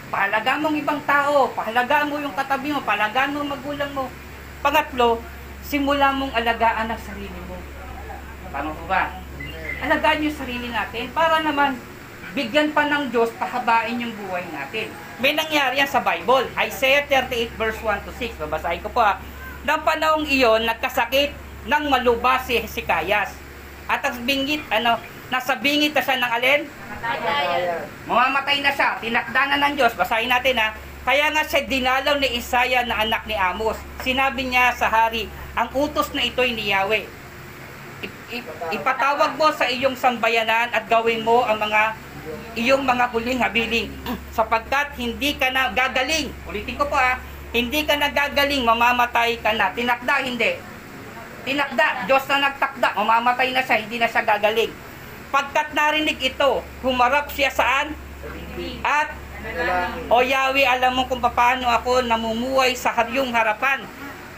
Pahalaga 0.07 0.61
mo 0.61 0.71
ang 0.71 0.77
ibang 0.79 1.01
tao, 1.03 1.51
pahalaga 1.51 2.07
mo 2.07 2.21
yung 2.21 2.37
katabi 2.37 2.71
mo, 2.71 2.79
pahalaga 2.85 3.27
mo 3.27 3.43
ang 3.43 3.51
magulang 3.51 3.91
mo. 3.91 4.07
Pangatlo, 4.63 5.19
simula 5.65 6.15
mong 6.15 6.31
alagaan 6.31 6.93
ang 6.93 7.01
sarili 7.01 7.39
mo. 7.49 7.59
Tama 8.53 8.71
po 8.71 8.85
ba? 8.87 9.22
Alagaan 9.83 10.23
yung 10.23 10.31
sarili 10.31 10.71
natin 10.71 11.11
para 11.11 11.43
naman 11.43 11.75
bigyan 12.31 12.71
pa 12.71 12.87
ng 12.87 13.11
Diyos 13.11 13.35
pahabain 13.35 13.99
yung 13.99 14.15
buhay 14.15 14.47
natin. 14.55 14.87
May 15.19 15.35
nangyari 15.35 15.83
yan 15.83 15.91
sa 15.91 15.99
Bible. 15.99 16.47
Isaiah 16.55 17.03
38 17.11 17.59
verse 17.59 17.75
1 17.83 18.07
to 18.07 18.15
6. 18.15 18.39
Babasahin 18.47 18.79
ko 18.79 18.87
po 18.95 19.03
ha. 19.03 19.19
Nang 19.67 19.83
panahong 19.83 20.23
iyon, 20.23 20.63
nagkasakit 20.63 21.35
ng 21.67 21.83
maluba 21.91 22.39
si 22.47 22.63
Hezekias. 22.63 23.35
At 23.91 23.99
ang 24.07 24.23
bingit, 24.23 24.63
ano, 24.71 24.95
nasa 25.27 25.59
bingit 25.59 25.91
na 25.91 25.99
siya 25.99 26.15
ng 26.15 26.31
alin? 26.31 26.61
Mamamatay 28.07 28.63
na 28.63 28.71
siya. 28.71 28.95
Tinakda 29.03 29.41
na 29.51 29.67
ng 29.67 29.75
Diyos. 29.75 29.91
Basahin 29.99 30.31
natin 30.31 30.63
ha. 30.63 30.71
Kaya 31.03 31.27
nga 31.35 31.43
siya 31.43 31.67
dinalaw 31.67 32.23
ni 32.23 32.39
Isaiah 32.39 32.87
na 32.87 33.03
anak 33.03 33.27
ni 33.27 33.35
Amos. 33.35 33.75
Sinabi 33.99 34.47
niya 34.47 34.71
sa 34.79 34.87
hari, 34.87 35.27
ang 35.59 35.67
utos 35.75 36.15
na 36.15 36.23
ito'y 36.23 36.55
ni 36.55 36.71
Yahweh. 36.71 37.03
Ipatawag 38.73 39.37
mo 39.37 39.53
sa 39.53 39.69
iyong 39.69 39.93
sambayanan 39.93 40.73
at 40.73 40.89
gawin 40.89 41.21
mo 41.21 41.45
ang 41.45 41.59
mga 41.61 41.93
iyong 42.55 42.81
mga 42.85 43.05
huling 43.11 43.41
habiling 43.41 43.87
sapagkat 44.37 44.95
hindi 44.97 45.35
ka 45.35 45.51
na 45.51 45.69
gagaling. 45.75 46.31
Ulitin 46.47 46.79
ko 46.79 46.87
po 46.87 46.95
ha, 46.95 47.19
hindi 47.53 47.85
ka 47.85 47.93
na 47.99 48.09
gagaling, 48.09 48.65
mamamatay 48.65 49.37
ka 49.43 49.53
na. 49.53 49.69
Tinakda, 49.75 50.25
hindi. 50.25 50.57
Tinakda, 51.43 52.07
Diyos 52.07 52.25
na 52.31 52.49
nagtakda, 52.49 52.95
mamamatay 52.97 53.51
na 53.51 53.61
siya, 53.61 53.83
hindi 53.83 53.99
na 53.99 54.09
siya 54.09 54.23
gagaling. 54.23 54.71
Pagkat 55.29 55.75
narinig 55.75 56.17
ito, 56.21 56.63
humarap 56.81 57.29
siya 57.29 57.51
saan? 57.51 57.93
At, 58.85 59.11
o 60.07 60.23
Yahweh, 60.23 60.63
alam 60.63 60.95
mo 60.95 61.03
kung 61.09 61.19
paano 61.19 61.67
ako 61.67 62.05
namumuhay 62.05 62.77
sa 62.77 62.95
iyong 63.05 63.33
harapan. 63.35 63.83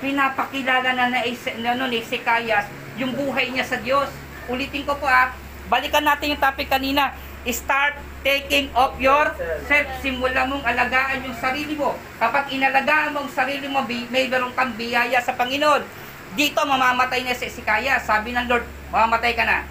Pinapakilala 0.01 0.91
na 0.91 1.07
na, 1.11 1.19
na 1.21 1.87
ni 1.87 2.01
Hezekias 2.01 2.67
yung 2.95 3.15
buhay 3.15 3.51
niya 3.51 3.65
sa 3.67 3.77
Diyos. 3.79 4.07
Ulitin 4.47 4.85
ko 4.87 4.95
po 4.95 5.07
ah, 5.07 5.33
balikan 5.67 6.03
natin 6.03 6.35
yung 6.35 6.41
topic 6.41 6.69
kanina. 6.69 7.15
Start 7.45 8.01
taking 8.25 8.73
of 8.73 8.97
your 8.97 9.29
self. 9.69 9.87
Simula 10.01 10.49
mong 10.49 10.65
alagaan 10.65 11.21
yung 11.21 11.37
sarili 11.37 11.77
mo. 11.77 11.93
Kapag 12.17 12.49
inalagaan 12.49 13.13
mo 13.13 13.21
ang 13.21 13.29
sarili 13.29 13.69
mo, 13.69 13.85
may 13.85 14.25
meron 14.25 14.49
kang 14.57 14.73
biyaya 14.73 15.21
sa 15.21 15.37
Panginoon. 15.37 15.85
Dito, 16.33 16.59
mamamatay 16.65 17.21
na 17.21 17.37
si 17.37 17.45
Hezekiah. 17.45 18.01
Sabi 18.01 18.33
ng 18.33 18.49
Lord, 18.49 18.65
mamamatay 18.89 19.37
ka 19.37 19.45
na. 19.45 19.69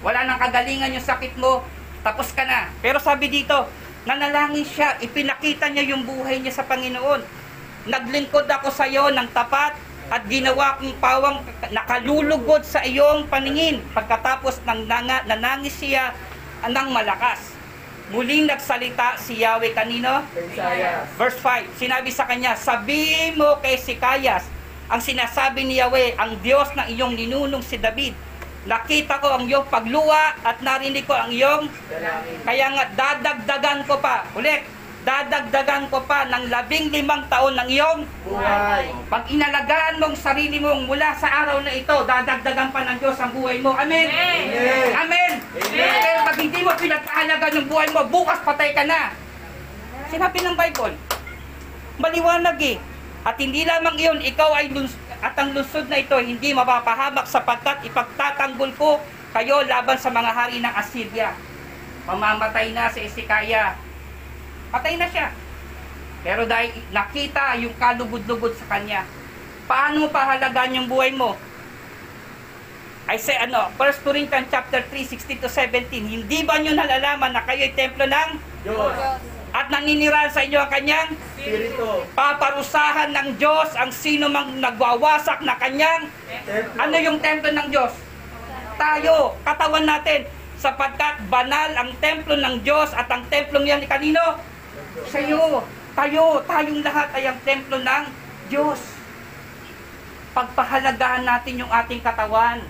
Wala 0.00 0.24
nang 0.24 0.40
kagalingan 0.40 0.96
yung 0.96 1.04
sakit 1.04 1.36
mo, 1.36 1.68
tapos 2.00 2.32
ka 2.32 2.48
na. 2.48 2.72
Pero 2.80 2.96
sabi 2.96 3.28
dito, 3.28 3.68
nanalangin 4.08 4.64
siya, 4.64 4.96
ipinakita 5.02 5.68
niya 5.68 5.92
yung 5.92 6.08
buhay 6.08 6.40
niya 6.40 6.56
sa 6.56 6.64
Panginoon. 6.64 7.20
Naglingkod 7.86 8.48
ako 8.48 8.72
sa 8.72 8.88
iyo 8.88 9.12
ng 9.12 9.30
tapat 9.30 9.85
at 10.06 10.22
ginawa 10.30 10.78
kong 10.78 10.94
pawang 11.02 11.42
nakalulugod 11.74 12.62
sa 12.62 12.82
iyong 12.86 13.26
paningin. 13.26 13.82
Pagkatapos 13.90 14.62
ng 14.62 14.86
nanga, 14.86 15.26
nanangis 15.26 15.74
siya 15.74 16.14
ng 16.62 16.88
malakas. 16.94 17.54
Muling 18.14 18.46
nagsalita 18.46 19.18
si 19.18 19.42
Yahweh 19.42 19.74
kanino? 19.74 20.22
Isaiah. 20.30 21.02
Verse 21.18 21.38
5, 21.42 21.74
sinabi 21.74 22.14
sa 22.14 22.22
kanya, 22.22 22.54
sabihin 22.54 23.34
mo 23.34 23.58
kay 23.58 23.74
Sikayas, 23.74 24.46
ang 24.86 25.02
sinasabi 25.02 25.66
ni 25.66 25.82
Yahweh, 25.82 26.14
ang 26.14 26.38
Diyos 26.38 26.70
ng 26.78 26.86
iyong 26.94 27.18
ninunong 27.18 27.66
si 27.66 27.74
David. 27.82 28.14
Nakita 28.66 29.18
ko 29.18 29.34
ang 29.34 29.50
iyong 29.50 29.66
pagluwa 29.66 30.38
at 30.42 30.62
narinig 30.62 31.02
ko 31.06 31.18
ang 31.18 31.34
iyong 31.34 31.66
kaya 32.46 32.66
nga 32.74 32.84
dadagdagan 32.94 33.82
ko 33.86 33.98
pa. 33.98 34.26
Ulit, 34.38 34.62
dadagdagan 35.06 35.86
ko 35.86 36.02
pa 36.02 36.26
ng 36.26 36.50
labing 36.50 36.90
limang 36.90 37.22
taon 37.30 37.54
ng 37.54 37.68
iyong 37.70 38.02
Buhay. 38.26 38.90
pag 39.06 39.22
inalagaan 39.30 40.02
mong 40.02 40.18
sarili 40.18 40.58
mong 40.58 40.82
mula 40.82 41.14
sa 41.14 41.46
araw 41.46 41.62
na 41.62 41.70
ito, 41.70 41.94
dadagdagan 42.02 42.74
pa 42.74 42.82
ng 42.82 42.98
Diyos 42.98 43.14
ang 43.22 43.30
buhay 43.30 43.62
mo. 43.62 43.70
Amen? 43.70 44.10
Amen. 44.10 44.90
Amen! 44.98 45.32
Pero 45.54 46.26
pag 46.26 46.36
hindi 46.42 46.58
mo 46.58 46.74
pinagpahalagan 46.74 47.54
yung 47.54 47.68
buhay 47.70 47.88
mo, 47.94 48.02
bukas 48.10 48.42
patay 48.42 48.74
ka 48.74 48.82
na. 48.82 49.14
Sinabi 50.10 50.42
ng 50.42 50.58
Bible. 50.58 50.98
Maliwanag 52.02 52.58
eh. 52.66 52.76
At 53.22 53.38
hindi 53.38 53.62
lamang 53.62 53.94
iyon, 54.02 54.18
ikaw 54.26 54.58
ay 54.58 54.74
luns- 54.74 54.98
at 55.22 55.38
ang 55.38 55.54
lungsod 55.54 55.88
na 55.88 56.02
ito 56.02 56.12
hindi 56.20 56.52
mapapahamak 56.52 57.24
sapagkat 57.24 57.88
ipagtatanggol 57.88 58.68
ko 58.76 59.00
kayo 59.32 59.64
laban 59.64 59.96
sa 59.96 60.10
mga 60.12 60.30
hari 60.34 60.58
ng 60.60 60.74
Assyria. 60.74 61.32
Mamamatay 62.04 62.74
na 62.74 62.90
si 62.90 63.06
Ezekiah. 63.06 63.85
Patay 64.76 65.00
na 65.00 65.08
siya. 65.08 65.32
Pero 66.20 66.44
dahil 66.44 66.68
nakita 66.92 67.56
yung 67.64 67.72
kalugod-lugod 67.80 68.52
sa 68.60 68.76
kanya, 68.76 69.08
paano 69.64 70.04
mo 70.04 70.08
pahalagaan 70.12 70.76
yung 70.76 70.84
buhay 70.84 71.16
mo? 71.16 71.32
I 73.08 73.16
say 73.16 73.40
ano, 73.40 73.72
1 73.80 74.04
Corinthians 74.04 74.52
chapter 74.52 74.84
3, 74.84 75.16
16 75.16 75.40
to 75.40 75.48
17, 75.48 75.88
hindi 76.04 76.44
ba 76.44 76.60
nyo 76.60 76.76
nalalaman 76.76 77.32
na 77.32 77.40
kayo'y 77.48 77.72
templo 77.72 78.04
ng 78.04 78.30
Diyos. 78.68 78.92
at 79.56 79.72
naninirahan 79.72 80.28
sa 80.28 80.44
inyo 80.44 80.58
ang 80.60 80.68
kanyang 80.68 81.16
Espiritu. 81.40 82.04
paparusahan 82.12 83.08
ng 83.16 83.28
Diyos 83.40 83.72
ang 83.78 83.88
sino 83.88 84.28
mang 84.28 84.60
nagwawasak 84.60 85.40
na 85.40 85.56
kanyang 85.56 86.12
Templo. 86.44 86.76
ano 86.76 86.96
yung 87.00 87.16
templo 87.24 87.48
ng 87.48 87.68
Diyos? 87.72 87.94
Tayo, 88.76 89.40
katawan 89.40 89.88
natin 89.88 90.28
sapagkat 90.60 91.24
banal 91.32 91.72
ang 91.72 91.94
templo 92.02 92.36
ng 92.36 92.60
Diyos 92.60 92.92
at 92.92 93.08
ang 93.08 93.24
templong 93.32 93.64
yan 93.64 93.80
ni 93.80 93.88
kanino? 93.88 94.20
Sa 95.04 95.18
iyo. 95.20 95.60
Tayo, 95.96 96.44
tayong 96.44 96.84
lahat 96.84 97.08
ay 97.16 97.24
ang 97.24 97.40
templo 97.40 97.80
ng 97.80 98.04
Diyos. 98.52 98.80
Pagpahalagahan 100.36 101.24
natin 101.24 101.64
yung 101.64 101.72
ating 101.72 102.04
katawan. 102.04 102.60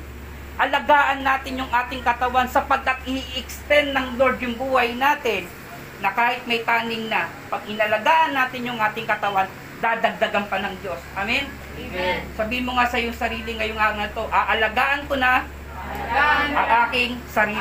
Alagaan 0.57 1.27
natin 1.27 1.59
yung 1.59 1.69
ating 1.69 2.07
katawan 2.07 2.47
sapagkat 2.47 3.03
i-extend 3.05 3.99
ng 3.99 4.15
Lord 4.15 4.39
yung 4.39 4.55
buhay 4.55 4.95
natin 4.95 5.51
na 5.99 6.15
kahit 6.15 6.47
may 6.47 6.63
taning 6.63 7.11
na, 7.11 7.27
pag 7.51 7.67
inalagaan 7.67 8.31
natin 8.31 8.63
yung 8.63 8.79
ating 8.79 9.11
katawan, 9.11 9.51
dadagdagan 9.83 10.47
pa 10.47 10.63
ng 10.63 10.75
Diyos. 10.81 11.01
Amen? 11.19 11.51
Amen. 11.77 12.19
Sabihin 12.39 12.65
mo 12.65 12.79
nga 12.79 12.89
sa 12.89 12.97
iyong 12.97 13.17
sarili 13.17 13.59
ngayong 13.59 13.77
araw 13.77 13.99
na 14.01 14.15
to, 14.15 14.25
aalagaan 14.31 15.03
ko 15.11 15.19
na 15.19 15.45
ang 16.57 16.71
aking 16.89 17.21
sarili. 17.27 17.59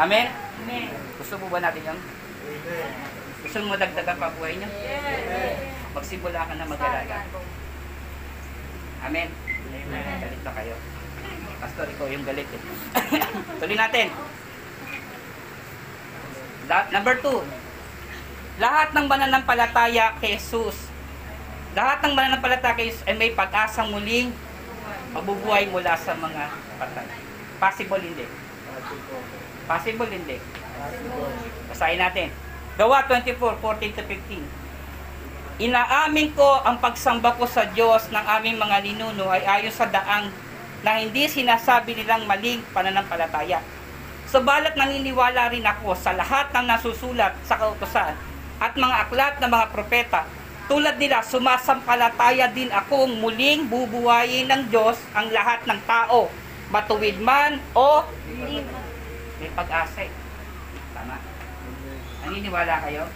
Amen? 0.00 0.26
Gusto 1.20 1.36
mo 1.36 1.46
ba 1.52 1.58
natin 1.62 1.84
yun? 1.84 1.98
Amen. 2.00 3.05
Gusto 3.56 3.72
mo 3.72 3.80
dagdagan 3.80 4.20
pa 4.20 4.28
buhay 4.36 4.60
niyo? 4.60 4.68
Magsimula 5.96 6.44
ka 6.44 6.60
na 6.60 6.68
mag-alaga. 6.68 7.24
Amen? 9.00 9.32
Galit 10.20 10.42
na 10.44 10.52
kayo. 10.52 10.76
Pastor, 11.64 11.88
ikaw 11.88 12.04
yung 12.12 12.28
galit 12.28 12.44
eh. 12.52 12.60
Tuloy 13.64 13.80
natin. 13.80 14.12
La- 16.68 16.92
number 16.92 17.16
two, 17.24 17.40
lahat 18.60 18.92
ng 18.92 19.08
mananampalataya 19.08 20.20
kay 20.20 20.36
Jesus, 20.36 20.92
lahat 21.72 22.04
ng 22.04 22.12
mananampalataya 22.12 22.76
kay 22.76 22.92
Jesus 22.92 23.08
ay 23.08 23.16
may 23.16 23.32
pag-asang 23.32 23.88
muling 23.88 24.36
mabubuhay 25.16 25.64
mula 25.72 25.96
sa 25.96 26.12
mga 26.12 26.52
patay. 26.76 27.08
Possible 27.56 28.04
hindi. 28.04 28.28
Possible 29.64 30.12
hindi. 30.12 30.36
Basahin 31.72 32.04
natin. 32.04 32.28
Gawa 32.76 33.08
24, 33.08 33.40
14 33.40 33.96
to 33.96 34.04
15. 34.04 35.64
Inaamin 35.64 36.36
ko 36.36 36.60
ang 36.60 36.76
pagsamba 36.76 37.32
ko 37.40 37.48
sa 37.48 37.64
Diyos 37.72 38.12
ng 38.12 38.20
aming 38.20 38.60
mga 38.60 38.84
ninuno 38.84 39.32
ay 39.32 39.48
ayon 39.48 39.72
sa 39.72 39.88
daang 39.88 40.28
na 40.84 41.00
hindi 41.00 41.24
sinasabi 41.24 41.96
nilang 41.96 42.28
maling 42.28 42.60
pananampalataya. 42.76 43.64
Subalat 44.28 44.76
naniniwala 44.76 45.48
rin 45.56 45.64
ako 45.64 45.96
sa 45.96 46.12
lahat 46.12 46.52
ng 46.52 46.68
nasusulat 46.68 47.32
sa 47.48 47.56
kautosan 47.56 48.12
at 48.60 48.72
mga 48.76 48.96
aklat 49.08 49.34
ng 49.40 49.48
mga 49.48 49.66
propeta. 49.72 50.28
Tulad 50.68 51.00
nila, 51.00 51.24
sumasampalataya 51.24 52.52
din 52.52 52.68
akong 52.68 53.16
muling 53.16 53.64
bubuhayin 53.72 54.52
ng 54.52 54.62
Diyos 54.68 55.00
ang 55.16 55.32
lahat 55.32 55.64
ng 55.64 55.80
tao, 55.88 56.28
matuwid 56.68 57.16
man 57.24 57.56
o 57.72 58.04
may 59.40 59.48
pag-asa. 59.56 60.25
Naniniwala 62.26 62.74
kayo? 62.82 63.06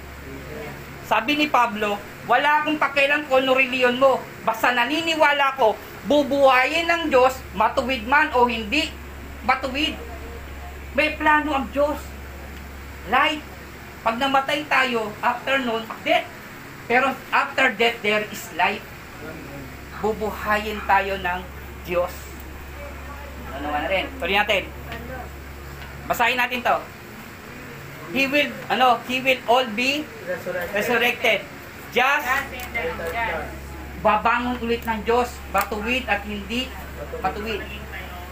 Sabi 1.11 1.35
ni 1.35 1.51
Pablo, 1.51 1.99
wala 2.31 2.63
akong 2.63 2.79
pakialam 2.79 3.27
kung 3.27 3.43
ano 3.43 3.59
reliyon 3.59 3.99
mo. 3.99 4.23
Basta 4.47 4.71
naniniwala 4.71 5.59
ko, 5.59 5.75
bubuhayin 6.07 6.87
ng 6.87 7.03
Diyos, 7.11 7.43
matuwid 7.59 8.07
man 8.07 8.31
o 8.39 8.47
hindi 8.47 8.95
matuwid. 9.43 9.99
May 10.95 11.19
plano 11.19 11.51
ang 11.59 11.67
Diyos. 11.75 11.99
Light. 13.11 13.43
Pag 14.07 14.17
namatay 14.23 14.63
tayo, 14.71 15.11
after 15.19 15.59
nun, 15.59 15.83
death. 16.07 16.27
Pero 16.87 17.11
after 17.35 17.75
death, 17.75 17.99
there 18.07 18.23
is 18.31 18.47
life. 18.55 18.83
Bubuhayin 19.99 20.79
tayo 20.87 21.19
ng 21.19 21.41
Diyos. 21.83 22.15
Ano 23.51 23.67
naman 23.67 23.81
na 23.85 23.91
rin? 23.91 24.07
Tuloy 24.17 24.37
natin. 24.39 24.63
Basahin 26.07 26.39
natin 26.39 26.63
to. 26.63 27.00
He 28.11 28.27
will, 28.27 28.51
ano, 28.67 28.99
He 29.07 29.23
will 29.23 29.39
all 29.47 29.67
be 29.71 30.03
resurrected. 30.75 31.47
Just 31.91 32.27
babangon 34.01 34.57
ulit 34.63 34.83
ng 34.83 35.01
Diyos, 35.05 35.29
batuwid 35.51 36.09
at 36.09 36.25
hindi 36.25 36.67
batuwid. 37.21 37.61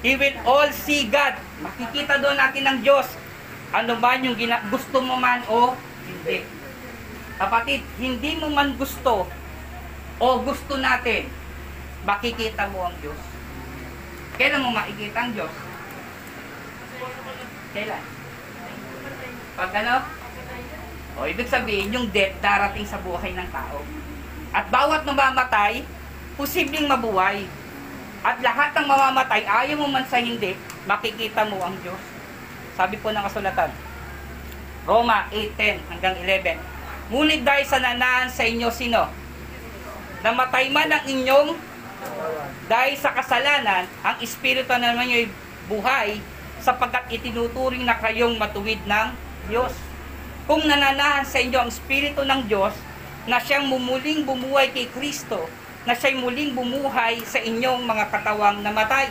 He 0.01 0.15
will 0.15 0.37
all 0.47 0.71
see 0.71 1.07
God. 1.07 1.37
Makikita 1.59 2.23
doon 2.23 2.39
natin 2.39 2.63
ng 2.65 2.79
Diyos. 2.83 3.07
Ano 3.69 3.99
man 3.99 4.23
yung 4.25 4.39
gina- 4.39 4.65
gusto 4.71 5.03
mo 5.03 5.19
man 5.19 5.43
o 5.51 5.75
hindi. 6.07 6.47
Kapatid, 7.37 7.83
hindi 7.99 8.31
mo 8.39 8.51
man 8.51 8.75
gusto 8.75 9.27
o 10.19 10.27
gusto 10.43 10.75
natin, 10.75 11.31
makikita 12.03 12.67
mo 12.75 12.91
ang 12.91 12.97
Diyos. 12.99 13.21
Kailan 14.35 14.63
mo 14.63 14.71
makikita 14.75 15.19
ang 15.19 15.31
Diyos? 15.35 15.55
Kailan? 17.71 18.18
Pag 19.59 19.75
ano? 19.83 20.07
O, 21.19 21.27
ibig 21.27 21.51
sabihin, 21.51 21.91
yung 21.91 22.07
death 22.15 22.39
darating 22.39 22.87
sa 22.87 23.03
buhay 23.03 23.35
ng 23.35 23.49
tao. 23.51 23.83
At 24.55 24.71
bawat 24.71 25.03
namamatay, 25.03 25.83
posibleng 26.39 26.87
mabuhay. 26.87 27.43
At 28.23 28.39
lahat 28.39 28.71
ng 28.79 28.87
mamamatay, 28.87 29.43
ayaw 29.43 29.83
mo 29.83 29.91
man 29.91 30.07
sa 30.07 30.23
hindi, 30.23 30.55
makikita 30.87 31.43
mo 31.51 31.59
ang 31.59 31.75
Diyos. 31.83 31.99
Sabi 32.79 33.03
po 33.03 33.11
ng 33.11 33.19
kasulatan, 33.27 33.75
Roma 34.87 35.27
8.10 35.35 35.91
hanggang 35.91 36.15
11. 36.23 36.55
Ngunit 37.11 37.43
dahil 37.43 37.67
sa 37.67 37.83
nanaan 37.83 38.31
sa 38.31 38.47
inyo 38.47 38.71
sino? 38.71 39.11
Namatay 40.23 40.71
man 40.71 40.87
ang 40.87 41.03
inyong 41.03 41.59
dahil 42.71 42.95
sa 42.95 43.11
kasalanan, 43.11 43.91
ang 44.07 44.17
Espiritu 44.23 44.71
naman 44.71 45.11
nyo'y 45.11 45.27
buhay 45.67 46.23
sapagkat 46.63 47.11
itinuturing 47.11 47.83
na 47.83 47.99
kayong 47.99 48.39
matuwid 48.39 48.79
ng 48.87 49.09
Diyos. 49.49 49.73
Kung 50.45 50.65
nananahan 50.65 51.25
sa 51.25 51.41
inyo 51.41 51.59
ang 51.61 51.73
Espiritu 51.73 52.25
ng 52.25 52.45
Diyos, 52.49 52.73
na 53.29 53.37
siyang 53.37 53.69
mumuling 53.69 54.25
bumuhay 54.25 54.73
kay 54.73 54.89
Kristo, 54.89 55.45
na 55.85 55.97
siya'y 55.97 56.21
muling 56.21 56.53
bumuhay 56.53 57.21
sa 57.25 57.41
inyong 57.41 57.85
mga 57.85 58.13
katawang 58.13 58.61
namatay 58.61 59.09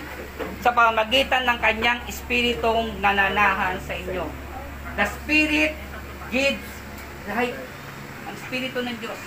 sa 0.61 0.69
pamamagitan 0.73 1.45
ng 1.49 1.57
kanyang 1.57 2.01
Espiritong 2.05 3.01
nananahan 3.01 3.81
sa 3.81 3.97
inyo. 3.97 4.25
The 4.93 5.05
Spirit 5.09 5.73
gives 6.29 6.69
life. 7.29 7.57
Ang 8.29 8.35
Espiritu 8.38 8.79
ng 8.85 8.97
Diyos. 9.01 9.21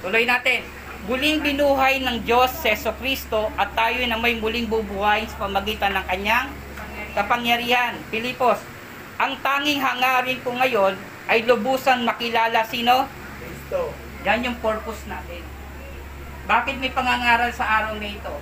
Tuloy 0.00 0.24
natin. 0.24 0.64
Muling 1.08 1.40
binuhay 1.40 2.04
ng 2.04 2.24
Diyos 2.24 2.52
si 2.60 2.68
Yeso 2.68 2.92
Kristo 2.96 3.48
at 3.56 3.72
tayo 3.72 4.00
na 4.04 4.20
may 4.20 4.36
muling 4.36 4.68
bubuhay 4.68 5.24
sa 5.28 5.48
pamagitan 5.48 5.96
ng 5.96 6.04
kanyang 6.08 6.48
kapangyarihan. 7.12 7.98
Pilipos, 8.08 8.58
ang 9.20 9.36
tanging 9.44 9.78
hangarin 9.78 10.40
ko 10.40 10.56
ngayon 10.56 10.96
ay 11.28 11.44
lubusan 11.44 12.02
makilala 12.02 12.64
sino? 12.64 13.04
Kristo. 13.38 13.92
Yan 14.24 14.44
yung 14.44 14.58
purpose 14.58 15.06
natin. 15.06 15.44
Bakit 16.44 16.82
may 16.82 16.90
pangangaral 16.90 17.54
sa 17.54 17.64
araw 17.80 17.94
na 18.00 18.10
ito? 18.10 18.34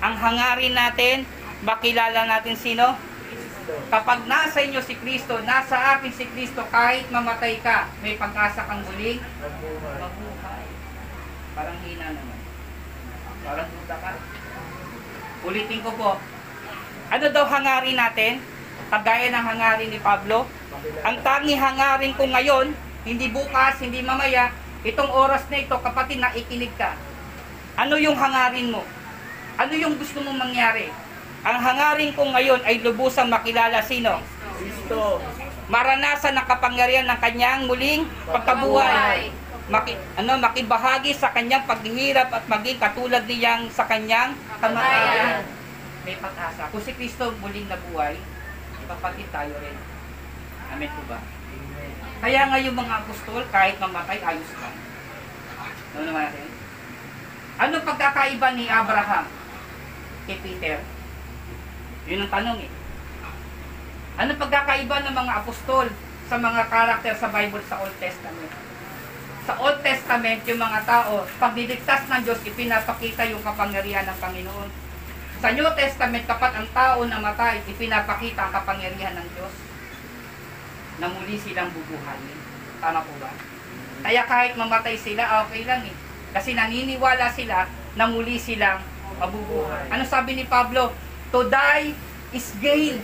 Ang 0.00 0.14
hangarin 0.16 0.72
natin, 0.72 1.28
makilala 1.60 2.24
natin 2.24 2.56
sino? 2.56 2.96
Kristo. 3.28 3.74
Kapag 3.92 4.24
nasa 4.24 4.64
inyo 4.64 4.80
si 4.80 4.96
Kristo, 4.96 5.36
nasa 5.44 5.98
akin 5.98 6.08
si 6.08 6.24
Kristo, 6.30 6.64
kahit 6.72 7.10
mamatay 7.12 7.60
ka, 7.60 7.90
may 8.00 8.16
pag-asa 8.16 8.64
kang 8.64 8.80
muling 8.82 9.20
Mabuhay. 9.20 9.98
mabuhay. 10.00 10.64
Parang 11.52 11.78
hina 11.84 12.06
naman. 12.16 12.38
Parang 13.44 13.68
duda 13.68 13.96
ka. 14.00 14.10
Ulitin 15.44 15.80
ko 15.84 15.90
po. 15.94 16.10
Ano 17.10 17.26
daw 17.34 17.42
hangarin 17.42 17.98
natin? 17.98 18.38
Kagaya 18.86 19.34
ng 19.34 19.44
hangarin 19.44 19.90
ni 19.90 19.98
Pablo. 19.98 20.46
Ang 21.02 21.16
tangi 21.26 21.58
hangarin 21.58 22.14
ko 22.14 22.22
ngayon, 22.22 22.70
hindi 23.02 23.26
bukas, 23.34 23.82
hindi 23.82 23.98
mamaya, 23.98 24.54
itong 24.86 25.10
oras 25.10 25.42
na 25.50 25.58
ito, 25.58 25.74
kapatid, 25.82 26.22
naikinig 26.22 26.70
ka. 26.78 26.94
Ano 27.74 27.98
yung 27.98 28.14
hangarin 28.14 28.70
mo? 28.70 28.86
Ano 29.58 29.74
yung 29.74 29.98
gusto 29.98 30.22
mong 30.22 30.38
mangyari? 30.38 30.86
Ang 31.42 31.58
hangarin 31.58 32.14
ko 32.14 32.30
ngayon 32.30 32.62
ay 32.62 32.78
lubusang 32.78 33.26
makilala 33.26 33.82
sino? 33.82 34.22
Kristo. 34.60 35.18
maranasan 35.70 36.34
ang 36.34 36.44
kapangyarihan 36.44 37.06
ng 37.06 37.20
kanyang 37.22 37.64
muling 37.64 38.02
pagkabuhay. 38.26 39.30
Maki, 39.70 39.94
ano, 40.18 40.34
makibahagi 40.42 41.14
sa 41.14 41.30
kanyang 41.30 41.62
paghihirap 41.62 42.26
at 42.26 42.44
maging 42.50 42.78
katulad 42.82 43.22
niyang 43.22 43.70
sa 43.70 43.86
kanyang 43.86 44.34
kamatayan. 44.58 45.46
May 46.10 46.18
pag-asa. 46.18 46.66
Kung 46.74 46.82
si 46.82 46.90
Kristo 46.98 47.30
muling 47.38 47.70
nabuhay, 47.70 48.18
kapatid 48.90 49.30
tayo 49.30 49.54
rin. 49.62 49.78
Amen 50.74 50.90
po 50.90 51.06
ba? 51.06 51.22
Kaya 52.18 52.50
nga 52.50 52.58
yung 52.58 52.74
mga 52.74 53.06
apostol, 53.06 53.46
kahit 53.54 53.78
mamatay, 53.78 54.18
ayos 54.18 54.50
lang. 54.58 54.74
Ano 55.94 56.02
naman 56.10 56.26
natin? 56.26 56.50
Ano 57.62 57.74
pagkakaiba 57.86 58.58
ni 58.58 58.66
Abraham 58.66 59.30
kay 60.26 60.42
Peter? 60.42 60.82
Yun 62.10 62.26
ang 62.26 62.32
tanong 62.34 62.58
eh. 62.66 62.72
Ano 64.18 64.34
pagkakaiba 64.34 65.06
ng 65.06 65.14
mga 65.14 65.32
apostol 65.46 65.86
sa 66.26 66.36
mga 66.42 66.66
karakter 66.66 67.14
sa 67.14 67.30
Bible 67.30 67.62
sa 67.70 67.86
Old 67.86 67.94
Testament? 68.02 68.50
Sa 69.46 69.54
Old 69.62 69.78
Testament, 69.86 70.42
yung 70.42 70.58
mga 70.58 70.82
tao, 70.82 71.22
pag 71.38 71.54
niligtas 71.54 72.02
ng 72.10 72.26
Diyos, 72.26 72.42
ipinapakita 72.42 73.30
yung 73.30 73.46
kapangyarihan 73.46 74.10
ng 74.10 74.18
Panginoon. 74.18 74.89
Sa 75.40 75.48
New 75.56 75.64
Testament, 75.72 76.28
kapag 76.28 76.52
ang 76.52 76.68
tao 76.76 77.00
namatay, 77.08 77.64
ipinapakita 77.64 78.44
ang 78.44 78.52
kapangyarihan 78.52 79.16
ng 79.16 79.28
Diyos 79.32 79.54
na 81.00 81.08
muli 81.08 81.40
silang 81.40 81.72
bubuhayin. 81.72 82.38
Tama 82.76 83.00
po 83.00 83.12
ba? 83.16 83.32
Kaya 84.04 84.28
kahit 84.28 84.52
mamatay 84.60 85.00
sila, 85.00 85.48
okay 85.48 85.64
lang 85.64 85.80
eh. 85.88 85.96
Kasi 86.36 86.52
naniniwala 86.52 87.32
sila 87.32 87.64
na 87.96 88.04
muli 88.04 88.36
silang 88.36 88.84
mabubuhay. 89.16 89.88
Ano 89.88 90.04
sabi 90.04 90.36
ni 90.36 90.44
Pablo? 90.44 90.92
To 91.32 91.48
die 91.48 91.96
is 92.36 92.52
gain. 92.60 93.00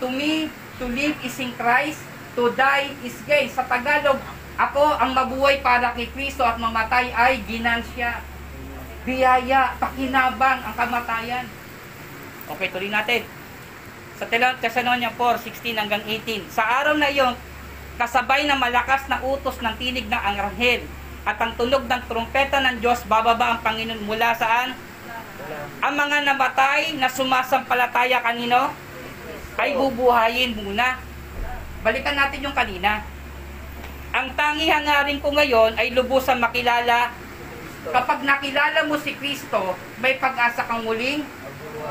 To 0.00 0.08
me, 0.08 0.48
to 0.80 0.88
live 0.88 1.20
is 1.20 1.36
in 1.36 1.52
Christ, 1.52 2.00
to 2.32 2.48
die 2.56 2.96
is 3.04 3.20
gain. 3.28 3.52
Sa 3.52 3.68
Tagalog, 3.68 4.16
ako 4.56 4.96
ang 4.96 5.12
mabuhay 5.12 5.60
para 5.60 5.92
kay 5.92 6.08
Kristo 6.16 6.48
at 6.48 6.56
mamatay 6.56 7.12
ay 7.12 7.44
ginansya. 7.44 8.24
Biyaya, 9.02 9.74
pakinabang 9.82 10.62
ang 10.62 10.74
kamatayan. 10.78 11.46
Okay, 12.46 12.70
tuloy 12.70 12.86
natin. 12.86 13.26
Sa 14.14 14.30
Thessalonians 14.30 15.18
4, 15.18 15.46
16 15.50 15.74
hanggang 15.74 16.02
18. 16.06 16.46
Sa 16.46 16.62
araw 16.62 16.94
na 16.94 17.10
iyon, 17.10 17.34
kasabay 17.98 18.46
ng 18.46 18.54
malakas 18.54 19.10
na 19.10 19.18
utos 19.26 19.58
ng 19.58 19.74
tinig 19.74 20.06
ng 20.06 20.22
anghel 20.22 20.86
at 21.26 21.38
ang 21.38 21.54
tunog 21.58 21.86
ng 21.86 22.02
trumpeta 22.06 22.62
ng 22.62 22.78
Diyos, 22.78 23.02
bababa 23.06 23.54
ang 23.54 23.60
Panginoon 23.62 24.06
mula 24.06 24.34
saan? 24.38 24.74
Ang 25.82 25.94
mga 25.98 26.22
namatay 26.22 26.94
na 26.98 27.10
sumasampalataya 27.10 28.22
kanino 28.22 28.70
ay 29.58 29.74
bubuhayin 29.74 30.54
muna. 30.54 31.02
Balikan 31.82 32.14
natin 32.14 32.46
yung 32.46 32.54
kanina. 32.54 33.02
Ang 34.14 34.30
tangi 34.38 34.70
hangarin 34.70 35.18
ko 35.18 35.34
ngayon 35.34 35.74
ay 35.74 35.90
lubusan 35.90 36.38
makilala. 36.38 37.10
Kapag 37.82 38.22
nakilala 38.22 38.86
mo 38.86 38.94
si 38.94 39.18
Kristo, 39.18 39.74
may 39.98 40.14
pag-asa 40.22 40.62
kang 40.62 40.86
muling. 40.86 41.26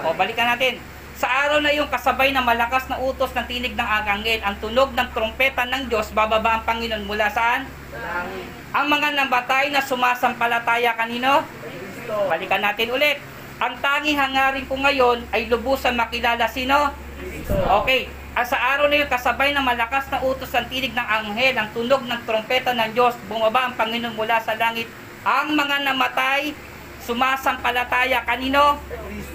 O, 0.08 0.16
balikan 0.16 0.48
natin. 0.48 0.80
Sa 1.20 1.28
araw 1.28 1.60
na 1.60 1.76
yung 1.76 1.92
kasabay 1.92 2.32
ng 2.32 2.42
malakas 2.42 2.88
na 2.88 2.98
utos 2.98 3.36
ng 3.36 3.46
tinig 3.46 3.76
ng 3.76 3.84
agangin, 3.84 4.40
ang 4.42 4.56
tunog 4.64 4.96
ng 4.96 5.10
trompeta 5.12 5.68
ng 5.68 5.92
Diyos, 5.92 6.16
bababa 6.16 6.58
ang 6.58 6.64
Panginoon 6.64 7.04
mula 7.04 7.28
saan? 7.28 7.68
Ang 8.72 8.86
mga 8.88 9.20
nabatay 9.20 9.68
na 9.70 9.84
sumasampalataya 9.84 10.96
kanino? 10.96 11.44
Kristo. 11.60 12.16
Balikan 12.32 12.64
natin 12.64 12.96
ulit. 12.96 13.20
Ang 13.62 13.78
tanging 13.84 14.18
hangarin 14.18 14.66
ko 14.66 14.80
ngayon 14.80 15.28
ay 15.36 15.52
lubusan 15.52 15.94
makilala 15.94 16.48
sino? 16.48 16.96
Kristo. 17.20 17.54
Okay. 17.84 18.08
At 18.32 18.48
sa 18.48 18.56
araw 18.56 18.88
na 18.88 18.96
yun, 18.96 19.12
kasabay 19.12 19.52
ng 19.52 19.62
malakas 19.62 20.08
na 20.08 20.24
utos 20.24 20.56
ng 20.56 20.72
tinig 20.72 20.96
ng 20.96 21.04
anghel, 21.04 21.52
ang 21.52 21.68
tunog 21.76 22.00
ng 22.08 22.22
trompeta 22.24 22.72
ng 22.72 22.96
Diyos, 22.96 23.12
bumaba 23.28 23.68
ang 23.68 23.76
Panginoon 23.76 24.16
mula 24.16 24.40
sa 24.40 24.56
langit. 24.56 24.88
Ang 25.22 25.54
mga 25.54 25.86
namatay, 25.86 26.50
sumasampalataya 27.06 28.26
kanino? 28.26 28.82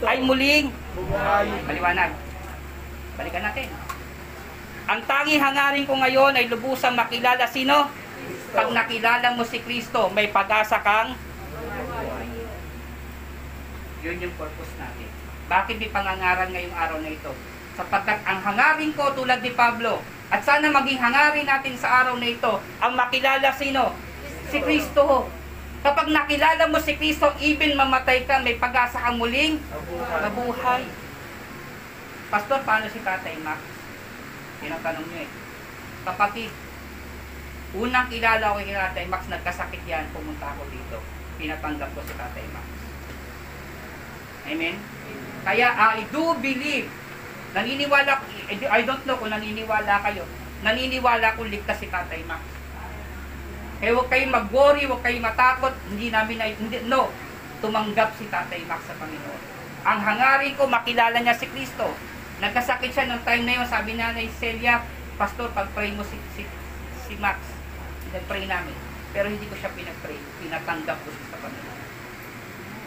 Ay 0.03 0.19
muling 0.19 0.75
Bubuhay. 0.97 1.47
Maliwanag. 1.63 2.11
Balikan 3.15 3.45
natin. 3.47 3.69
Ang 4.91 5.01
tangi 5.07 5.37
hangarin 5.39 5.87
ko 5.87 5.95
ngayon 5.95 6.35
ay 6.35 6.51
lubusang 6.51 6.99
makilala 6.99 7.47
sino? 7.47 7.87
Pag 8.51 8.73
nakilala 8.75 9.37
mo 9.39 9.47
si 9.47 9.63
Kristo, 9.63 10.11
may 10.11 10.33
pag-asa 10.33 10.83
kang 10.83 11.15
Yun 14.03 14.23
yung 14.23 14.35
purpose 14.35 14.75
natin. 14.79 15.09
Bakit 15.47 15.77
may 15.79 15.91
pangangaral 15.91 16.49
ngayong 16.51 16.77
araw 16.79 16.99
na 17.03 17.11
ito? 17.15 17.31
Sapagkat 17.79 18.23
ang 18.27 18.43
hangarin 18.43 18.95
ko 18.95 19.15
tulad 19.15 19.43
ni 19.43 19.53
Pablo, 19.55 20.03
at 20.31 20.43
sana 20.43 20.71
maging 20.71 20.99
hangarin 20.99 21.47
natin 21.47 21.75
sa 21.79 22.03
araw 22.03 22.19
na 22.19 22.31
ito, 22.31 22.59
ang 22.83 22.95
makilala 22.95 23.51
sino? 23.55 23.95
Si 24.51 24.59
Kristo. 24.63 25.31
Kapag 25.87 26.11
nakilala 26.11 26.67
mo 26.67 26.83
si 26.83 26.99
Kristo, 26.99 27.31
even 27.39 27.79
mamatay 27.79 28.27
ka, 28.27 28.43
may 28.43 28.59
pag-asa 28.59 28.99
kang 28.99 29.23
muling 29.23 29.63
Mabuhay. 30.19 30.83
Pastor, 32.27 32.59
paano 32.67 32.91
si 32.91 32.99
Tatay 33.07 33.39
Max? 33.39 33.63
Tinatanong 34.59 35.07
niyo 35.07 35.23
eh. 35.23 35.31
Kapatid, 36.03 36.51
unang 37.79 38.11
kilala 38.11 38.51
ko 38.51 38.59
kay 38.59 38.75
Tatay 38.75 39.07
Max, 39.07 39.31
nagkasakit 39.31 39.87
yan, 39.87 40.11
pumunta 40.11 40.59
ako 40.59 40.67
dito. 40.75 40.99
Pinatanggap 41.39 41.95
ko 41.95 42.03
si 42.03 42.19
Tatay 42.19 42.47
Max. 42.51 42.67
Amen? 44.51 44.75
Kaya 45.47 45.71
I 45.71 46.03
do 46.11 46.35
believe, 46.43 46.91
naniniwala, 47.55 48.27
I 48.51 48.83
don't 48.83 49.07
know 49.07 49.23
kung 49.23 49.31
naniniwala 49.31 50.03
kayo, 50.03 50.27
naniniwala 50.67 51.39
kung 51.39 51.47
ligtas 51.47 51.79
si 51.79 51.87
Tatay 51.87 52.27
Max. 52.27 52.56
Kaya 53.77 53.93
huwag 53.93 54.09
kayong 54.09 54.33
mag-worry, 54.33 54.89
huwag 54.89 55.05
kayong 55.05 55.25
matakot, 55.25 55.75
hindi 55.93 56.09
namin, 56.09 56.37
na, 56.41 56.49
hindi, 56.49 56.77
no, 56.89 57.13
tumanggap 57.61 58.17
si 58.17 58.25
Tatay 58.33 58.65
Max 58.65 58.89
sa 58.89 58.97
Panginoon. 58.97 59.43
Ang 59.87 60.01
hangarin 60.03 60.57
ko, 60.57 60.65
makilala 60.65 61.17
niya 61.21 61.37
si 61.37 61.47
Kristo. 61.53 61.93
Nagkasakit 62.41 62.91
siya 62.93 63.07
ng 63.09 63.23
time 63.23 63.45
na 63.45 63.55
yun, 63.61 63.69
sabi 63.69 63.95
na 63.95 64.17
ni 64.17 64.33
Celia, 64.41 64.81
Pastor, 65.17 65.49
pag-pray 65.57 65.97
mo 65.97 66.05
si, 66.05 66.21
si, 66.37 66.45
si 67.09 67.15
Max. 67.17 67.41
Nag-pray 68.13 68.45
namin. 68.45 68.77
Pero 69.17 69.33
hindi 69.33 69.49
ko 69.49 69.57
siya 69.57 69.73
pinag-pray. 69.73 70.21
Pinatanggap 70.45 70.99
ko 71.01 71.09
siya 71.09 71.27
sa 71.33 71.39
Panginoon. 71.41 71.81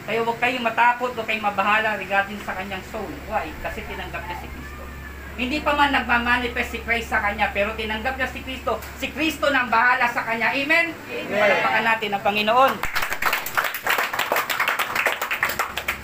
Kaya 0.09 0.25
huwag 0.25 0.41
kayong 0.41 0.65
matakot, 0.65 1.13
huwag 1.13 1.27
kayong 1.29 1.45
mabahala 1.45 1.97
regarding 1.97 2.41
sa 2.41 2.57
kanyang 2.57 2.81
soul. 2.89 3.09
Why? 3.29 3.49
Kasi 3.61 3.85
tinanggap 3.85 4.25
niya 4.25 4.37
si 4.41 4.47
Kristo. 4.49 4.58
Hindi 5.39 5.63
pa 5.63 5.71
man 5.71 5.95
nagmamanifest 5.95 6.75
si 6.75 6.79
Christ 6.83 7.15
sa 7.15 7.23
kanya, 7.23 7.55
pero 7.55 7.71
tinanggap 7.71 8.19
niya 8.19 8.27
si 8.27 8.43
Kristo. 8.43 8.75
Si 8.99 9.07
Kristo 9.07 9.47
nang 9.47 9.71
bahala 9.71 10.11
sa 10.11 10.27
kanya. 10.27 10.51
Amen? 10.51 10.91
Palakpakan 11.31 11.85
natin 11.87 12.11
ang 12.11 12.23
Panginoon. 12.27 12.73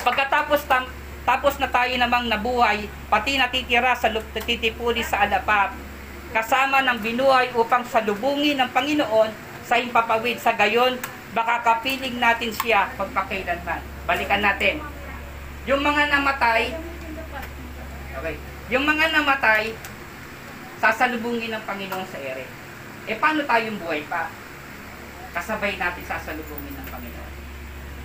Pagkatapos 0.07 0.63
tam, 0.71 0.87
tapos 1.27 1.59
na 1.59 1.67
tayo 1.67 1.91
namang 1.99 2.31
nabuhay, 2.31 2.87
pati 3.11 3.35
natitira 3.35 3.91
sa 3.99 4.07
natitipuli 4.07 5.03
sa 5.03 5.27
alapap, 5.27 5.75
kasama 6.31 6.79
ng 6.87 7.03
binuhay 7.03 7.51
upang 7.59 7.83
salubungin 7.83 8.55
ng 8.63 8.71
Panginoon 8.71 9.35
sa 9.67 9.75
impapawid 9.75 10.39
sa 10.39 10.55
gayon, 10.55 10.95
baka 11.35 11.59
kapiling 11.59 12.23
natin 12.23 12.55
siya 12.55 12.87
pagpakailanman. 12.95 13.83
Balikan 14.07 14.39
natin. 14.39 14.79
Yung 15.67 15.83
mga 15.83 16.07
namatay, 16.07 16.94
yung 18.69 18.85
mga 18.85 19.13
namatay, 19.13 19.77
sasalubungin 20.81 21.53
ng 21.53 21.63
Panginoon 21.69 22.07
sa 22.09 22.17
ere. 22.17 22.49
Eh, 23.05 23.17
paano 23.21 23.45
tayong 23.45 23.77
buhay 23.77 24.01
pa? 24.09 24.33
Kasabay 25.37 25.77
natin 25.77 26.01
sasalubungin 26.01 26.73
ng 26.73 26.87
Panginoon. 26.89 27.33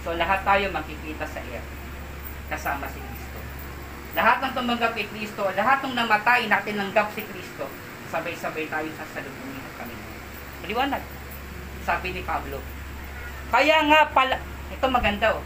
So, 0.04 0.16
lahat 0.16 0.44
tayo 0.44 0.68
makikita 0.72 1.24
sa 1.24 1.40
ere 1.40 1.80
kasama 2.50 2.90
si 2.90 2.98
Kristo. 2.98 3.38
Lahat 4.18 4.42
ng 4.42 4.52
tumanggap 4.58 4.92
kay 4.98 5.06
Kristo, 5.06 5.46
lahat 5.54 5.86
ng 5.86 5.94
namatay 5.94 6.50
na 6.50 6.58
tinanggap 6.60 7.14
si 7.14 7.22
Kristo, 7.22 7.70
sabay-sabay 8.10 8.66
tayo 8.66 8.90
sa 8.98 9.06
salubungin 9.14 9.62
ng 9.62 9.74
Panginoon. 9.78 10.14
Maliwanag. 10.66 11.04
Sabi 11.86 12.12
ni 12.12 12.22
Pablo. 12.26 12.58
Kaya 13.54 13.86
nga 13.86 14.10
pala, 14.10 14.36
ito 14.68 14.86
maganda 14.90 15.38
oh. 15.38 15.44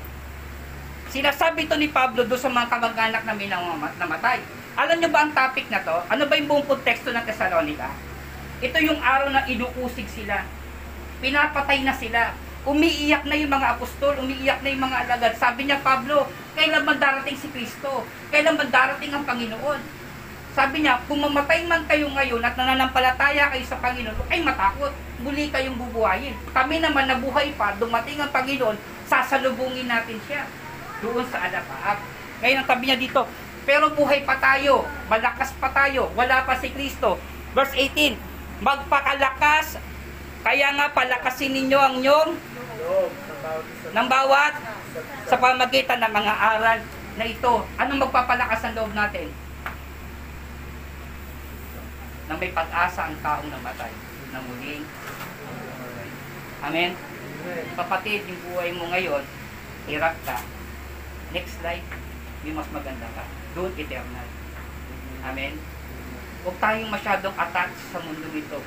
Sinasabi 1.12 1.71
to 1.71 1.79
ni 1.79 1.93
Pablo 1.93 2.27
doon 2.27 2.41
sa 2.41 2.51
mga 2.51 2.73
kamag-anak 2.73 3.23
na 3.23 3.37
may 3.37 3.47
namatay. 3.47 4.43
Alam 4.75 4.99
nyo 4.99 5.11
ba 5.14 5.22
ang 5.22 5.31
topic 5.31 5.70
na 5.70 5.79
to? 5.87 5.97
Ano 6.11 6.27
ba 6.27 6.35
yung 6.35 6.51
buong 6.51 6.66
konteksto 6.66 7.14
ng 7.14 7.22
Thessalonica? 7.22 7.95
Ito 8.59 8.75
yung 8.83 8.99
araw 8.99 9.31
na 9.31 9.47
inuusig 9.47 10.11
sila. 10.11 10.43
Pinapatay 11.22 11.87
na 11.87 11.95
sila. 11.95 12.35
Umiiyak 12.66 13.22
na 13.22 13.39
yung 13.39 13.55
mga 13.55 13.79
apostol, 13.79 14.18
umiiyak 14.18 14.66
na 14.66 14.72
yung 14.75 14.83
mga 14.83 15.07
alagad. 15.07 15.33
Sabi 15.39 15.70
niya, 15.70 15.79
Pablo, 15.79 16.27
kailan 16.59 16.83
man 16.83 16.99
darating 16.99 17.39
si 17.39 17.47
Kristo? 17.55 18.03
Kailan 18.35 18.59
man 18.59 18.66
darating 18.72 19.14
ang 19.14 19.22
Panginoon? 19.22 19.79
Sabi 20.55 20.83
niya, 20.83 20.99
kung 21.07 21.22
mamatay 21.22 21.66
man 21.70 21.87
kayo 21.87 22.11
ngayon 22.11 22.43
at 22.43 22.59
nananampalataya 22.59 23.55
kayo 23.55 23.64
sa 23.66 23.79
Panginoon, 23.79 24.27
ay 24.27 24.43
matakot. 24.43 24.91
Muli 25.22 25.55
kayong 25.55 25.79
bubuhayin. 25.79 26.35
Kami 26.51 26.83
naman 26.83 27.07
nabuhay 27.07 27.55
pa, 27.55 27.79
dumating 27.79 28.18
ang 28.18 28.35
Panginoon, 28.35 28.75
sasalubungin 29.07 29.87
natin 29.87 30.18
siya. 30.27 30.51
Doon 30.99 31.27
sa 31.31 31.47
alapaap. 31.47 32.03
Ngayon 32.43 32.59
ang 32.64 32.68
sabi 32.70 32.83
niya 32.91 32.99
dito, 32.99 33.22
pero 33.65 33.93
buhay 33.97 34.25
pa 34.29 34.37
tayo, 34.37 34.85
malakas 35.09 35.57
pa 35.57 35.73
tayo, 35.73 36.12
wala 36.12 36.45
pa 36.45 36.57
si 36.61 36.69
Kristo. 36.73 37.17
Verse 37.57 37.73
18, 37.73 38.17
magpakalakas, 38.61 39.81
kaya 40.45 40.69
nga 40.77 40.93
palakasin 40.93 41.57
ninyo 41.57 41.79
ang 41.81 41.95
inyong 42.01 42.31
ng 43.95 44.07
bawat 44.09 44.55
ng 44.61 44.75
sa 45.25 45.41
pamagitan 45.41 45.99
ng 46.05 46.12
mga 46.12 46.35
aral 46.37 46.79
na 47.17 47.25
ito. 47.25 47.55
Anong 47.81 48.01
magpapalakas 48.05 48.61
ang 48.69 48.77
loob 48.77 48.93
natin? 48.93 49.33
Na 52.29 52.37
may 52.37 52.53
pag-asa 52.53 53.09
ang 53.09 53.17
taong 53.25 53.49
namatay 53.49 53.93
na 54.33 54.39
muling. 54.45 54.85
Amen? 56.65 56.93
Kapatid, 57.77 58.25
yung 58.29 58.41
buhay 58.49 58.71
mo 58.77 58.89
ngayon, 58.93 59.25
hirap 59.89 60.17
ka. 60.25 60.41
Next 61.33 61.61
life, 61.61 61.89
may 62.45 62.53
mas 62.53 62.69
maganda 62.73 63.09
ka. 63.12 63.25
Doon 63.55 63.73
eternal. 63.79 64.29
Amen? 65.25 65.55
Huwag 66.45 66.57
tayong 66.61 66.91
masyadong 66.93 67.37
attached 67.39 67.81
sa 67.89 67.99
mundong 68.03 68.37
ito. 68.37 68.61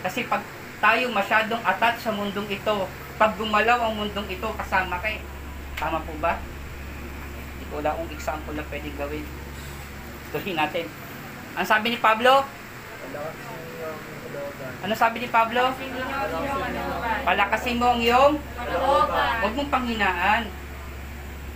Kasi 0.00 0.24
pag 0.24 0.40
tayo 0.78 1.10
masyadong 1.10 1.62
attached 1.66 2.06
sa 2.06 2.14
mundong 2.14 2.48
ito, 2.48 2.86
pag 3.18 3.34
gumalaw 3.34 3.90
ang 3.90 3.98
mundong 3.98 4.30
ito, 4.30 4.48
kasama 4.54 4.96
kay. 5.02 5.20
Tama 5.74 6.00
po 6.06 6.14
ba? 6.22 6.38
Ito 7.60 7.72
wala 7.82 7.92
akong 7.92 8.14
example 8.14 8.54
na 8.54 8.64
pwedeng 8.70 8.96
gawin. 8.96 9.26
Tuloy 10.32 10.54
natin. 10.54 10.86
Ang 11.58 11.66
sabi 11.66 11.92
ni 11.92 11.98
Pablo, 11.98 12.46
ano 14.78 14.92
sabi 14.94 15.16
ni 15.18 15.28
Pablo? 15.28 15.74
Palakasin 17.26 17.80
mo 17.80 17.96
ang 17.96 18.00
iyong 18.00 18.36
Huwag 19.42 19.54
mong 19.54 19.72
panghinaan. 19.72 20.42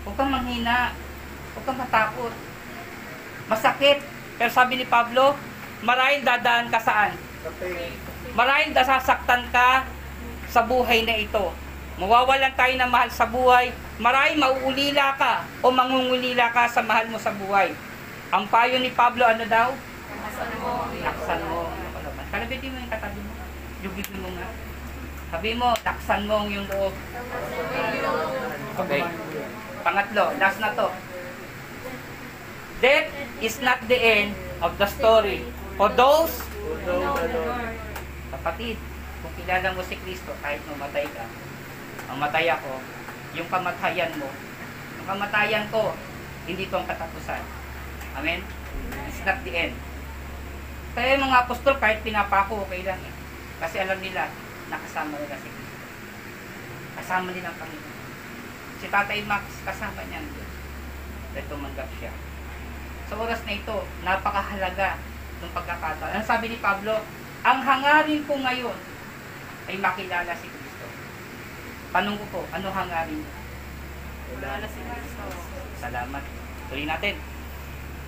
Huwag 0.03 0.17
kang 0.19 0.33
manghina. 0.33 0.91
Huwag 1.63 1.79
kang 1.79 1.87
matakot. 1.87 2.35
Masakit. 3.47 4.03
Pero 4.35 4.51
sabi 4.51 4.83
ni 4.83 4.83
Pablo, 4.83 5.39
marahil 5.87 6.27
dadaan 6.27 6.67
ka 6.75 6.83
saan? 6.83 7.15
Marahil 8.35 8.75
dasasaktan 8.75 9.47
ka 9.55 9.87
sa 10.51 10.67
buhay 10.67 11.07
na 11.07 11.15
ito. 11.15 11.55
Mawawalan 12.03 12.51
tayo 12.59 12.75
ng 12.75 12.91
mahal 12.91 13.07
sa 13.15 13.31
buhay. 13.31 13.71
Marahil 14.03 14.43
mauulila 14.43 15.15
ka 15.15 15.47
o 15.63 15.71
mangungulila 15.71 16.51
ka 16.51 16.67
sa 16.67 16.83
mahal 16.83 17.07
mo 17.07 17.23
sa 17.23 17.31
buhay. 17.31 17.71
Ang 18.35 18.51
payo 18.51 18.83
ni 18.83 18.91
Pablo, 18.91 19.23
ano 19.23 19.47
daw? 19.47 19.71
Laksan 20.19 20.51
mo. 21.47 21.71
Ka 21.71 21.99
naman? 22.03 22.25
Kalabitin 22.27 22.75
mo 22.75 22.79
yung 22.83 22.91
katabi 22.91 23.21
mo. 23.23 23.33
Yugigin 23.87 24.19
mo 24.19 24.29
nga. 24.35 24.51
Sabi 25.31 25.51
mo, 25.55 25.79
laksan 25.87 26.27
mo 26.27 26.43
yung 26.51 26.67
loob. 26.67 26.95
Okay. 28.83 29.03
Pangatlo, 29.87 30.25
last 30.43 30.59
na 30.59 30.75
to. 30.75 30.91
Death 32.83 33.15
is 33.39 33.63
not 33.63 33.79
the 33.87 33.95
end 33.95 34.35
of 34.59 34.75
the 34.75 34.91
story. 34.91 35.47
For 35.79 35.87
those, 35.95 36.35
Although 36.67 37.15
the 37.15 37.39
Lord. 37.47 37.79
kapatid, 38.35 38.75
kung 39.23 39.35
kilala 39.39 39.71
mo 39.71 39.87
si 39.87 39.95
Kristo, 40.03 40.35
kahit 40.43 40.59
mamatay 40.67 41.07
ka, 41.15 41.23
mamatay 42.11 42.51
ako, 42.51 42.83
yung 43.39 43.47
kamatayan 43.47 44.11
mo, 44.19 44.27
yung 44.99 45.07
kamatayan 45.07 45.71
ko, 45.71 45.95
hindi 46.51 46.67
to 46.67 46.75
ang 46.75 46.91
katapusan. 46.91 47.39
Amen? 48.19 48.43
It's 49.07 49.23
not 49.23 49.39
the 49.47 49.55
end. 49.55 49.79
Kaya 50.99 51.23
mga 51.23 51.47
apostol, 51.47 51.79
kahit 51.79 52.03
pinapako, 52.03 52.67
okay 52.67 52.83
lang 52.83 52.99
eh. 52.99 53.15
Kasi 53.63 53.79
alam 53.79 54.03
nila, 54.03 54.27
nakasama 54.67 55.23
nila 55.23 55.39
si 55.39 55.47
Kristo. 55.55 55.87
Kasama 56.99 57.31
nila 57.31 57.55
ang 57.55 57.59
Panginoon. 57.63 57.99
Si 58.83 58.87
Tatay 58.91 59.23
Max, 59.23 59.63
kasama 59.63 60.03
niya 60.11 60.19
ang 60.19 60.31
Diyos. 60.35 60.53
Dahil 61.31 61.47
tumanggap 61.47 61.87
siya. 62.03 62.11
Sa 63.13 63.21
oras 63.21 63.45
na 63.45 63.53
ito, 63.53 63.77
napakahalaga 64.09 64.97
ng 65.45 65.53
pagkakataon. 65.53 66.17
Ang 66.17 66.25
sabi 66.25 66.49
ni 66.49 66.57
Pablo, 66.65 66.97
ang 67.45 67.61
hangarin 67.61 68.25
ko 68.25 68.41
ngayon 68.41 68.73
ay 69.69 69.77
makilala 69.77 70.33
si 70.33 70.49
Kristo. 70.49 70.89
Tanong 71.93 72.17
ko 72.17 72.25
po, 72.33 72.41
ano 72.57 72.73
hangarin 72.73 73.21
mo? 73.21 73.29
Wala. 74.33 74.65
Salamat. 75.77 76.25
Tuloy 76.73 76.89
natin. 76.89 77.21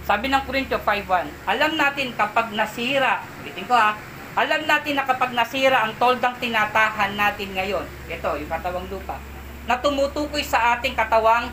Sabi 0.08 0.32
ng 0.32 0.40
Korintyo 0.48 0.80
5.1, 0.80 1.52
alam 1.52 1.72
natin 1.76 2.16
kapag 2.16 2.56
nasira, 2.56 3.20
ulitin 3.44 3.68
ko 3.68 3.76
ha, 3.76 4.00
alam 4.40 4.64
natin 4.64 4.96
na 4.96 5.04
kapag 5.04 5.36
nasira 5.36 5.84
ang 5.84 5.92
toldang 6.00 6.40
tinatahan 6.40 7.12
natin 7.12 7.52
ngayon, 7.52 7.84
ito, 8.08 8.30
yung 8.40 8.48
katawang 8.48 8.88
lupa, 8.88 9.20
na 9.68 9.76
tumutukoy 9.76 10.40
sa 10.40 10.80
ating 10.80 10.96
katawang 10.96 11.52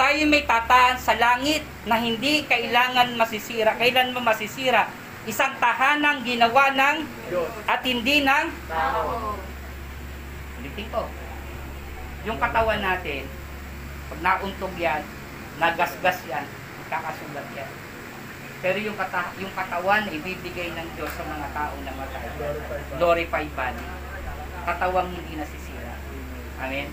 tayo 0.00 0.22
may 0.32 0.48
tataan 0.48 0.96
sa 0.96 1.12
langit 1.20 1.60
na 1.84 2.00
hindi 2.00 2.48
kailangan 2.48 3.20
masisira. 3.20 3.76
Kailan 3.76 4.16
mo 4.16 4.24
masisira? 4.24 4.88
Isang 5.28 5.60
tahanang 5.60 6.24
ginawa 6.24 6.72
ng 6.72 6.96
Diyos. 7.28 7.52
at 7.68 7.84
hindi 7.84 8.24
ng 8.24 8.46
Tao. 8.64 9.36
Ulitin 10.56 10.88
ko. 10.88 11.04
Yung 12.24 12.40
katawan 12.40 12.80
natin, 12.80 13.28
pag 14.08 14.20
nauntog 14.24 14.72
yan, 14.80 15.04
nagasgas 15.60 16.24
yan, 16.24 16.48
kakasulat 16.88 17.44
yan. 17.52 17.68
Pero 18.64 18.80
yung, 18.80 18.96
kata 18.96 19.36
yung 19.36 19.52
katawan 19.52 20.08
ibibigay 20.08 20.72
ng 20.80 20.88
Diyos 20.96 21.12
sa 21.12 21.24
mga 21.28 21.48
tao 21.52 21.76
na 21.84 21.92
matay. 21.96 22.28
Glorified 22.96 23.52
body. 23.52 23.86
Katawang 24.64 25.12
hindi 25.12 25.36
nasisira. 25.36 25.92
Amen? 26.60 26.88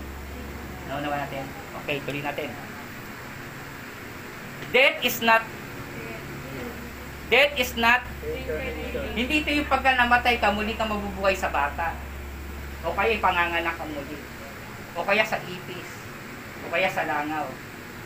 Naunawa 0.92 1.24
natin? 1.24 1.44
Okay, 1.84 2.00
tuloy 2.04 2.20
natin. 2.20 2.67
Death 4.68 5.00
is 5.00 5.18
not 5.24 5.42
Death 7.28 7.54
is 7.56 7.72
not 7.76 8.04
hindi 9.18 9.42
ito 9.42 9.50
yung 9.50 9.68
pagka 9.68 9.98
namatay 9.98 10.38
ka, 10.38 10.54
muli 10.54 10.78
ka 10.78 10.86
mabubuhay 10.86 11.34
sa 11.34 11.50
bata. 11.50 11.96
O 12.86 12.94
kaya 12.94 13.18
ipanganganak 13.18 13.74
ka 13.74 13.84
muli. 13.84 14.16
O 14.94 15.02
kaya 15.02 15.26
sa 15.26 15.42
ipis. 15.42 15.90
O 16.62 16.70
kaya 16.70 16.86
sa 16.86 17.08
langaw. 17.08 17.48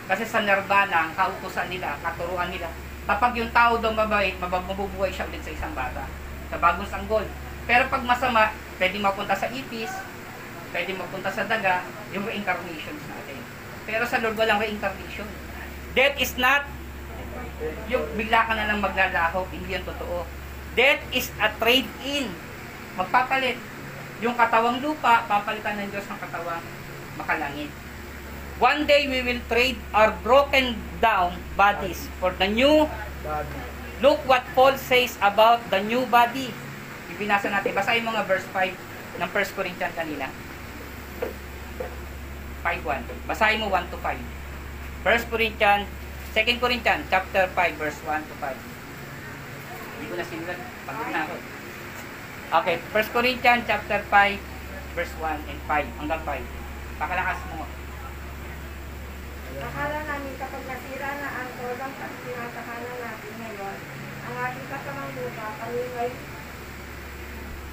Kasi 0.09 0.27
sa 0.27 0.43
nirvana, 0.43 1.07
ang 1.07 1.13
kautusan 1.15 1.71
nila, 1.71 1.95
katuruan 2.03 2.51
nila, 2.51 2.67
kapag 3.07 3.37
yung 3.39 3.51
tao 3.55 3.79
daw 3.79 3.93
mabait, 3.95 4.35
mabubuhay 4.41 5.13
siya 5.13 5.29
ulit 5.29 5.39
sa 5.45 5.53
isang 5.55 5.71
bata. 5.77 6.09
Sa 6.51 6.57
bagong 6.59 6.89
sanggol. 6.89 7.23
Pero 7.63 7.87
pag 7.87 8.03
masama, 8.03 8.51
pwede 8.81 8.99
mapunta 8.99 9.37
sa 9.37 9.47
ipis, 9.47 9.93
pwede 10.75 10.91
mapunta 10.97 11.31
sa 11.31 11.47
daga, 11.47 11.87
yung 12.11 12.27
reincarnations 12.27 13.03
natin. 13.07 13.39
Pero 13.87 14.03
sa 14.03 14.19
Lord 14.19 14.35
walang 14.35 14.59
reincarnation. 14.59 15.29
Death 15.93 16.17
is 16.17 16.33
not 16.37 16.65
yung 17.87 18.03
bigla 18.17 18.49
ka 18.49 18.53
na 18.57 18.67
lang 18.67 18.81
maglalaho, 18.81 19.45
hindi 19.53 19.77
yan 19.77 19.85
totoo. 19.85 20.25
Death 20.73 21.01
is 21.13 21.29
a 21.37 21.47
trade-in. 21.61 22.27
Magpapalit. 22.97 23.57
Yung 24.19 24.33
katawang 24.33 24.81
lupa, 24.81 25.23
papalitan 25.29 25.77
ng 25.79 25.89
Diyos 25.93 26.07
ng 26.09 26.19
katawang 26.19 26.63
makalangit. 27.15 27.69
One 28.57 28.85
day 28.85 29.09
we 29.09 29.21
will 29.25 29.41
trade 29.49 29.77
our 29.93 30.13
broken 30.21 30.77
down 31.01 31.35
bodies 31.57 32.05
for 32.21 32.31
the 32.37 32.47
new 32.47 32.85
Look 34.03 34.19
what 34.27 34.43
Paul 34.51 34.75
says 34.75 35.15
about 35.23 35.63
the 35.71 35.79
new 35.79 36.03
body. 36.11 36.51
Ibinasa 37.15 37.47
natin. 37.47 37.71
Basahin 37.71 38.03
mo 38.03 38.11
nga 38.11 38.27
verse 38.27 38.43
5 38.51 38.75
ng 39.15 39.29
1 39.31 39.55
Corinthians 39.55 39.95
kanina. 39.95 40.27
5.1. 42.67 43.07
Basahin 43.23 43.63
mo 43.63 43.71
1 43.71 43.87
to 43.95 43.97
5. 44.03 44.42
1 45.03 45.27
Corinthians, 45.27 45.83
2 46.31 46.63
Corinthians, 46.63 47.03
chapter 47.11 47.43
5, 47.51 47.75
verse 47.75 47.99
1 48.07 48.23
to 48.23 48.35
5. 48.39 48.55
Hindi 49.99 50.05
ko 50.07 50.15
na 50.15 50.23
sinulat. 50.23 50.59
Pagod 50.87 51.07
na 51.11 51.19
ako. 51.27 51.35
Okay, 52.63 52.75
1 52.79 53.15
Corinthians, 53.15 53.63
chapter 53.67 53.99
5, 54.07 54.95
verse 54.95 55.15
1 55.19 55.51
and 55.51 55.59
5, 55.67 55.99
hanggang 55.99 56.23
5. 56.23 57.01
Pakalakas 57.03 57.39
mo. 57.51 57.67
Akala 59.53 59.99
namin 60.07 60.33
kapag 60.39 60.63
nasira 60.65 61.11
na 61.19 61.29
ang 61.29 61.49
todang 61.61 61.93
tinatahanan 61.99 62.97
natin 63.03 63.33
ngayon, 63.37 63.77
ang 64.23 64.35
ating 64.39 64.67
kasamang 64.71 65.13
lupa, 65.19 65.47
kami 65.61 65.83
may 65.93 66.11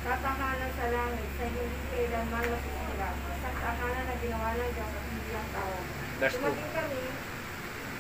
tatahanan 0.01 0.71
sa 0.75 0.87
langit 0.93 1.29
sa 1.39 1.45
hindi 1.47 1.79
kailanman 1.95 2.47
masisira. 2.53 3.11
Sa 3.39 3.51
tahanan 3.55 4.05
na 4.09 4.15
ginawa 4.19 4.49
ng 4.59 4.71
Diyos 4.75 4.93
at 4.93 5.05
hindi 5.09 5.31
ang 5.31 5.49
tao. 5.55 5.77
Verse 6.21 6.37
2. 6.37 6.45
Dumating 6.45 6.73
kami, 6.77 7.01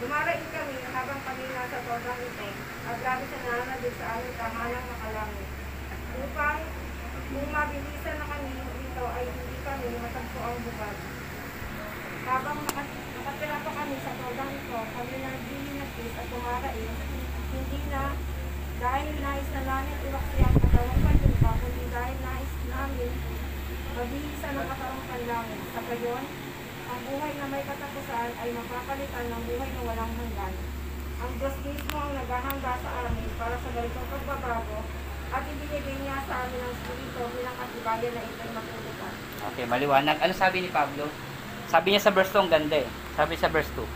dumarating 0.00 0.48
kami 0.48 0.80
habang 0.96 1.20
kami 1.28 1.44
nasa 1.52 1.78
todang 1.84 2.20
ito 2.24 2.48
at 2.88 2.98
lagi 3.04 3.24
sa 3.28 3.38
nananagin 3.44 3.94
sa 4.00 4.04
aming 4.16 4.36
tahanang 4.40 4.86
nakalangit. 4.88 5.48
Upang 6.24 6.60
kung 7.28 7.48
mabilisan 7.52 8.16
na 8.16 8.26
kami 8.32 8.50
dito 8.56 9.04
ay 9.04 9.24
hindi 9.28 9.56
kami 9.60 9.86
matagpo 10.00 10.40
ang 10.40 10.58
bukad. 10.64 10.96
Habang 12.20 12.58
nakat- 12.64 13.04
nakatira 13.12 13.58
pa 13.60 13.70
kami 13.76 13.96
sa 14.00 14.12
todang 14.16 14.52
ito, 14.56 14.78
kami 14.88 15.14
na 15.20 15.32
dininagis 15.36 16.14
at 16.16 16.26
dumaraing, 16.32 16.96
hindi 17.52 17.80
na 17.92 18.04
dahil 18.80 19.08
nais 19.20 19.48
na 19.52 19.62
namin 19.68 19.96
iwaksi 20.08 20.38
ang 20.40 20.56
katawang 20.64 21.00
panlupa, 21.04 21.50
kundi 21.60 21.84
dahil 21.92 22.16
nais 22.24 22.52
namin 22.72 23.12
mabihisan 23.92 24.54
ang 24.56 24.68
katawang 24.72 25.04
panlangit. 25.12 25.60
Sa 25.76 25.80
gayon, 25.84 26.24
ang 26.90 27.00
buhay 27.06 27.32
na 27.38 27.46
may 27.46 27.62
katapusan 27.62 28.30
ay 28.34 28.48
mapapalitan 28.50 29.26
ng 29.30 29.42
buhay 29.46 29.70
na 29.70 29.82
walang 29.86 30.12
hanggan. 30.18 30.54
Ang 31.20 31.32
Diyos 31.38 31.56
mismo 31.62 31.96
ang 32.02 32.12
naghahanda 32.18 32.72
sa 32.82 32.90
amin 33.06 33.30
para 33.38 33.54
sa 33.54 33.68
ganitong 33.70 34.08
pagbabago 34.10 34.78
at 35.30 35.42
ibinigay 35.46 35.96
niya 36.02 36.18
sa 36.26 36.34
amin 36.42 36.58
ang 36.58 36.74
Espiritu 36.74 37.22
bilang 37.38 37.54
katibayan 37.54 38.10
na 38.10 38.22
ito'y 38.26 38.50
matutupad. 38.50 39.14
Okay, 39.54 39.64
maliwanag. 39.70 40.18
Ano 40.18 40.32
sabi 40.34 40.66
ni 40.66 40.70
Pablo? 40.74 41.06
Sabi 41.70 41.94
niya 41.94 42.02
sa 42.02 42.10
verse 42.10 42.34
2, 42.34 42.42
ang 42.42 42.50
ganda 42.50 42.82
eh. 42.82 42.88
Sabi 43.14 43.38
sa 43.38 43.46
verse 43.46 43.70
2. 43.78 43.86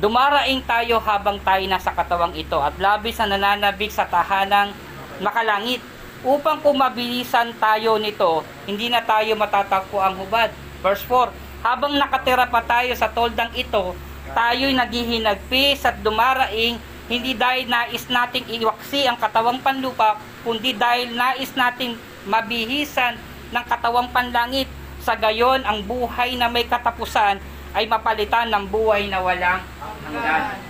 Dumaraing 0.00 0.64
tayo 0.64 0.96
habang 0.98 1.36
tayo 1.44 1.62
nasa 1.68 1.92
katawang 1.92 2.32
ito 2.34 2.56
at 2.58 2.74
labis 2.80 3.20
na 3.20 3.36
nananabik 3.36 3.92
sa 3.92 4.08
tahanang 4.08 4.72
makalangit 5.20 5.84
upang 6.24 6.58
kung 6.64 6.80
mabilisan 6.80 7.54
tayo 7.60 8.00
nito, 8.00 8.42
hindi 8.66 8.88
na 8.88 9.04
tayo 9.04 9.36
matatagpo 9.36 10.00
ang 10.00 10.16
hubad. 10.18 10.50
Verse 10.82 11.06
4, 11.06 11.30
habang 11.62 11.94
nakatira 11.94 12.50
pa 12.50 12.58
tayo 12.66 12.90
sa 12.98 13.06
toldang 13.06 13.54
ito, 13.54 13.94
tayo'y 14.34 14.74
naghihinagpis 14.74 15.86
at 15.86 16.02
dumaraing 16.02 16.82
hindi 17.06 17.38
dahil 17.38 17.70
nais 17.70 18.06
nating 18.10 18.50
iwaksi 18.50 19.06
ang 19.06 19.14
katawang 19.14 19.62
panlupa, 19.62 20.18
kundi 20.42 20.74
dahil 20.74 21.14
nais 21.14 21.54
nating 21.54 21.94
mabihisan 22.26 23.14
ng 23.54 23.64
katawang 23.66 24.10
panlangit. 24.10 24.66
Sa 25.02 25.18
gayon, 25.18 25.66
ang 25.66 25.82
buhay 25.82 26.38
na 26.38 26.46
may 26.46 26.62
katapusan 26.66 27.42
ay 27.74 27.90
mapalitan 27.90 28.50
ng 28.54 28.64
buhay 28.70 29.10
na 29.10 29.18
walang 29.18 29.62
hanggan. 30.06 30.62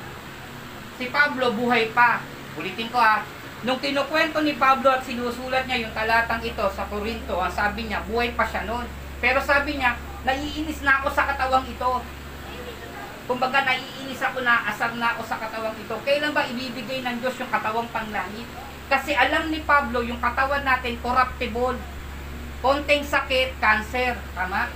Si 0.97 1.09
Pablo 1.13 1.53
buhay 1.53 1.93
pa. 1.93 2.25
Ulitin 2.57 2.89
ko 2.89 2.97
ha. 2.97 3.25
Nung 3.63 3.79
kinukwento 3.79 4.41
ni 4.41 4.57
Pablo 4.57 4.89
at 4.91 5.05
sinusulat 5.05 5.69
niya 5.69 5.85
yung 5.85 5.95
talatang 5.95 6.43
ito 6.43 6.65
sa 6.73 6.89
Corinto, 6.89 7.39
ang 7.39 7.53
sabi 7.53 7.87
niya, 7.87 8.03
buhay 8.09 8.33
pa 8.35 8.49
siya 8.49 8.65
noon. 8.67 8.89
Pero 9.23 9.39
sabi 9.39 9.79
niya, 9.79 9.95
naiinis 10.27 10.83
na 10.83 10.99
ako 10.99 11.15
sa 11.15 11.31
katawang 11.31 11.63
ito. 11.71 12.03
Kumbaga, 13.31 13.63
naiinis 13.63 14.19
ako 14.19 14.43
na, 14.43 14.67
asar 14.67 14.99
na 14.99 15.15
ako 15.15 15.23
sa 15.23 15.39
katawang 15.39 15.79
ito. 15.79 15.95
Kailan 16.03 16.35
ba 16.35 16.43
ibibigay 16.43 17.07
ng 17.07 17.23
Diyos 17.23 17.39
yung 17.39 17.55
katawang 17.55 17.87
panglangit? 17.95 18.51
Kasi 18.91 19.15
alam 19.15 19.55
ni 19.55 19.63
Pablo, 19.63 20.03
yung 20.03 20.19
katawan 20.19 20.67
natin, 20.67 20.99
corruptible. 20.99 21.79
Konting 22.59 23.07
sakit, 23.07 23.63
cancer. 23.63 24.19
Tama? 24.35 24.67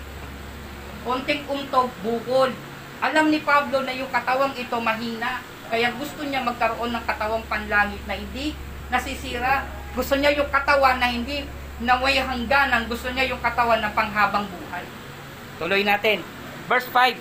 Konting 1.03 1.43
umtog, 1.51 1.91
bukol. 2.07 2.55
Alam 3.03 3.35
ni 3.35 3.43
Pablo 3.43 3.83
na 3.83 3.93
yung 3.93 4.09
katawang 4.15 4.55
ito 4.55 4.79
mahina. 4.79 5.43
Kaya 5.67 5.91
gusto 5.99 6.23
niya 6.23 6.47
magkaroon 6.47 6.95
ng 6.95 7.05
katawang 7.05 7.43
panlangit 7.51 8.01
na 8.07 8.15
hindi 8.15 8.55
nasisira. 8.95 9.67
Gusto 9.93 10.15
niya 10.15 10.39
yung 10.39 10.49
katawan 10.55 11.03
na 11.03 11.11
hindi 11.11 11.43
naway 11.81 12.17
hangganan. 12.21 12.89
Gusto 12.89 13.13
niya 13.13 13.29
yung 13.29 13.43
katawan 13.45 13.85
na 13.85 13.93
panghabang 13.93 14.49
buhay. 14.49 14.85
Tuloy 15.61 15.83
natin. 15.85 16.25
Verse 16.69 16.89
5. 16.89 17.17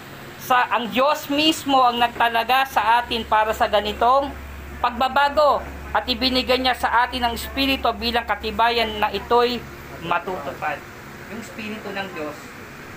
Sa 0.46 0.68
ang 0.70 0.92
Diyos 0.94 1.28
mismo 1.32 1.82
ang 1.82 1.98
nagtalaga 1.98 2.70
sa 2.70 3.02
atin 3.02 3.26
para 3.26 3.50
sa 3.52 3.66
ganitong 3.66 4.30
pagbabago 4.78 5.64
at 5.96 6.06
ibinigay 6.06 6.60
niya 6.60 6.76
sa 6.78 7.08
atin 7.08 7.24
ang 7.26 7.34
Espiritu 7.34 7.88
bilang 7.96 8.28
katibayan 8.28 9.00
na 9.02 9.10
ito'y 9.10 9.58
matutupad. 10.06 10.78
Yung 11.34 11.42
Espiritu 11.42 11.90
ng 11.90 12.08
Diyos 12.14 12.36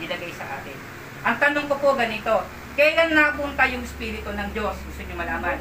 nilagay 0.02 0.32
sa 0.34 0.44
atin. 0.60 0.76
Ang 1.24 1.36
tanong 1.40 1.66
ko 1.66 1.74
po 1.80 1.88
ganito, 1.96 2.44
kailan 2.78 3.16
napunta 3.16 3.66
yung 3.66 3.82
Espiritu 3.82 4.30
ng 4.30 4.48
Diyos? 4.54 4.76
Gusto 4.76 5.00
niyo 5.02 5.16
malaman? 5.16 5.58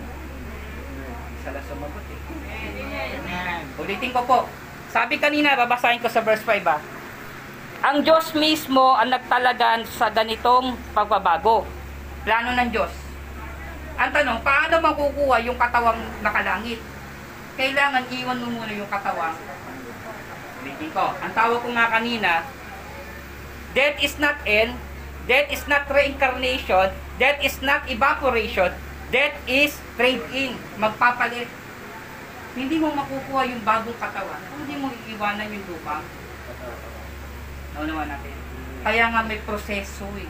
Isa 1.39 1.49
lang 1.55 1.65
sumagot 1.65 2.05
eh. 2.09 2.19
Ulitin 3.79 4.11
ko 4.11 4.21
po. 4.27 4.39
Sabi 4.87 5.19
kanina, 5.19 5.59
babasahin 5.59 5.99
ko 5.99 6.07
sa 6.07 6.23
verse 6.23 6.43
5 6.43 6.63
ah. 6.63 6.79
Ang 7.91 8.01
Diyos 8.07 8.33
mismo 8.33 8.95
ang 8.95 9.11
nagtalagan 9.11 9.85
sa 9.85 10.09
ganitong 10.09 10.79
pagbabago. 10.95 11.67
Plano 12.25 12.55
ng 12.55 12.69
Diyos. 12.73 12.89
Ang 13.97 14.09
tanong, 14.13 14.39
paano 14.41 14.81
makukuha 14.81 15.43
yung 15.45 15.57
katawang 15.59 15.99
nakalangit? 16.21 16.81
Kailangan 17.57 18.05
iwan 18.13 18.37
mo 18.41 18.47
muna 18.61 18.73
yung 18.73 18.89
katawang. 18.89 19.37
Ulitin 20.61 20.89
ko. 20.93 21.05
Ang 21.17 21.31
tawag 21.33 21.59
ko 21.61 21.69
nga 21.73 21.87
kanina, 21.89 22.45
death 23.73 23.97
is 24.01 24.15
not 24.17 24.37
end, 24.45 24.73
death 25.25 25.49
is 25.49 25.65
not 25.65 25.85
reincarnation, 25.89 26.93
death 27.17 27.39
is 27.41 27.57
not 27.61 27.85
evaporation, 27.89 28.73
death 29.09 29.37
is 29.49 29.77
trade-in, 29.97 30.57
magpapalit. 30.77 31.49
Hindi 32.53 32.75
mo 32.79 32.93
makukuha 32.93 33.41
yung 33.49 33.63
bagong 33.65 33.99
katawan 33.99 34.41
kung 34.47 34.59
hindi 34.63 34.75
mo 34.79 34.87
iiwanan 34.93 35.51
yung 35.51 35.65
lupang. 35.67 36.05
Naunawa 37.75 38.03
natin. 38.07 38.33
Kaya 38.85 39.11
nga 39.11 39.21
may 39.27 39.41
proseso 39.43 40.07
eh. 40.15 40.29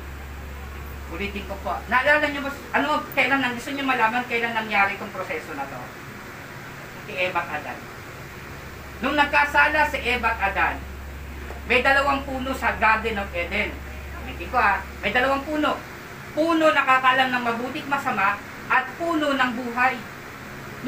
Ulitin 1.07 1.47
ko 1.47 1.55
po. 1.63 1.79
Naalala 1.87 2.25
niyo 2.27 2.43
ba, 2.43 2.51
ano, 2.75 2.99
kailan 3.15 3.39
nang, 3.39 3.55
gusto 3.55 3.71
niyo 3.71 3.87
malaman 3.87 4.27
kailan 4.27 4.51
nangyari 4.51 4.99
itong 4.99 5.13
proseso 5.15 5.55
na 5.55 5.63
to? 5.63 5.79
Si 7.07 7.13
Eva 7.15 7.39
Adan. 7.47 7.79
Nung 8.99 9.15
nagkasala 9.15 9.87
si 9.87 10.01
Eva 10.03 10.35
Adan, 10.35 10.81
may 11.67 11.79
dalawang 11.79 12.27
puno 12.27 12.51
sa 12.51 12.75
Garden 12.75 13.23
of 13.23 13.31
Eden. 13.31 13.71
Ulitin 14.25 14.51
ko 14.51 14.57
ha, 14.59 14.83
may 14.99 15.15
dalawang 15.15 15.47
puno. 15.47 15.79
Puno 16.35 16.65
nakakalam 16.75 17.31
ng 17.31 17.43
mabutit 17.43 17.87
masama 17.87 18.35
at 18.67 18.85
puno 18.99 19.31
ng 19.31 19.51
buhay. 19.55 19.95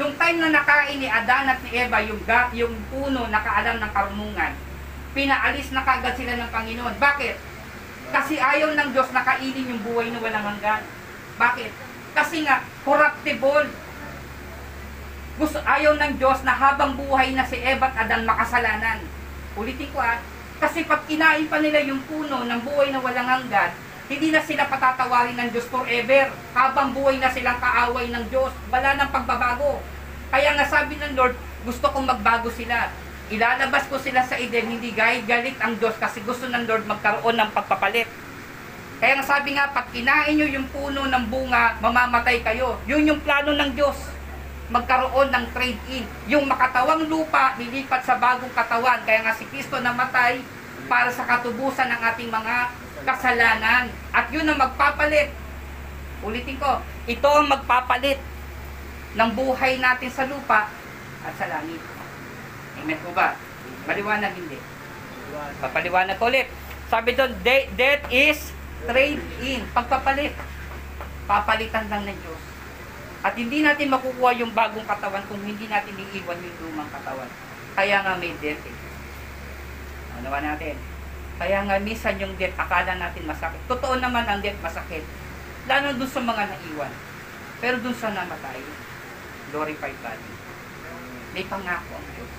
Nung 0.00 0.16
time 0.16 0.40
na 0.40 0.48
nakain 0.48 0.96
ni 0.96 1.04
Adan 1.04 1.44
at 1.44 1.60
ni 1.60 1.76
Eva 1.76 2.00
yung, 2.00 2.24
ga, 2.24 2.48
yung 2.56 2.72
puno 2.88 3.28
nakaalam 3.28 3.84
ng 3.84 3.92
karunungan, 3.92 4.56
pinaalis 5.12 5.68
na 5.76 5.84
kagad 5.84 6.16
sila 6.16 6.40
ng 6.40 6.48
Panginoon. 6.48 6.96
Bakit? 6.96 7.36
Kasi 8.08 8.40
ayaw 8.40 8.72
ng 8.72 8.96
Diyos 8.96 9.12
na 9.12 9.20
kainin 9.20 9.76
yung 9.76 9.84
buhay 9.84 10.08
na 10.08 10.24
walang 10.24 10.56
hanggan. 10.56 10.88
Bakit? 11.36 11.70
Kasi 12.16 12.48
nga, 12.48 12.64
corruptible. 12.80 13.68
Gusto, 15.36 15.60
ayaw 15.68 15.92
ng 16.00 16.16
Diyos 16.16 16.40
na 16.48 16.56
habang 16.56 16.96
buhay 16.96 17.36
na 17.36 17.44
si 17.44 17.60
Eva 17.60 17.92
at 17.92 18.08
Adan 18.08 18.24
makasalanan. 18.24 19.04
Ulitin 19.52 19.92
ko 19.92 20.00
ah, 20.00 20.16
kasi 20.64 20.88
pag 20.88 21.04
kinain 21.04 21.44
pa 21.44 21.60
nila 21.60 21.76
yung 21.84 22.00
puno 22.08 22.48
ng 22.48 22.60
buhay 22.64 22.88
na 22.88 23.04
walang 23.04 23.28
hanggan, 23.28 23.76
hindi 24.10 24.34
na 24.34 24.42
sila 24.42 24.66
patatawarin 24.66 25.38
ng 25.38 25.48
Diyos 25.54 25.70
forever. 25.70 26.34
Habang 26.50 26.90
buhay 26.90 27.22
na 27.22 27.30
silang 27.30 27.62
kaaway 27.62 28.10
ng 28.10 28.26
Diyos, 28.26 28.50
wala 28.66 28.98
nang 28.98 29.14
pagbabago. 29.14 29.78
Kaya 30.34 30.58
nga 30.58 30.66
sabi 30.66 30.98
ng 30.98 31.14
Lord, 31.14 31.38
gusto 31.62 31.86
kong 31.94 32.10
magbago 32.10 32.50
sila. 32.50 32.90
Ilalabas 33.30 33.86
ko 33.86 34.02
sila 34.02 34.26
sa 34.26 34.34
Eden, 34.34 34.66
hindi 34.66 34.90
gahit 34.90 35.30
galit 35.30 35.54
ang 35.62 35.78
Diyos 35.78 35.94
kasi 35.94 36.18
gusto 36.26 36.50
ng 36.50 36.66
Lord 36.66 36.90
magkaroon 36.90 37.38
ng 37.38 37.54
pagpapalit. 37.54 38.10
Kaya 38.98 39.14
nga 39.22 39.24
sabi 39.30 39.54
nga, 39.54 39.70
pag 39.70 39.86
kinain 39.94 40.34
nyo 40.34 40.58
yung 40.58 40.66
puno 40.74 41.06
ng 41.06 41.24
bunga, 41.30 41.78
mamamatay 41.78 42.42
kayo. 42.42 42.82
Yun 42.90 43.14
yung 43.14 43.22
plano 43.22 43.54
ng 43.54 43.78
Diyos. 43.78 44.10
Magkaroon 44.74 45.30
ng 45.30 45.54
trade-in. 45.54 46.04
Yung 46.26 46.50
makatawang 46.50 47.06
lupa, 47.06 47.54
lilipat 47.62 48.02
sa 48.02 48.18
bagong 48.18 48.50
katawan. 48.50 49.06
Kaya 49.06 49.22
nga 49.22 49.38
si 49.38 49.46
Kristo 49.46 49.78
namatay 49.78 50.42
para 50.90 51.14
sa 51.14 51.22
katubusan 51.22 51.86
ng 51.86 52.00
ating 52.10 52.28
mga 52.28 52.74
kasalanan. 53.04 53.92
At 54.10 54.28
yun 54.32 54.48
ang 54.48 54.58
magpapalit. 54.58 55.32
Ulitin 56.20 56.60
ko, 56.60 56.84
ito 57.08 57.28
ang 57.28 57.48
magpapalit 57.48 58.20
ng 59.16 59.30
buhay 59.34 59.80
natin 59.80 60.10
sa 60.12 60.28
lupa 60.28 60.68
at 61.24 61.32
sa 61.34 61.46
langit. 61.48 61.80
Amen 62.80 62.98
po 63.00 63.10
ba? 63.12 63.36
Maliwanag 63.88 64.36
hindi. 64.36 64.58
Papaliwanag 65.60 66.16
ko 66.20 66.28
ulit. 66.28 66.48
Sabi 66.90 67.14
doon, 67.14 67.32
de- 67.46 67.70
death 67.78 68.04
is 68.10 68.50
trade 68.84 69.22
in. 69.44 69.62
Pagpapalit. 69.70 70.34
Papalitan 71.24 71.86
lang 71.86 72.02
ng 72.04 72.18
Diyos. 72.18 72.42
At 73.20 73.36
hindi 73.36 73.60
natin 73.60 73.92
makukuha 73.92 74.32
yung 74.40 74.50
bagong 74.56 74.88
katawan 74.88 75.22
kung 75.28 75.38
hindi 75.44 75.68
natin 75.68 75.92
iiwan 75.92 76.40
yung 76.40 76.58
lumang 76.64 76.88
katawan. 76.88 77.28
Kaya 77.76 78.00
nga 78.02 78.16
may 78.16 78.32
death 78.40 78.64
eh. 78.64 78.76
Ano 80.18 80.28
natin? 80.32 80.89
Kaya 81.40 81.64
nga 81.64 81.80
minsan 81.80 82.20
yung 82.20 82.36
death, 82.36 82.52
akala 82.60 83.00
natin 83.00 83.24
masakit. 83.24 83.64
Totoo 83.64 83.96
naman 83.96 84.28
ang 84.28 84.44
death 84.44 84.60
masakit. 84.60 85.00
Lalo 85.64 85.96
dun 85.96 86.10
sa 86.12 86.20
mga 86.20 86.52
naiwan. 86.52 86.92
Pero 87.64 87.80
dun 87.80 87.96
sa 87.96 88.12
namatay, 88.12 88.60
glorified 89.48 89.96
body. 90.04 90.30
May 91.32 91.44
pangako 91.48 91.96
ang 91.96 92.08
Diyos. 92.12 92.32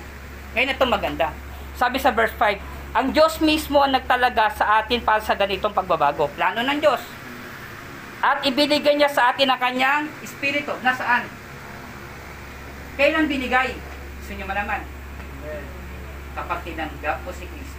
Ngayon 0.53 0.73
ito 0.77 0.85
maganda. 0.85 1.27
Sabi 1.73 1.97
sa 1.97 2.13
verse 2.13 2.35
5, 2.37 2.61
ang 2.91 3.07
Diyos 3.15 3.39
mismo 3.39 3.79
ang 3.79 3.95
nagtalaga 3.95 4.51
sa 4.51 4.83
atin 4.83 4.99
para 5.01 5.23
sa 5.23 5.33
ganitong 5.33 5.71
pagbabago. 5.71 6.27
Plano 6.35 6.59
ng 6.61 6.77
Diyos. 6.77 7.01
At 8.21 8.43
ibinigay 8.45 8.99
niya 8.99 9.09
sa 9.09 9.31
atin 9.31 9.47
ang 9.47 9.57
kanyang 9.57 10.05
espiritu. 10.21 10.75
Nasaan? 10.83 11.25
Kailan 12.99 13.31
binigay? 13.31 13.73
Gusto 14.19 14.31
niyo 14.35 14.45
malaman? 14.45 14.83
Kapag 16.35 16.59
tinanggap 16.67 17.23
mo 17.23 17.31
si 17.31 17.47
Kristo, 17.47 17.70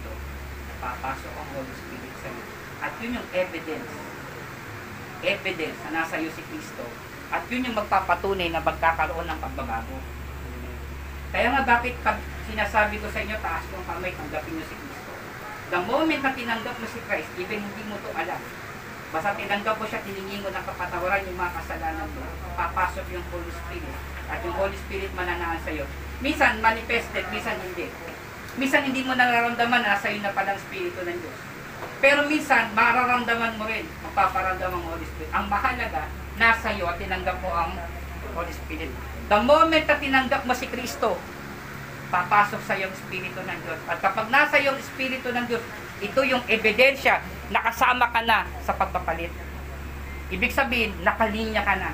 papasok 0.83 1.33
ang 1.39 1.49
Holy 1.55 1.73
Spirit 1.79 2.13
sa 2.19 2.27
iyo. 2.27 2.43
At 2.83 2.93
yun 2.99 3.15
yung 3.15 3.29
evidence. 3.31 3.91
Evidence 5.23 5.79
na 5.87 6.03
nasa 6.03 6.19
iyo 6.19 6.29
si 6.35 6.43
Kristo. 6.43 6.83
At 7.31 7.47
yun 7.47 7.63
yung 7.63 7.79
magpapatunay 7.79 8.51
na 8.51 8.59
magkakaroon 8.59 9.23
ng 9.31 9.39
pagbabago. 9.39 9.95
Kaya 11.31 11.47
nga 11.49 11.63
bakit 11.63 11.95
pag 12.03 12.19
sinasabi 12.45 12.99
ko 12.99 13.07
sa 13.09 13.23
inyo, 13.23 13.39
taas 13.39 13.63
yung 13.71 13.87
kamay, 13.87 14.11
tanggapin 14.13 14.53
niyo 14.59 14.65
si 14.67 14.75
Kristo. 14.75 15.11
The 15.71 15.79
moment 15.81 16.21
na 16.21 16.35
tinanggap 16.35 16.75
mo 16.77 16.85
si 16.85 16.99
Christ, 17.07 17.31
even 17.39 17.63
hindi 17.63 17.83
mo 17.89 17.97
to 18.03 18.11
alam, 18.13 18.37
basta 19.09 19.33
tinanggap 19.33 19.79
mo 19.79 19.85
siya, 19.87 20.05
tiningi 20.05 20.43
mo 20.43 20.53
ng 20.53 20.65
kapatawaran 20.67 21.25
yung 21.25 21.39
mga 21.39 21.55
kasalanan 21.57 22.09
mo, 22.13 22.27
papasok 22.53 23.05
yung 23.09 23.25
Holy 23.33 23.49
Spirit. 23.49 23.97
At 24.29 24.45
yung 24.45 24.53
Holy 24.53 24.77
Spirit 24.77 25.09
mananaan 25.17 25.57
sa 25.63 25.73
iyo. 25.73 25.89
Minsan 26.21 26.61
manifested, 26.61 27.25
minsan 27.33 27.57
hindi. 27.65 27.89
Minsan 28.53 28.85
hindi 28.85 29.01
mo 29.01 29.17
nararamdaman 29.17 29.81
na 29.81 29.97
sa 29.97 30.09
iyo 30.13 30.21
na 30.21 30.35
palang 30.35 30.57
Espiritu 30.57 31.01
ng 31.01 31.17
Diyos. 31.17 31.39
Pero 32.03 32.27
minsan, 32.29 32.69
mararamdaman 32.77 33.57
mo 33.57 33.65
rin, 33.65 33.87
magpaparamdam 34.05 34.71
ang 34.75 34.85
Holy 34.93 35.05
Spirit. 35.07 35.31
Ang 35.33 35.45
mahalaga, 35.49 36.03
nasa 36.37 36.69
iyo 36.75 36.85
at 36.85 36.99
tinanggap 37.01 37.39
mo 37.41 37.49
ang 37.49 37.73
Holy 38.37 38.53
Spirit. 38.53 38.91
The 39.31 39.39
moment 39.41 39.85
na 39.87 39.97
tinanggap 39.97 40.45
mo 40.45 40.53
si 40.53 40.67
Kristo, 40.69 41.17
papasok 42.13 42.61
sa 42.61 42.77
iyong 42.77 42.93
Espiritu 42.93 43.41
ng 43.41 43.59
Diyos. 43.65 43.79
At 43.89 43.97
kapag 43.97 44.29
nasa 44.29 44.61
iyong 44.61 44.77
Espiritu 44.77 45.33
ng 45.33 45.49
Diyos, 45.49 45.63
ito 45.97 46.21
yung 46.21 46.45
ebidensya, 46.45 47.25
nakasama 47.49 48.13
ka 48.13 48.21
na 48.21 48.45
sa 48.61 48.77
pagpapalit. 48.77 49.33
Ibig 50.29 50.53
sabihin, 50.53 50.93
nakalinya 51.01 51.65
ka 51.65 51.73
na. 51.73 51.89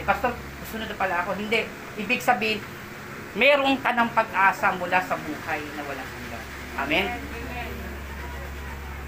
Eh, 0.00 0.04
Pastor, 0.06 0.32
susunod 0.64 0.88
na 0.88 0.96
pala 0.96 1.20
ako. 1.20 1.36
Hindi. 1.36 1.68
Ibig 2.00 2.24
sabihin, 2.24 2.64
meron 3.36 3.78
ka 3.80 3.92
ng 3.96 4.08
pag-asa 4.12 4.76
mula 4.76 4.98
sa 5.00 5.16
buhay 5.16 5.60
na 5.76 5.82
walang 5.86 6.10
hanggan. 6.10 6.42
Amen? 6.76 7.06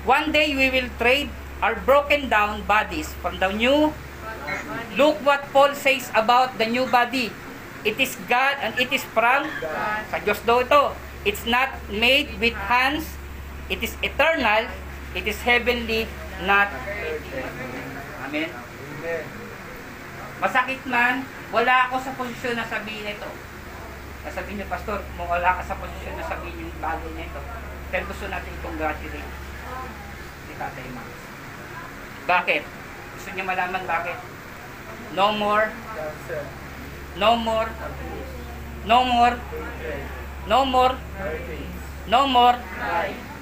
One 0.04 0.28
day, 0.32 0.52
we 0.52 0.68
will 0.68 0.90
trade 1.00 1.32
our 1.64 1.76
broken 1.80 2.28
down 2.28 2.64
bodies 2.68 3.08
from 3.24 3.40
the 3.40 3.48
new 3.52 3.92
Look 4.94 5.18
what 5.26 5.42
Paul 5.50 5.74
says 5.74 6.10
about 6.14 6.58
the 6.58 6.66
new 6.66 6.86
body. 6.86 7.32
It 7.84 8.00
is 8.00 8.16
God 8.28 8.56
and 8.62 8.72
it 8.80 8.88
is 8.92 9.04
from 9.12 9.48
sa 10.08 10.16
Diyos 10.22 10.40
daw 10.46 10.62
ito. 10.62 10.94
It's 11.24 11.44
not 11.44 11.74
made 11.88 12.36
with 12.40 12.56
hands. 12.56 13.04
It 13.68 13.80
is 13.80 13.96
eternal. 14.04 14.68
It 15.16 15.24
is 15.24 15.40
heavenly, 15.42 16.08
not 16.44 16.68
Amen. 18.24 18.50
Masakit 20.42 20.82
man, 20.88 21.22
wala 21.54 21.88
ako 21.88 22.02
sa 22.02 22.10
posisyon 22.16 22.58
na 22.58 22.66
sabihin 22.66 23.14
ito. 23.14 23.30
Sasabihin 24.24 24.56
niyo, 24.56 24.68
Pastor, 24.72 25.04
kung 25.20 25.28
wala 25.28 25.60
ka 25.60 25.62
sa 25.68 25.76
posisyon 25.76 26.16
na 26.16 26.24
sabihin 26.24 26.64
yung 26.64 26.74
bagay 26.80 27.12
na 27.12 27.28
ito, 27.28 27.40
pero 27.92 28.08
gusto 28.08 28.24
natin 28.32 28.56
congratulate 28.64 29.30
si 30.48 30.52
Tatay 30.56 30.88
Max. 30.96 31.08
Bakit? 32.24 32.62
Gusto 33.14 33.28
niyo 33.36 33.44
malaman 33.44 33.84
bakit? 33.84 34.16
No 35.14 35.30
more, 35.36 35.68
no 37.20 37.36
more, 37.36 37.70
no 38.88 39.00
more, 39.04 39.36
no 40.48 40.60
more, 40.64 40.96
no 42.08 42.20
more, 42.26 42.56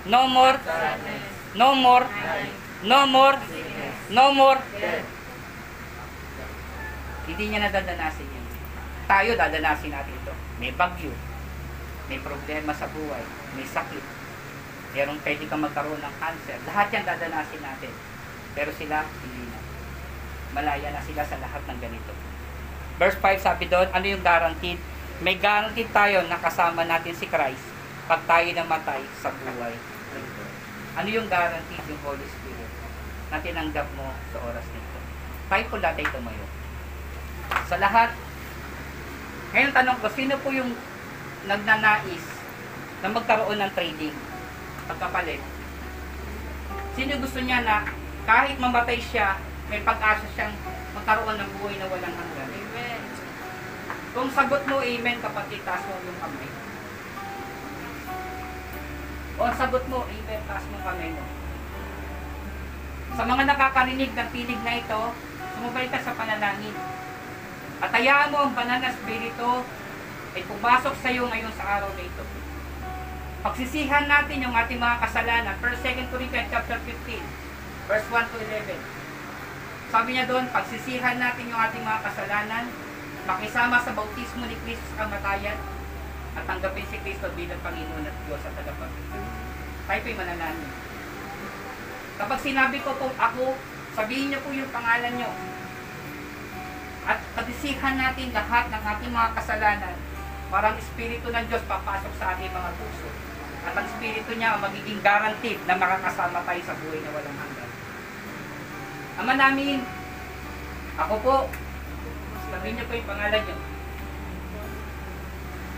no 0.05 0.21
more, 0.27 0.59
no 1.63 1.71
more, 1.79 2.07
no 2.83 3.01
more, 3.07 3.39
no 4.11 4.27
more. 4.35 4.61
Hindi 7.23 7.45
niya 7.49 7.71
nadadanasin 7.71 8.27
yan. 8.27 8.45
Tayo 9.07 9.31
dadanasin 9.39 9.95
natin. 9.95 10.22
May 10.63 10.71
bagyo, 10.79 11.11
may 12.07 12.23
problema 12.23 12.71
sa 12.71 12.87
buhay, 12.87 13.27
may 13.59 13.67
sakit, 13.67 14.05
merong 14.95 15.19
pwede 15.27 15.43
kang 15.51 15.59
magkaroon 15.59 15.99
ng 15.99 16.15
cancer. 16.23 16.55
Lahat 16.71 16.87
yan 16.95 17.03
dadanasin 17.03 17.59
natin. 17.67 17.91
Pero 18.55 18.71
sila, 18.71 19.03
hindi 19.27 19.51
na. 19.51 19.59
Malaya 20.55 20.95
na 20.95 21.03
sila 21.03 21.27
sa 21.27 21.43
lahat 21.43 21.67
ng 21.67 21.79
ganito. 21.83 22.15
Verse 22.95 23.19
5 23.19 23.43
sabi 23.43 23.67
doon, 23.67 23.91
ano 23.91 24.07
yung 24.07 24.23
guaranteed? 24.23 24.79
May 25.19 25.35
guaranteed 25.35 25.91
tayo 25.91 26.23
na 26.31 26.39
kasama 26.39 26.87
natin 26.87 27.19
si 27.19 27.27
Christ 27.27 27.67
pag 28.07 28.23
tayo 28.31 28.47
namatay 28.55 29.03
sa 29.19 29.35
buhay. 29.35 29.75
Ano 30.95 31.09
yung 31.11 31.27
guaranteed 31.27 31.83
yung 31.91 32.03
Holy 32.07 32.27
Spirit 32.31 32.71
na 33.35 33.43
tinanggap 33.43 33.91
mo 33.99 34.15
sa 34.31 34.39
oras 34.47 34.67
nito? 34.71 34.99
Tayo 35.51 35.65
po 35.67 35.77
natin 35.83 36.07
tumayo. 36.07 36.47
Sa 37.67 37.83
lahat, 37.83 38.15
ngayon 39.53 39.73
tanong 39.77 40.01
ko, 40.01 40.09
sino 40.09 40.35
po 40.41 40.49
yung 40.49 40.73
nagnanais 41.45 42.25
na 43.05 43.09
magkaroon 43.13 43.61
ng 43.61 43.73
trading? 43.77 44.17
Pagkapalit. 44.89 45.45
Sino 46.97 47.13
gusto 47.21 47.41
niya 47.45 47.61
na 47.61 47.85
kahit 48.25 48.57
mamatay 48.57 48.97
siya, 48.97 49.37
may 49.69 49.85
pag-asa 49.85 50.25
siyang 50.33 50.57
magkaroon 50.97 51.37
ng 51.37 51.51
buhay 51.61 51.77
na 51.77 51.89
walang 51.93 52.17
hanggan? 52.17 52.49
Amen. 52.49 53.01
Kung 54.13 54.29
sagot 54.33 54.65
mo, 54.69 54.81
amen, 54.81 55.19
kapatid, 55.21 55.61
taas 55.69 55.85
mo 55.85 56.01
yung 56.01 56.21
kamay. 56.21 56.51
O 59.37 59.43
sagot 59.53 59.85
mo, 59.89 59.99
amen, 60.09 60.41
taas 60.49 60.65
mo 60.69 60.77
kamay 60.81 61.11
mo. 61.13 61.25
Sa 63.13 63.25
mga 63.29 63.43
nakakarinig 63.45 64.13
ng 64.17 64.29
tinig 64.33 64.61
na 64.65 64.81
ito, 64.81 65.01
sumabay 65.57 65.93
ka 65.93 66.01
sa 66.01 66.17
panalangin. 66.17 66.77
At 67.83 67.91
hayaan 67.91 68.31
mo 68.31 68.47
ang 68.47 68.55
banal 68.55 68.79
na 68.79 68.95
spirito 68.95 69.67
ay 70.39 70.43
pumasok 70.47 70.95
sa 71.03 71.09
iyo 71.11 71.27
ngayon 71.27 71.51
sa 71.59 71.67
araw 71.67 71.91
na 71.93 72.07
ito. 72.07 72.25
Pagsisihan 73.43 74.07
natin 74.07 74.39
yung 74.39 74.55
ating 74.55 74.79
mga 74.79 75.03
kasalanan. 75.03 75.59
1 75.59 75.83
2 75.83 76.15
Corinthians 76.15 76.47
chapter 76.47 76.79
15, 76.79 77.91
verse 77.91 78.07
1 78.07 78.31
to 78.31 78.39
11. 78.39 78.79
Sabi 79.91 80.09
niya 80.15 80.31
doon, 80.31 80.47
pagsisihan 80.55 81.19
natin 81.19 81.51
yung 81.51 81.59
ating 81.59 81.83
mga 81.83 82.01
kasalanan, 82.07 82.71
makisama 83.27 83.83
sa 83.83 83.93
bautismo 83.99 84.47
ni 84.47 84.57
Kristo 84.63 84.87
sa 84.95 85.05
kamatayan, 85.05 85.59
at 86.33 86.45
tanggapin 86.49 86.87
si 86.89 86.97
Kristo 87.03 87.29
bilang 87.35 87.61
Panginoon 87.61 88.09
at 88.09 88.17
Diyos 88.25 88.41
at 88.47 88.55
tagapagligtas. 88.57 89.27
Tayo 89.85 90.01
po'y 90.01 90.17
manalangin. 90.17 90.71
Kapag 92.17 92.41
sinabi 92.41 92.79
ko 92.81 92.95
po 92.97 93.11
ako, 93.19 93.59
sabihin 93.93 94.33
niyo 94.33 94.41
po 94.41 94.55
yung 94.55 94.71
pangalan 94.71 95.13
niyo. 95.19 95.29
At 97.05 97.19
pagdisihan 97.63 97.95
natin 97.95 98.35
lahat 98.35 98.75
ng 98.75 98.83
ating 98.83 99.13
mga 99.15 99.31
kasalanan, 99.39 99.95
parang 100.51 100.75
Espiritu 100.83 101.31
ng 101.31 101.47
Diyos 101.47 101.63
papasok 101.71 102.11
sa 102.19 102.35
ating 102.35 102.51
mga 102.51 102.71
puso. 102.75 103.07
At 103.63 103.79
ang 103.79 103.87
Espiritu 103.87 104.35
niya 104.35 104.59
ang 104.59 104.67
magiging 104.67 104.99
guaranteed 104.99 105.63
na 105.71 105.79
makakasama 105.79 106.43
tayo 106.43 106.61
sa 106.67 106.75
buhay 106.83 106.99
na 106.99 107.15
walang 107.15 107.39
hanggan. 107.39 107.71
Ama 109.23 109.33
namin, 109.39 109.79
ako 110.99 111.15
po, 111.23 111.37
sabihin 112.51 112.83
niyo 112.83 112.85
po 112.91 112.99
yung 112.99 113.11
pangalan 113.15 113.43
niyo, 113.47 113.57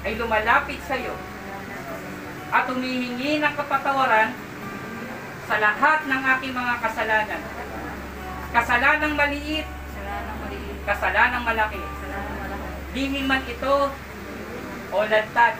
ay 0.08 0.12
lumalapit 0.16 0.80
sa 0.88 0.96
iyo 0.96 1.12
at 2.48 2.64
humihingi 2.64 3.44
ng 3.44 3.54
kapatawaran 3.60 4.32
sa 5.44 5.60
lahat 5.60 6.00
ng 6.08 6.22
aking 6.32 6.56
mga 6.56 6.74
kasalanan. 6.80 7.42
Kasalanang 8.56 9.20
maliit. 9.20 9.73
Kasalanang 10.84 11.44
malaki. 11.44 11.80
Lihim 12.94 13.26
man 13.26 13.42
ito 13.48 13.90
o 14.92 14.96
lantad. 15.08 15.54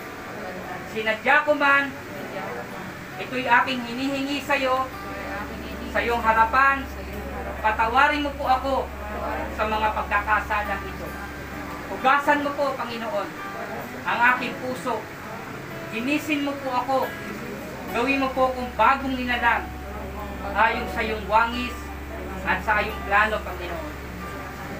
Sinadya 0.94 1.42
ko 1.42 1.52
man, 1.58 1.90
ito'y 3.18 3.44
aking 3.48 3.80
hinihingi 3.82 4.38
sa 4.46 4.54
iyo, 4.54 4.86
sa 5.90 5.98
iyong 5.98 6.22
harapan, 6.22 6.86
patawarin 7.58 8.22
mo 8.22 8.30
po 8.38 8.44
ako 8.46 8.74
sa 9.58 9.66
mga 9.66 9.88
pagkakasalang 9.90 10.84
ito. 10.86 11.08
Hugasan 11.90 12.46
mo 12.46 12.50
po, 12.54 12.78
Panginoon, 12.78 13.28
ang 14.06 14.18
aking 14.36 14.54
puso. 14.62 15.02
Ginisin 15.90 16.46
mo 16.46 16.54
po 16.62 16.70
ako. 16.70 16.98
Gawin 17.94 18.22
mo 18.22 18.28
po 18.34 18.50
akong 18.50 18.70
bagong 18.74 19.14
ninalang 19.14 19.66
ayon 20.54 20.86
sa 20.94 21.02
iyong 21.02 21.24
wangis 21.26 21.74
at 22.46 22.58
sa 22.62 22.82
iyong 22.82 23.00
plano, 23.06 23.38
Panginoon. 23.42 24.03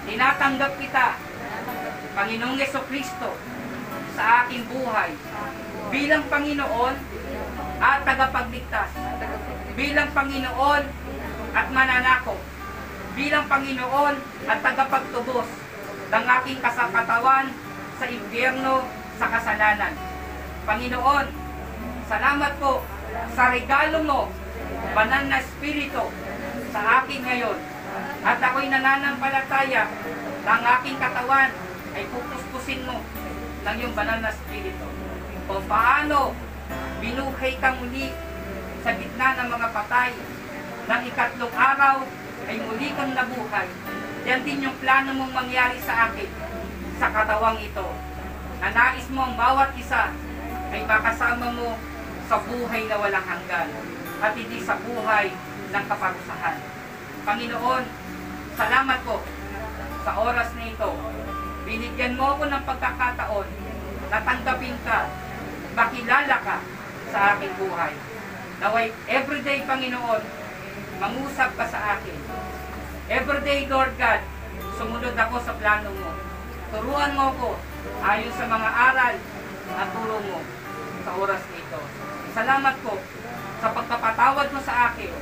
Tinatanggap 0.05 0.73
kita, 0.77 1.07
Panginoong 2.15 2.61
Yeso 2.61 2.81
Kristo, 2.87 3.33
sa 4.15 4.47
aking 4.47 4.69
buhay 4.71 5.11
bilang 5.91 6.25
Panginoon 6.31 6.95
at 7.83 8.01
tagapagligtas. 8.07 8.91
Bilang 9.75 10.11
Panginoon 10.15 10.83
at 11.55 11.67
mananako. 11.71 12.39
Bilang 13.15 13.47
Panginoon 13.47 14.15
at 14.47 14.59
tagapagtubos 14.63 15.49
ng 16.11 16.25
aking 16.41 16.59
kasakatawan 16.63 17.47
sa 17.99 18.07
impyerno 18.07 18.87
sa 19.19 19.27
kasalanan. 19.31 19.95
Panginoon, 20.67 21.27
salamat 22.11 22.53
po 22.59 22.83
sa 23.35 23.55
regalo 23.55 23.99
mo, 24.03 24.21
banal 24.95 25.23
na 25.31 25.39
espiritu 25.39 26.11
sa 26.75 27.03
akin 27.03 27.21
ngayon. 27.23 27.74
At 28.25 28.39
ako'y 28.41 28.73
nananampalataya 28.73 29.85
na 30.45 30.51
ang 30.59 30.65
aking 30.81 30.99
katawan 30.99 31.51
ay 31.95 32.05
pupuspusin 32.11 32.83
mo 32.89 32.99
ng 33.65 33.77
iyong 33.81 33.95
banal 33.97 34.19
na 34.21 34.33
espiritu. 34.33 34.89
O 35.49 35.61
paano 35.69 36.33
binuhay 36.99 37.61
ka 37.61 37.77
muli 37.77 38.11
sa 38.85 38.93
gitna 38.97 39.29
ng 39.41 39.49
mga 39.49 39.69
patay 39.73 40.13
ng 40.85 41.03
ikatlong 41.09 41.55
araw 41.55 42.05
ay 42.45 42.57
muli 42.61 42.93
kang 42.93 43.13
nabuhay. 43.17 43.69
Yan 44.25 44.41
din 44.45 44.65
yung 44.65 44.77
plano 44.81 45.13
mong 45.17 45.33
mangyari 45.33 45.81
sa 45.81 46.09
akin 46.09 46.29
sa 46.97 47.09
katawang 47.13 47.61
ito. 47.61 47.89
Na 48.61 48.97
mo 49.13 49.21
ang 49.21 49.37
bawat 49.37 49.77
isa 49.77 50.09
ay 50.73 50.81
makasama 50.89 51.53
mo 51.53 51.77
sa 52.25 52.41
buhay 52.41 52.89
na 52.89 52.97
walang 52.97 53.27
hanggan 53.29 53.69
at 54.25 54.33
hindi 54.33 54.59
sa 54.65 54.81
buhay 54.81 55.29
ng 55.69 55.85
kaparusahan. 55.85 56.57
Panginoon, 57.25 57.85
salamat 58.53 59.01
po 59.09 59.17
sa 60.05 60.13
oras 60.21 60.53
na 60.61 60.65
ito. 60.69 60.91
Binigyan 61.65 62.21
mo 62.21 62.37
ako 62.37 62.53
ng 62.53 62.65
pagkakataon 62.69 63.49
na 64.13 64.19
tanggapin 64.21 64.77
ka, 64.85 65.09
makilala 65.73 66.37
ka 66.45 66.57
sa 67.09 67.19
aking 67.33 67.57
buhay. 67.57 67.97
Naway 68.61 68.93
everyday, 69.09 69.65
Panginoon, 69.65 70.21
mangusap 71.01 71.57
ka 71.57 71.65
sa 71.65 71.97
akin. 71.97 72.19
Everyday, 73.09 73.73
Lord 73.73 73.97
God, 73.97 74.21
sumunod 74.77 75.17
ako 75.17 75.41
sa 75.41 75.57
plano 75.57 75.97
mo. 75.97 76.13
Turuan 76.77 77.17
mo 77.17 77.33
ko 77.41 77.51
ayon 78.05 78.33
sa 78.37 78.45
mga 78.53 78.69
aral 78.69 79.15
at 79.73 79.89
turo 79.97 80.17
mo 80.29 80.39
sa 81.09 81.11
oras 81.17 81.41
na 81.41 81.57
ito. 81.57 81.81
Salamat 82.37 82.77
po 82.85 83.01
sa 83.61 83.69
pagpapatawad 83.71 84.47
mo 84.51 84.61
sa 84.63 84.75
akin, 84.91 85.13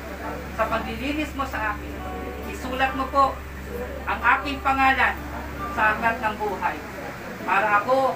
sa 0.57 0.64
paglilinis 0.68 1.33
mo 1.37 1.45
sa 1.45 1.74
akin. 1.74 1.95
Isulat 2.53 2.93
mo 2.97 3.05
po 3.09 3.24
ang 4.05 4.20
aking 4.39 4.59
pangalan 4.61 5.14
sa 5.72 5.97
aklat 5.97 6.16
ng 6.20 6.35
buhay 6.37 6.76
para 7.43 7.68
ako 7.83 8.14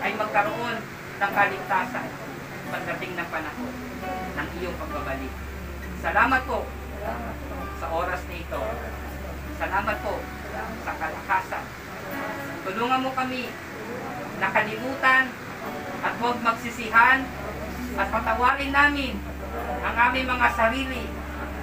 ay 0.00 0.12
magkaroon 0.16 0.76
ng 1.20 1.32
kaligtasan 1.32 2.08
pagdating 2.70 3.12
ng 3.18 3.28
panahon 3.28 3.72
ng 4.38 4.48
iyong 4.60 4.76
pagbabalik. 4.78 5.34
Salamat 6.00 6.42
po 6.46 6.64
sa 7.80 7.86
oras 7.92 8.20
na 8.28 8.36
ito. 8.36 8.62
Salamat 9.60 9.96
po 10.00 10.14
sa 10.84 10.92
kalakasan. 10.96 11.64
Tulungan 12.64 13.04
mo 13.04 13.10
kami 13.12 13.52
na 14.40 14.48
kalimutan 14.48 15.24
at 16.00 16.14
huwag 16.16 16.38
magsisihan 16.40 17.28
at 18.00 18.08
patawarin 18.08 18.72
namin 18.72 19.20
ang 19.80 19.96
aming 20.10 20.28
mga 20.28 20.48
sarili 20.54 21.04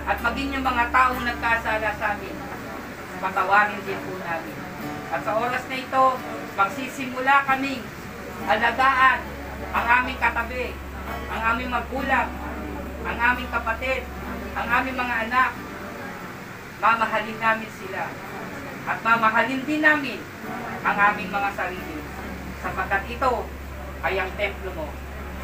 at 0.07 0.17
maging 0.23 0.55
yung 0.55 0.65
mga 0.65 0.85
taong 0.91 1.23
nagkasala 1.23 1.89
sa 1.95 2.05
amin. 2.15 2.35
Patawarin 3.17 3.81
din 3.83 3.99
po 4.07 4.13
namin. 4.23 4.57
At 5.07 5.21
sa 5.23 5.31
oras 5.39 5.63
na 5.67 5.77
ito, 5.79 6.05
magsisimula 6.55 7.47
kaming 7.47 7.83
alagaan 8.47 9.19
ang 9.73 9.85
aming 10.01 10.19
katabi, 10.21 10.71
ang 11.31 11.41
aming 11.53 11.71
magulang, 11.73 12.29
ang 13.07 13.17
aming 13.33 13.49
kapatid, 13.49 14.03
ang 14.53 14.67
aming 14.67 14.97
mga 14.97 15.15
anak. 15.27 15.51
Mamahalin 16.77 17.39
namin 17.41 17.71
sila. 17.73 18.03
At 18.87 18.97
mamahalin 19.01 19.65
din 19.65 19.81
namin 19.81 20.19
ang 20.85 20.97
aming 21.11 21.29
mga 21.33 21.49
sarili. 21.57 21.97
Sapagkat 22.61 23.03
ito 23.09 23.33
ay 24.05 24.13
ang 24.21 24.31
templo 24.37 24.69
mo. 24.77 24.87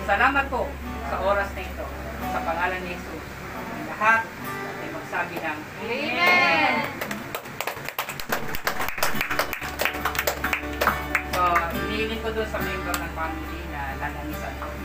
Salamat 0.05 0.45
po 0.47 0.69
sa 1.09 1.15
oras 1.19 1.49
na 1.57 1.63
ito. 1.65 2.02
Sa 2.31 2.39
pangalan 2.45 2.79
ni 2.85 2.95
Jesus. 2.95 3.25
Ang 3.57 3.87
lahat 3.91 4.21
ay 4.79 4.89
magsabi 4.93 5.35
ng 5.41 5.59
Amen! 5.83 6.73
So, 11.33 11.41
hinihiling 11.73 12.21
ko 12.21 12.29
doon 12.31 12.47
sa 12.47 12.59
member 12.61 12.95
ng 12.95 13.11
family 13.17 13.61
na 13.73 13.81
langanisan 13.99 14.53
ko. 14.61 14.82